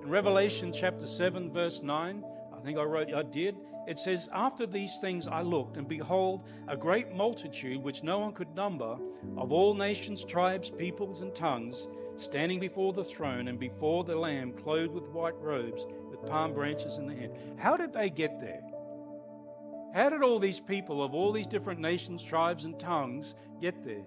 in 0.01 0.09
Revelation 0.09 0.71
chapter 0.71 1.05
7, 1.05 1.51
verse 1.51 1.83
9, 1.83 2.23
I 2.55 2.59
think 2.61 2.77
I 2.77 2.83
wrote, 2.83 3.13
I 3.13 3.23
did. 3.23 3.57
It 3.85 3.99
says, 3.99 4.29
After 4.31 4.65
these 4.65 4.95
things 5.01 5.27
I 5.27 5.41
looked, 5.41 5.75
and 5.75 5.89
behold, 5.89 6.47
a 6.69 6.77
great 6.77 7.13
multitude 7.13 7.83
which 7.83 8.03
no 8.03 8.19
one 8.19 8.31
could 8.31 8.55
number, 8.55 8.97
of 9.35 9.51
all 9.51 9.73
nations, 9.73 10.23
tribes, 10.23 10.69
peoples, 10.69 11.19
and 11.19 11.35
tongues, 11.35 11.89
standing 12.15 12.61
before 12.61 12.93
the 12.93 13.03
throne 13.03 13.49
and 13.49 13.59
before 13.59 14.05
the 14.05 14.15
Lamb, 14.15 14.53
clothed 14.53 14.93
with 14.93 15.09
white 15.09 15.37
robes, 15.41 15.85
with 16.09 16.25
palm 16.25 16.53
branches 16.53 16.97
in 16.97 17.07
their 17.07 17.17
hand. 17.17 17.33
How 17.57 17.75
did 17.75 17.91
they 17.91 18.09
get 18.09 18.39
there? 18.39 18.63
How 19.93 20.09
did 20.09 20.23
all 20.23 20.39
these 20.39 20.61
people 20.61 21.03
of 21.03 21.13
all 21.13 21.33
these 21.33 21.47
different 21.47 21.81
nations, 21.81 22.23
tribes, 22.23 22.63
and 22.63 22.79
tongues 22.79 23.35
get 23.59 23.83
there? 23.83 24.05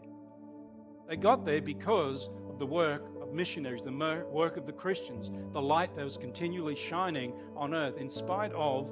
They 1.06 1.16
got 1.16 1.44
there 1.44 1.60
because 1.60 2.30
of 2.48 2.58
the 2.58 2.66
work 2.66 3.09
missionaries, 3.32 3.82
the 3.82 4.24
work 4.30 4.56
of 4.56 4.66
the 4.66 4.72
Christians, 4.72 5.30
the 5.52 5.62
light 5.62 5.94
that 5.96 6.04
was 6.04 6.16
continually 6.16 6.74
shining 6.74 7.32
on 7.56 7.74
earth 7.74 7.98
in 7.98 8.10
spite 8.10 8.52
of 8.52 8.90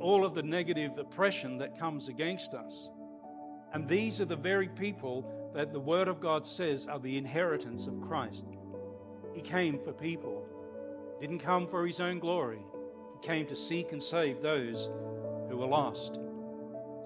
all 0.00 0.24
of 0.24 0.34
the 0.34 0.42
negative 0.42 0.98
oppression 0.98 1.58
that 1.58 1.78
comes 1.78 2.08
against 2.08 2.54
us. 2.54 2.90
And 3.72 3.88
these 3.88 4.20
are 4.20 4.24
the 4.24 4.36
very 4.36 4.68
people 4.68 5.50
that 5.54 5.72
the 5.72 5.80
Word 5.80 6.08
of 6.08 6.20
God 6.20 6.46
says 6.46 6.86
are 6.86 6.98
the 6.98 7.16
inheritance 7.16 7.86
of 7.86 8.00
Christ. 8.00 8.44
He 9.34 9.40
came 9.40 9.78
for 9.78 9.92
people, 9.92 10.44
didn't 11.20 11.40
come 11.40 11.66
for 11.66 11.86
his 11.86 12.00
own 12.00 12.18
glory. 12.18 12.64
He 13.20 13.26
came 13.26 13.46
to 13.46 13.56
seek 13.56 13.92
and 13.92 14.02
save 14.02 14.40
those 14.40 14.88
who 15.48 15.56
were 15.56 15.66
lost. 15.66 16.18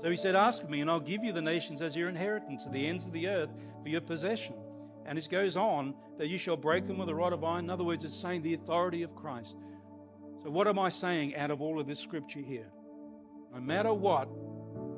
So 0.02 0.10
he 0.10 0.16
said, 0.16 0.34
Ask 0.34 0.68
me, 0.68 0.80
and 0.80 0.90
I'll 0.90 1.00
give 1.00 1.22
you 1.22 1.32
the 1.32 1.42
nations 1.42 1.80
as 1.80 1.94
your 1.94 2.08
inheritance, 2.08 2.64
to 2.64 2.70
the 2.70 2.86
ends 2.86 3.06
of 3.06 3.12
the 3.12 3.28
earth 3.28 3.50
for 3.82 3.88
your 3.88 4.00
possession. 4.00 4.54
And 5.06 5.18
it 5.18 5.28
goes 5.28 5.56
on 5.56 5.94
that 6.18 6.28
you 6.28 6.38
shall 6.38 6.56
break 6.56 6.86
them 6.86 6.98
with 6.98 7.08
a 7.08 7.14
rod 7.14 7.32
of 7.32 7.44
iron. 7.44 7.64
In 7.64 7.70
other 7.70 7.84
words, 7.84 8.04
it's 8.04 8.14
saying 8.14 8.42
the 8.42 8.54
authority 8.54 9.02
of 9.02 9.14
Christ. 9.14 9.56
So, 10.42 10.50
what 10.50 10.66
am 10.66 10.78
I 10.78 10.88
saying 10.88 11.36
out 11.36 11.50
of 11.50 11.60
all 11.60 11.80
of 11.80 11.86
this 11.86 12.00
scripture 12.00 12.40
here? 12.40 12.66
No 13.54 13.60
matter 13.60 13.92
what 13.92 14.28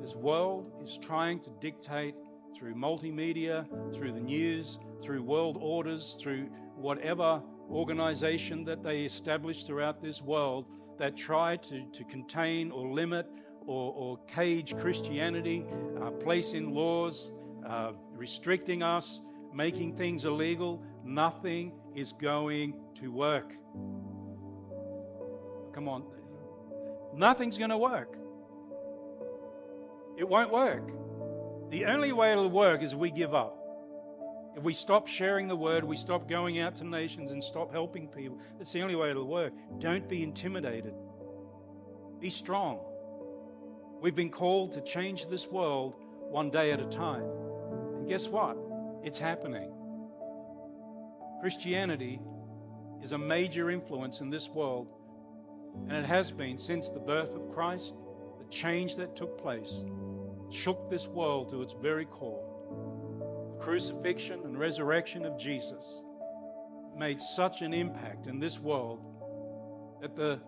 this 0.01 0.15
world 0.15 0.71
is 0.83 0.97
trying 1.01 1.39
to 1.41 1.49
dictate 1.59 2.15
through 2.57 2.75
multimedia, 2.75 3.65
through 3.93 4.13
the 4.13 4.19
news, 4.19 4.79
through 5.03 5.21
world 5.23 5.57
orders, 5.59 6.15
through 6.19 6.47
whatever 6.75 7.41
organization 7.69 8.63
that 8.65 8.83
they 8.83 9.01
establish 9.01 9.63
throughout 9.63 10.01
this 10.01 10.21
world 10.21 10.65
that 10.97 11.17
try 11.17 11.57
to, 11.57 11.85
to 11.91 12.03
contain 12.05 12.71
or 12.71 12.87
limit 12.87 13.27
or, 13.67 13.93
or 13.93 14.19
cage 14.27 14.75
Christianity, 14.77 15.65
uh, 16.01 16.11
placing 16.11 16.73
laws, 16.73 17.31
uh, 17.67 17.91
restricting 18.11 18.83
us, 18.83 19.21
making 19.55 19.95
things 19.95 20.25
illegal, 20.25 20.83
nothing 21.03 21.71
is 21.95 22.11
going 22.13 22.75
to 22.95 23.11
work. 23.11 23.53
Come 25.73 25.87
on. 25.87 26.03
Nothing's 27.15 27.57
going 27.57 27.69
to 27.69 27.77
work. 27.77 28.17
It 30.17 30.27
won't 30.27 30.51
work. 30.51 30.91
The 31.71 31.85
only 31.85 32.11
way 32.11 32.31
it'll 32.31 32.49
work 32.49 32.83
is 32.83 32.93
we 32.93 33.11
give 33.11 33.33
up. 33.33 33.61
If 34.55 34.63
we 34.63 34.73
stop 34.73 35.07
sharing 35.07 35.47
the 35.47 35.55
word, 35.55 35.83
we 35.83 35.97
stop 35.97 36.29
going 36.29 36.59
out 36.59 36.75
to 36.77 36.87
nations 36.87 37.31
and 37.31 37.43
stop 37.43 37.71
helping 37.71 38.07
people, 38.07 38.37
that's 38.57 38.71
the 38.71 38.81
only 38.81 38.95
way 38.95 39.11
it'll 39.11 39.27
work. 39.27 39.53
Don't 39.79 40.07
be 40.07 40.23
intimidated. 40.23 40.93
Be 42.19 42.29
strong. 42.29 42.79
We've 44.01 44.15
been 44.15 44.29
called 44.29 44.71
to 44.73 44.81
change 44.81 45.27
this 45.27 45.47
world 45.47 45.95
one 46.29 46.49
day 46.49 46.71
at 46.71 46.79
a 46.79 46.85
time. 46.85 47.25
And 47.97 48.07
guess 48.07 48.27
what? 48.27 48.57
It's 49.05 49.19
happening. 49.19 49.71
Christianity 51.39 52.19
is 53.03 53.11
a 53.11 53.17
major 53.19 53.69
influence 53.69 54.19
in 54.19 54.31
this 54.31 54.49
world, 54.49 54.87
and 55.87 55.95
it 55.95 56.05
has 56.05 56.31
been 56.31 56.57
since 56.57 56.89
the 56.89 56.99
birth 56.99 57.29
of 57.35 57.53
Christ, 57.53 57.93
the 58.39 58.49
change 58.49 58.95
that 58.95 59.15
took 59.15 59.37
place 59.37 59.83
shook 60.49 60.89
this 60.89 61.05
world 61.05 61.49
to 61.49 61.61
its 61.61 61.75
very 61.79 62.05
core. 62.05 62.43
The 63.53 63.63
crucifixion 63.63 64.39
and 64.43 64.57
resurrection 64.57 65.23
of 65.23 65.37
Jesus 65.37 66.01
made 66.97 67.21
such 67.21 67.61
an 67.61 67.75
impact 67.75 68.25
in 68.25 68.39
this 68.39 68.59
world 68.59 69.01
that 70.01 70.15
the, 70.15 70.41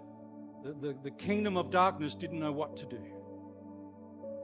the, 0.63 0.95
the, 1.03 1.11
kingdom 1.11 1.57
of 1.57 1.69
darkness 1.69 2.15
didn't 2.15 2.39
know 2.39 2.51
what 2.51 2.75
to 2.77 2.87
do 2.87 3.03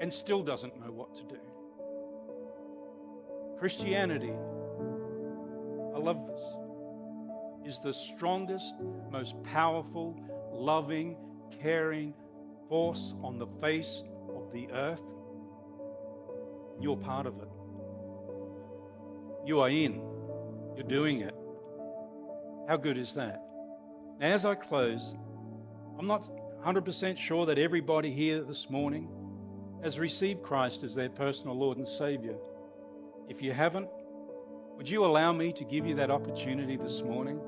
and 0.01 0.13
still 0.13 0.43
doesn't 0.43 0.79
know 0.79 0.91
what 0.91 1.15
to 1.15 1.23
do. 1.23 1.39
Christianity, 3.63 4.33
I 5.95 5.97
love 5.97 6.27
this, 6.27 6.41
is 7.65 7.79
the 7.79 7.93
strongest, 7.93 8.75
most 9.09 9.41
powerful, 9.43 10.19
loving, 10.51 11.15
caring 11.61 12.13
force 12.67 13.15
on 13.23 13.37
the 13.37 13.47
face 13.61 14.03
of 14.35 14.51
the 14.51 14.69
earth. 14.73 15.01
You're 16.81 16.97
part 16.97 17.25
of 17.25 17.37
it. 17.37 17.47
You 19.45 19.61
are 19.61 19.69
in. 19.69 20.03
You're 20.75 20.89
doing 20.89 21.21
it. 21.21 21.33
How 22.67 22.75
good 22.75 22.97
is 22.97 23.13
that? 23.13 23.41
Now, 24.19 24.27
as 24.33 24.45
I 24.45 24.55
close, 24.55 25.15
I'm 25.97 26.07
not 26.07 26.29
100% 26.65 27.17
sure 27.17 27.45
that 27.45 27.57
everybody 27.57 28.11
here 28.11 28.43
this 28.43 28.69
morning 28.69 29.07
has 29.81 29.97
received 29.99 30.43
Christ 30.43 30.83
as 30.83 30.93
their 30.93 31.07
personal 31.07 31.57
Lord 31.57 31.77
and 31.77 31.87
Savior. 31.87 32.35
If 33.29 33.41
you 33.41 33.53
haven't, 33.53 33.87
would 34.77 34.89
you 34.89 35.05
allow 35.05 35.31
me 35.31 35.53
to 35.53 35.63
give 35.63 35.85
you 35.85 35.95
that 35.95 36.11
opportunity 36.11 36.77
this 36.77 37.01
morning 37.01 37.39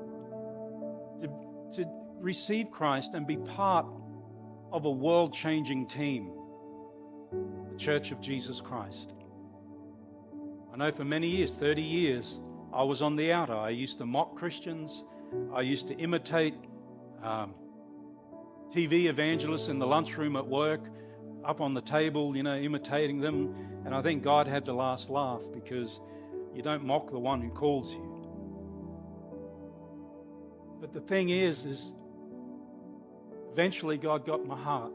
to, 1.20 1.28
to 1.76 1.90
receive 2.18 2.70
Christ 2.70 3.14
and 3.14 3.26
be 3.26 3.36
part 3.36 3.86
of 4.72 4.84
a 4.84 4.90
world 4.90 5.34
changing 5.34 5.86
team, 5.86 6.32
the 7.70 7.76
Church 7.76 8.10
of 8.10 8.20
Jesus 8.20 8.60
Christ? 8.60 9.12
I 10.72 10.76
know 10.76 10.92
for 10.92 11.04
many 11.04 11.28
years, 11.28 11.50
30 11.50 11.82
years, 11.82 12.40
I 12.72 12.82
was 12.82 13.02
on 13.02 13.16
the 13.16 13.32
outer. 13.32 13.54
I 13.54 13.70
used 13.70 13.98
to 13.98 14.06
mock 14.06 14.36
Christians, 14.36 15.04
I 15.54 15.62
used 15.62 15.88
to 15.88 15.94
imitate 15.96 16.54
um, 17.22 17.54
TV 18.74 19.06
evangelists 19.06 19.68
in 19.68 19.78
the 19.78 19.86
lunchroom 19.86 20.36
at 20.36 20.46
work 20.46 20.82
up 21.46 21.60
on 21.60 21.74
the 21.74 21.80
table, 21.80 22.36
you 22.36 22.42
know, 22.42 22.56
imitating 22.56 23.20
them. 23.20 23.54
And 23.84 23.94
I 23.94 24.02
think 24.02 24.22
God 24.22 24.46
had 24.46 24.64
the 24.64 24.72
last 24.72 25.08
laugh 25.08 25.42
because 25.54 26.00
you 26.54 26.62
don't 26.62 26.84
mock 26.84 27.10
the 27.10 27.18
one 27.18 27.40
who 27.40 27.50
calls 27.50 27.92
you. 27.92 28.12
But 30.80 30.92
the 30.92 31.00
thing 31.00 31.30
is, 31.30 31.64
is 31.64 31.94
eventually 33.52 33.96
God 33.96 34.26
got 34.26 34.44
my 34.44 34.58
heart. 34.58 34.92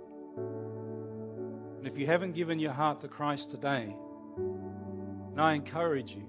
And 1.77 1.87
if 1.87 1.97
you 1.97 2.05
haven't 2.05 2.33
given 2.33 2.59
your 2.59 2.73
heart 2.73 3.01
to 3.01 3.07
Christ 3.07 3.49
today, 3.49 3.95
and 4.37 5.39
I 5.39 5.53
encourage 5.53 6.11
you, 6.11 6.27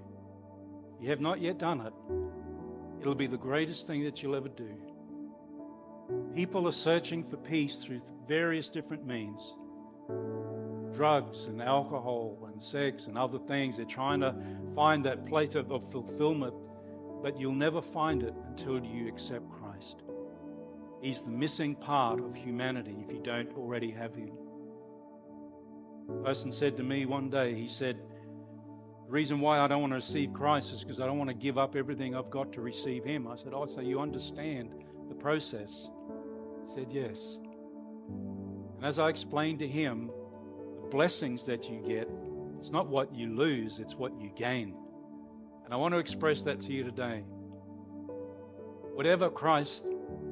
you 0.99 1.09
have 1.09 1.21
not 1.21 1.41
yet 1.41 1.59
done 1.59 1.81
it, 1.81 1.93
it'll 3.01 3.13
be 3.13 3.27
the 3.27 3.37
greatest 3.37 3.85
thing 3.85 4.03
that 4.05 4.23
you'll 4.23 4.35
ever 4.35 4.49
do. 4.49 4.73
People 6.33 6.67
are 6.67 6.71
searching 6.71 7.23
for 7.23 7.37
peace 7.37 7.83
through 7.83 8.01
various 8.27 8.69
different 8.69 9.05
means 9.05 9.55
drugs 10.93 11.45
and 11.45 11.61
alcohol 11.61 12.49
and 12.51 12.61
sex 12.61 13.07
and 13.07 13.17
other 13.17 13.39
things. 13.39 13.77
They're 13.77 13.85
trying 13.85 14.21
to 14.21 14.35
find 14.75 15.03
that 15.05 15.25
plate 15.25 15.55
of, 15.55 15.67
fulfillment, 15.91 16.53
but 17.21 17.39
you'll 17.39 17.53
never 17.53 17.81
find 17.81 18.23
it 18.23 18.33
until 18.47 18.83
you 18.83 19.07
accept 19.07 19.49
Christ. 19.49 20.03
He's 21.01 21.21
the 21.21 21.31
missing 21.31 21.75
part 21.75 22.21
of 22.21 22.33
humanity 22.35 22.95
if 23.05 23.13
you 23.13 23.21
don't 23.21 23.51
already 23.57 23.91
have 23.91 24.15
Him. 24.15 24.31
A 26.09 26.23
person 26.23 26.51
said 26.51 26.77
to 26.77 26.83
me 26.83 27.05
one 27.05 27.29
day, 27.29 27.53
he 27.53 27.67
said, 27.67 27.97
The 29.05 29.11
reason 29.11 29.39
why 29.39 29.59
I 29.59 29.67
don't 29.67 29.81
want 29.81 29.91
to 29.91 29.95
receive 29.95 30.31
Christ 30.31 30.71
is 30.73 30.83
because 30.83 30.99
I 30.99 31.05
don't 31.05 31.17
want 31.17 31.29
to 31.29 31.35
give 31.35 31.57
up 31.57 31.75
everything 31.75 32.15
I've 32.15 32.29
got 32.29 32.53
to 32.53 32.61
receive 32.61 33.03
Him. 33.03 33.27
I 33.27 33.35
said, 33.35 33.51
Oh, 33.53 33.65
so 33.65 33.81
you 33.81 33.99
understand 33.99 34.73
the 35.09 35.15
process? 35.15 35.89
He 36.67 36.73
said, 36.73 36.87
Yes. 36.89 37.37
And 38.83 38.89
as 38.89 38.99
I 38.99 39.07
explained 39.07 39.59
to 39.59 39.67
him, 39.67 40.11
the 40.81 40.87
blessings 40.89 41.45
that 41.45 41.69
you 41.69 41.79
get, 41.87 42.09
it's 42.59 42.69
not 42.69 42.89
what 42.89 43.15
you 43.15 43.33
lose, 43.33 43.79
it's 43.79 43.95
what 43.95 44.11
you 44.19 44.29
gain. 44.35 44.75
And 45.63 45.73
I 45.73 45.77
want 45.77 45.93
to 45.93 45.99
express 45.99 46.41
that 46.41 46.59
to 46.59 46.73
you 46.73 46.83
today. 46.83 47.23
Whatever 48.93 49.29
Christ 49.29 49.85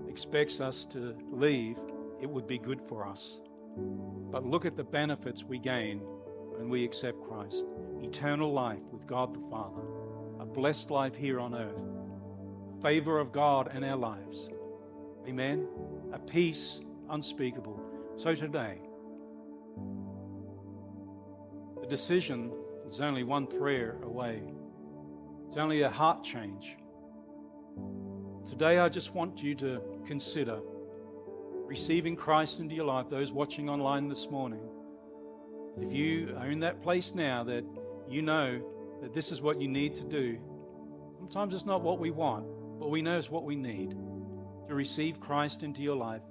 expects 0.10 0.60
us 0.60 0.84
to 0.88 1.16
leave, 1.32 1.78
it 2.22 2.30
would 2.30 2.46
be 2.46 2.58
good 2.58 2.82
for 2.90 3.08
us. 3.08 3.40
But 3.78 4.46
look 4.46 4.66
at 4.66 4.76
the 4.76 4.84
benefits 4.84 5.46
we 5.46 5.58
gain 5.58 6.00
when 6.00 6.68
we 6.68 6.84
accept 6.84 7.24
Christ 7.24 7.66
eternal 8.02 8.52
life 8.52 8.84
with 8.92 9.08
God 9.08 9.34
the 9.34 9.50
Father, 9.50 9.84
a 10.42 10.46
blessed 10.46 10.92
life 10.92 11.16
here 11.16 11.40
on 11.40 11.56
earth, 11.56 11.82
favor 12.82 13.18
of 13.18 13.32
God 13.32 13.74
in 13.74 13.86
our 13.86 13.96
lives. 13.96 14.50
Amen. 15.26 15.70
A 16.12 16.20
peace 16.20 16.82
unspeakable. 17.10 17.81
So 18.22 18.36
today, 18.36 18.78
the 21.82 21.88
decision 21.88 22.52
is 22.86 23.02
only 23.02 23.24
one 23.24 23.48
prayer 23.48 23.98
away. 24.04 24.44
It's 25.48 25.58
only 25.58 25.82
a 25.82 25.90
heart 25.90 26.24
change. 26.24 26.78
Today, 28.46 28.78
I 28.78 28.90
just 28.90 29.16
want 29.16 29.42
you 29.42 29.56
to 29.56 29.82
consider 30.06 30.60
receiving 31.66 32.16
Christ 32.16 32.60
into 32.60 32.76
your 32.76 32.86
life, 32.86 33.10
those 33.10 33.32
watching 33.32 33.70
online 33.72 34.08
this 34.08 34.30
morning. 34.30 34.70
If 35.80 35.92
you 35.92 36.36
are 36.38 36.52
in 36.52 36.60
that 36.60 36.84
place 36.84 37.16
now 37.16 37.44
that 37.46 37.66
you 38.08 38.22
know 38.22 38.62
that 39.02 39.16
this 39.16 39.32
is 39.32 39.42
what 39.42 39.60
you 39.60 39.68
need 39.68 39.96
to 39.96 40.04
do, 40.04 40.38
sometimes 41.18 41.56
it's 41.56 41.66
not 41.66 41.82
what 41.82 41.98
we 41.98 42.12
want, 42.12 42.46
but 42.80 42.92
we 42.92 43.02
know 43.02 43.18
it's 43.18 43.32
what 43.32 43.46
we 43.46 43.56
need 43.56 43.98
to 44.68 44.76
receive 44.76 45.20
Christ 45.20 45.64
into 45.64 45.82
your 45.82 45.96
life. 45.96 46.22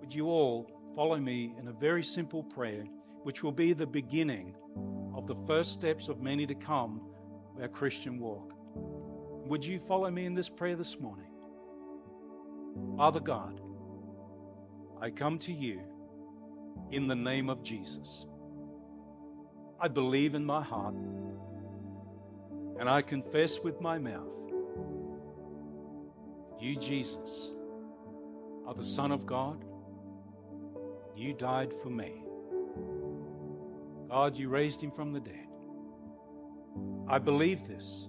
Would 0.00 0.14
you 0.14 0.28
all 0.28 0.79
follow 0.94 1.16
me 1.16 1.54
in 1.58 1.68
a 1.68 1.72
very 1.72 2.02
simple 2.02 2.42
prayer, 2.42 2.84
which 3.22 3.42
will 3.42 3.52
be 3.52 3.72
the 3.72 3.86
beginning 3.86 4.54
of 5.14 5.26
the 5.26 5.34
first 5.46 5.72
steps 5.72 6.08
of 6.08 6.20
many 6.20 6.46
to 6.46 6.54
come 6.54 7.00
our 7.60 7.68
Christian 7.68 8.18
walk? 8.18 8.52
Would 9.46 9.64
you 9.64 9.78
follow 9.80 10.10
me 10.10 10.26
in 10.26 10.34
this 10.34 10.48
prayer 10.48 10.76
this 10.76 10.98
morning? 10.98 11.30
Father 12.96 13.20
God, 13.20 13.60
I 15.00 15.10
come 15.10 15.38
to 15.40 15.52
you 15.52 15.80
in 16.90 17.06
the 17.06 17.16
name 17.16 17.50
of 17.50 17.62
Jesus. 17.62 18.26
I 19.80 19.88
believe 19.88 20.34
in 20.34 20.44
my 20.44 20.62
heart 20.62 20.94
and 22.78 22.88
I 22.88 23.02
confess 23.02 23.58
with 23.60 23.80
my 23.80 23.98
mouth 23.98 24.40
you, 26.60 26.76
Jesus, 26.76 27.52
are 28.66 28.74
the 28.74 28.84
Son 28.84 29.12
of 29.12 29.24
God. 29.24 29.64
You 31.20 31.34
died 31.34 31.74
for 31.82 31.90
me. 31.90 32.24
God, 34.08 34.38
you 34.38 34.48
raised 34.48 34.82
him 34.82 34.90
from 34.90 35.12
the 35.12 35.20
dead. 35.20 35.48
I 37.06 37.18
believe 37.18 37.68
this, 37.68 38.08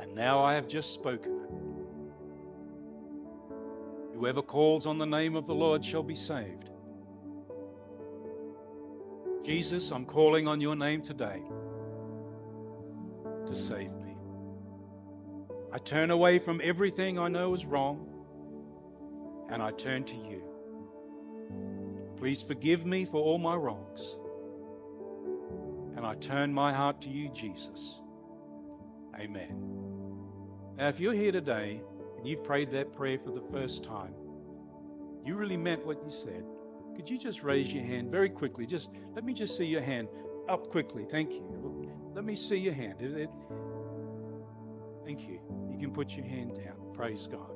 and 0.00 0.12
now 0.12 0.42
I 0.42 0.54
have 0.54 0.66
just 0.66 0.92
spoken 0.92 1.38
it. 1.38 1.50
Whoever 4.16 4.42
calls 4.42 4.86
on 4.86 4.98
the 4.98 5.06
name 5.06 5.36
of 5.36 5.46
the 5.46 5.54
Lord 5.54 5.84
shall 5.84 6.02
be 6.02 6.16
saved. 6.16 6.68
Jesus, 9.44 9.92
I'm 9.92 10.04
calling 10.04 10.48
on 10.48 10.60
your 10.60 10.74
name 10.74 11.00
today 11.00 11.42
to 13.46 13.54
save 13.54 13.92
me. 13.92 14.16
I 15.72 15.78
turn 15.78 16.10
away 16.10 16.40
from 16.40 16.60
everything 16.64 17.20
I 17.20 17.28
know 17.28 17.54
is 17.54 17.64
wrong 17.64 18.08
and 19.48 19.62
I 19.62 19.70
turn 19.70 20.02
to 20.06 20.16
you. 20.16 20.53
Please 22.16 22.42
forgive 22.42 22.86
me 22.86 23.04
for 23.04 23.22
all 23.22 23.38
my 23.38 23.54
wrongs. 23.54 24.18
And 25.96 26.06
I 26.06 26.14
turn 26.14 26.52
my 26.52 26.72
heart 26.72 27.02
to 27.02 27.08
you, 27.08 27.28
Jesus. 27.30 28.00
Amen. 29.18 29.74
Now, 30.76 30.88
if 30.88 30.98
you're 30.98 31.14
here 31.14 31.32
today 31.32 31.80
and 32.16 32.26
you've 32.26 32.42
prayed 32.42 32.70
that 32.72 32.92
prayer 32.92 33.18
for 33.18 33.30
the 33.30 33.44
first 33.52 33.84
time, 33.84 34.14
you 35.24 35.34
really 35.36 35.56
meant 35.56 35.86
what 35.86 36.02
you 36.04 36.10
said. 36.10 36.44
Could 36.96 37.08
you 37.08 37.18
just 37.18 37.42
raise 37.42 37.72
your 37.72 37.84
hand 37.84 38.10
very 38.10 38.28
quickly? 38.28 38.66
Just 38.66 38.90
let 39.14 39.24
me 39.24 39.32
just 39.32 39.56
see 39.56 39.64
your 39.64 39.82
hand 39.82 40.08
up 40.48 40.70
quickly. 40.70 41.06
Thank 41.10 41.32
you. 41.32 41.42
Let 42.14 42.24
me 42.24 42.36
see 42.36 42.56
your 42.56 42.74
hand. 42.74 42.98
Thank 45.04 45.28
you. 45.28 45.40
You 45.70 45.78
can 45.78 45.92
put 45.92 46.10
your 46.10 46.26
hand 46.26 46.54
down. 46.56 46.76
Praise 46.92 47.26
God. 47.30 47.50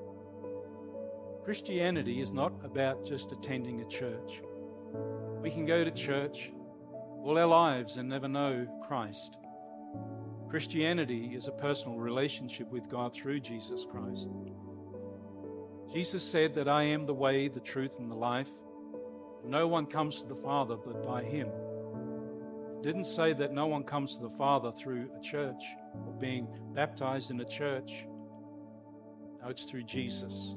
Christianity 1.44 2.20
is 2.20 2.32
not 2.32 2.52
about 2.64 3.06
just 3.06 3.32
attending 3.32 3.80
a 3.80 3.84
church. 3.86 4.42
We 5.42 5.50
can 5.50 5.66
go 5.66 5.84
to 5.84 5.90
church 5.90 6.50
all 7.22 7.38
our 7.38 7.46
lives 7.46 7.96
and 7.96 8.08
never 8.08 8.28
know 8.28 8.66
Christ. 8.86 9.36
Christianity 10.48 11.34
is 11.34 11.46
a 11.46 11.52
personal 11.52 11.98
relationship 11.98 12.70
with 12.70 12.88
God 12.88 13.12
through 13.12 13.40
Jesus 13.40 13.84
Christ. 13.90 14.28
Jesus 15.92 16.22
said 16.22 16.54
that 16.54 16.68
I 16.68 16.84
am 16.84 17.06
the 17.06 17.14
way, 17.14 17.48
the 17.48 17.60
truth, 17.60 17.92
and 17.98 18.10
the 18.10 18.16
life. 18.16 18.50
No 19.44 19.66
one 19.66 19.86
comes 19.86 20.20
to 20.20 20.26
the 20.26 20.34
Father 20.34 20.76
but 20.76 21.02
by 21.06 21.22
Him. 21.22 21.48
Didn't 22.82 23.04
say 23.04 23.32
that 23.32 23.52
no 23.52 23.66
one 23.66 23.82
comes 23.82 24.16
to 24.16 24.22
the 24.22 24.30
Father 24.30 24.70
through 24.72 25.10
a 25.16 25.20
church 25.20 25.62
or 26.06 26.12
being 26.14 26.46
baptized 26.74 27.30
in 27.30 27.40
a 27.40 27.44
church. 27.44 28.04
No, 29.42 29.48
it's 29.48 29.64
through 29.64 29.84
Jesus. 29.84 30.54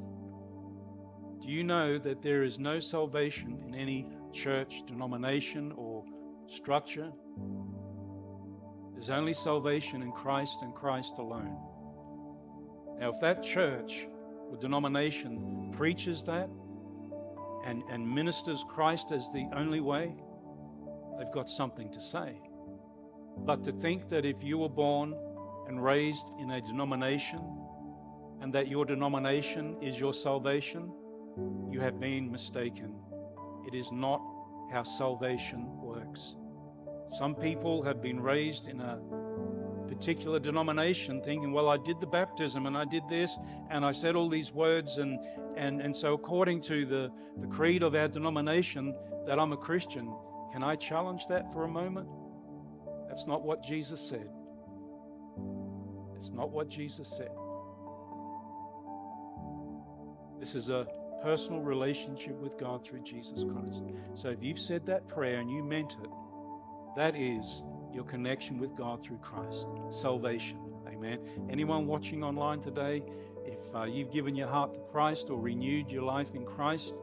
Do 1.41 1.47
you 1.47 1.63
know 1.63 1.97
that 1.97 2.21
there 2.21 2.43
is 2.43 2.59
no 2.59 2.79
salvation 2.79 3.63
in 3.65 3.73
any 3.73 4.07
church, 4.34 4.84
denomination, 4.88 5.71
or 5.75 6.03
structure? 6.47 7.11
There's 8.93 9.09
only 9.09 9.34
salvation 9.34 10.01
in 10.01 10.11
Christ 10.11 10.59
and 10.61 10.75
Christ 10.75 11.15
alone. 11.17 11.57
Now, 12.99 13.09
if 13.09 13.19
that 13.21 13.41
church 13.41 14.07
or 14.49 14.57
denomination 14.57 15.71
preaches 15.75 16.23
that 16.25 16.49
and, 17.65 17.84
and 17.89 18.07
ministers 18.07 18.63
Christ 18.69 19.11
as 19.11 19.32
the 19.32 19.47
only 19.55 19.79
way, 19.79 20.15
they've 21.17 21.32
got 21.32 21.49
something 21.49 21.91
to 21.91 22.01
say. 22.01 22.39
But 23.38 23.63
to 23.63 23.71
think 23.71 24.09
that 24.09 24.25
if 24.25 24.43
you 24.43 24.57
were 24.57 24.69
born 24.69 25.15
and 25.67 25.84
raised 25.84 26.27
in 26.39 26.51
a 26.51 26.61
denomination 26.61 27.39
and 28.41 28.53
that 28.53 28.67
your 28.67 28.86
denomination 28.86 29.77
is 29.82 29.99
your 29.99 30.13
salvation, 30.13 30.91
you 31.71 31.79
have 31.79 31.99
been 31.99 32.32
mistaken. 32.32 32.95
It 33.68 33.76
is 33.76 33.91
not 33.91 34.22
how 34.72 34.84
salvation 34.84 35.68
works. 35.82 36.36
Some 37.18 37.36
people 37.36 37.84
have 37.84 38.01
been 38.01 38.20
raised 38.20 38.68
in 38.68 38.80
a 38.80 38.99
particular 39.88 40.39
denomination 40.39 41.22
thinking, 41.22 41.51
well, 41.51 41.68
I 41.70 41.78
did 41.78 41.99
the 41.99 42.07
baptism 42.07 42.66
and 42.66 42.78
I 42.78 42.86
did 42.86 43.03
this 43.09 43.38
and 43.70 43.86
I 43.86 43.91
said 43.91 44.16
all 44.16 44.30
these 44.30 44.53
words, 44.53 44.97
and, 44.97 45.20
and, 45.57 45.82
and 45.82 45.95
so 45.95 46.14
according 46.14 46.62
to 46.62 46.86
the, 46.86 47.12
the 47.39 47.47
creed 47.47 47.84
of 47.84 47.95
our 47.95 48.07
denomination, 48.07 48.95
that 49.28 49.38
I'm 49.39 49.51
a 49.51 49.57
Christian. 49.57 50.14
Can 50.51 50.64
I 50.64 50.76
challenge 50.76 51.28
that 51.28 51.51
for 51.51 51.66
a 51.66 51.68
moment? 51.68 52.07
That's 53.07 53.28
not 53.28 53.43
what 53.43 53.64
Jesus 53.64 53.99
said. 53.99 54.30
It's 56.18 56.32
not 56.32 56.51
what 56.51 56.70
Jesus 56.70 57.07
said. 57.09 57.32
This 60.39 60.55
is 60.55 60.70
a 60.70 60.88
personal 61.24 61.61
relationship 61.61 62.36
with 62.39 62.57
God 62.57 62.84
through 62.84 63.03
Jesus 63.03 63.43
Christ. 63.43 63.84
So 64.13 64.30
if 64.30 64.41
you've 64.41 64.59
said 64.59 64.86
that 64.88 65.07
prayer 65.07 65.39
and 65.39 65.49
you 65.49 65.63
meant 65.63 65.95
it, 66.03 66.09
that 66.95 67.15
is 67.15 67.63
your 67.93 68.03
connection 68.03 68.57
with 68.57 68.76
God 68.76 69.03
through 69.03 69.19
Christ, 69.19 69.65
salvation. 69.89 70.59
Amen. 70.88 71.19
Anyone 71.49 71.88
watching 71.88 72.24
online 72.24 72.61
today, 72.61 73.03
if 73.45 73.59
uh, 73.76 73.84
you've 73.84 74.11
given 74.11 74.36
your 74.36 74.47
heart 74.47 74.74
to 74.74 74.80
Christ 74.91 75.30
or 75.30 75.39
renewed 75.39 75.89
your 75.89 76.03
life 76.03 76.34
in 76.34 76.45
Christ, 76.45 76.93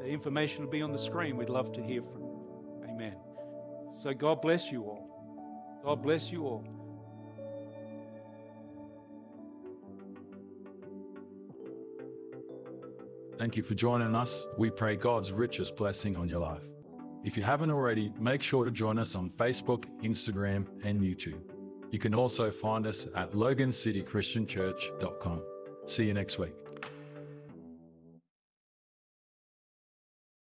the 0.00 0.06
information 0.06 0.64
will 0.64 0.70
be 0.70 0.82
on 0.82 0.92
the 0.92 0.98
screen. 0.98 1.36
We'd 1.36 1.48
love 1.48 1.72
to 1.72 1.82
hear 1.82 2.02
from 2.02 2.22
you. 2.22 2.84
Amen. 2.88 3.16
So 3.92 4.12
God 4.12 4.40
bless 4.40 4.70
you 4.70 4.82
all. 4.82 5.80
God 5.84 6.02
bless 6.02 6.30
you 6.30 6.44
all. 6.44 6.81
Thank 13.42 13.56
you 13.56 13.64
for 13.64 13.74
joining 13.74 14.14
us. 14.14 14.46
We 14.56 14.70
pray 14.70 14.94
God's 14.94 15.32
richest 15.32 15.74
blessing 15.74 16.14
on 16.14 16.28
your 16.28 16.38
life. 16.38 16.62
If 17.24 17.36
you 17.36 17.42
haven't 17.42 17.72
already, 17.72 18.12
make 18.16 18.40
sure 18.40 18.64
to 18.64 18.70
join 18.70 19.00
us 19.00 19.16
on 19.16 19.30
Facebook, 19.30 19.86
Instagram, 20.00 20.68
and 20.84 21.00
YouTube. 21.00 21.40
You 21.90 21.98
can 21.98 22.14
also 22.14 22.52
find 22.52 22.86
us 22.86 23.08
at 23.16 23.32
logancitychristianchurch.com. 23.32 25.42
See 25.86 26.04
you 26.04 26.14
next 26.14 26.38
week. 26.38 26.54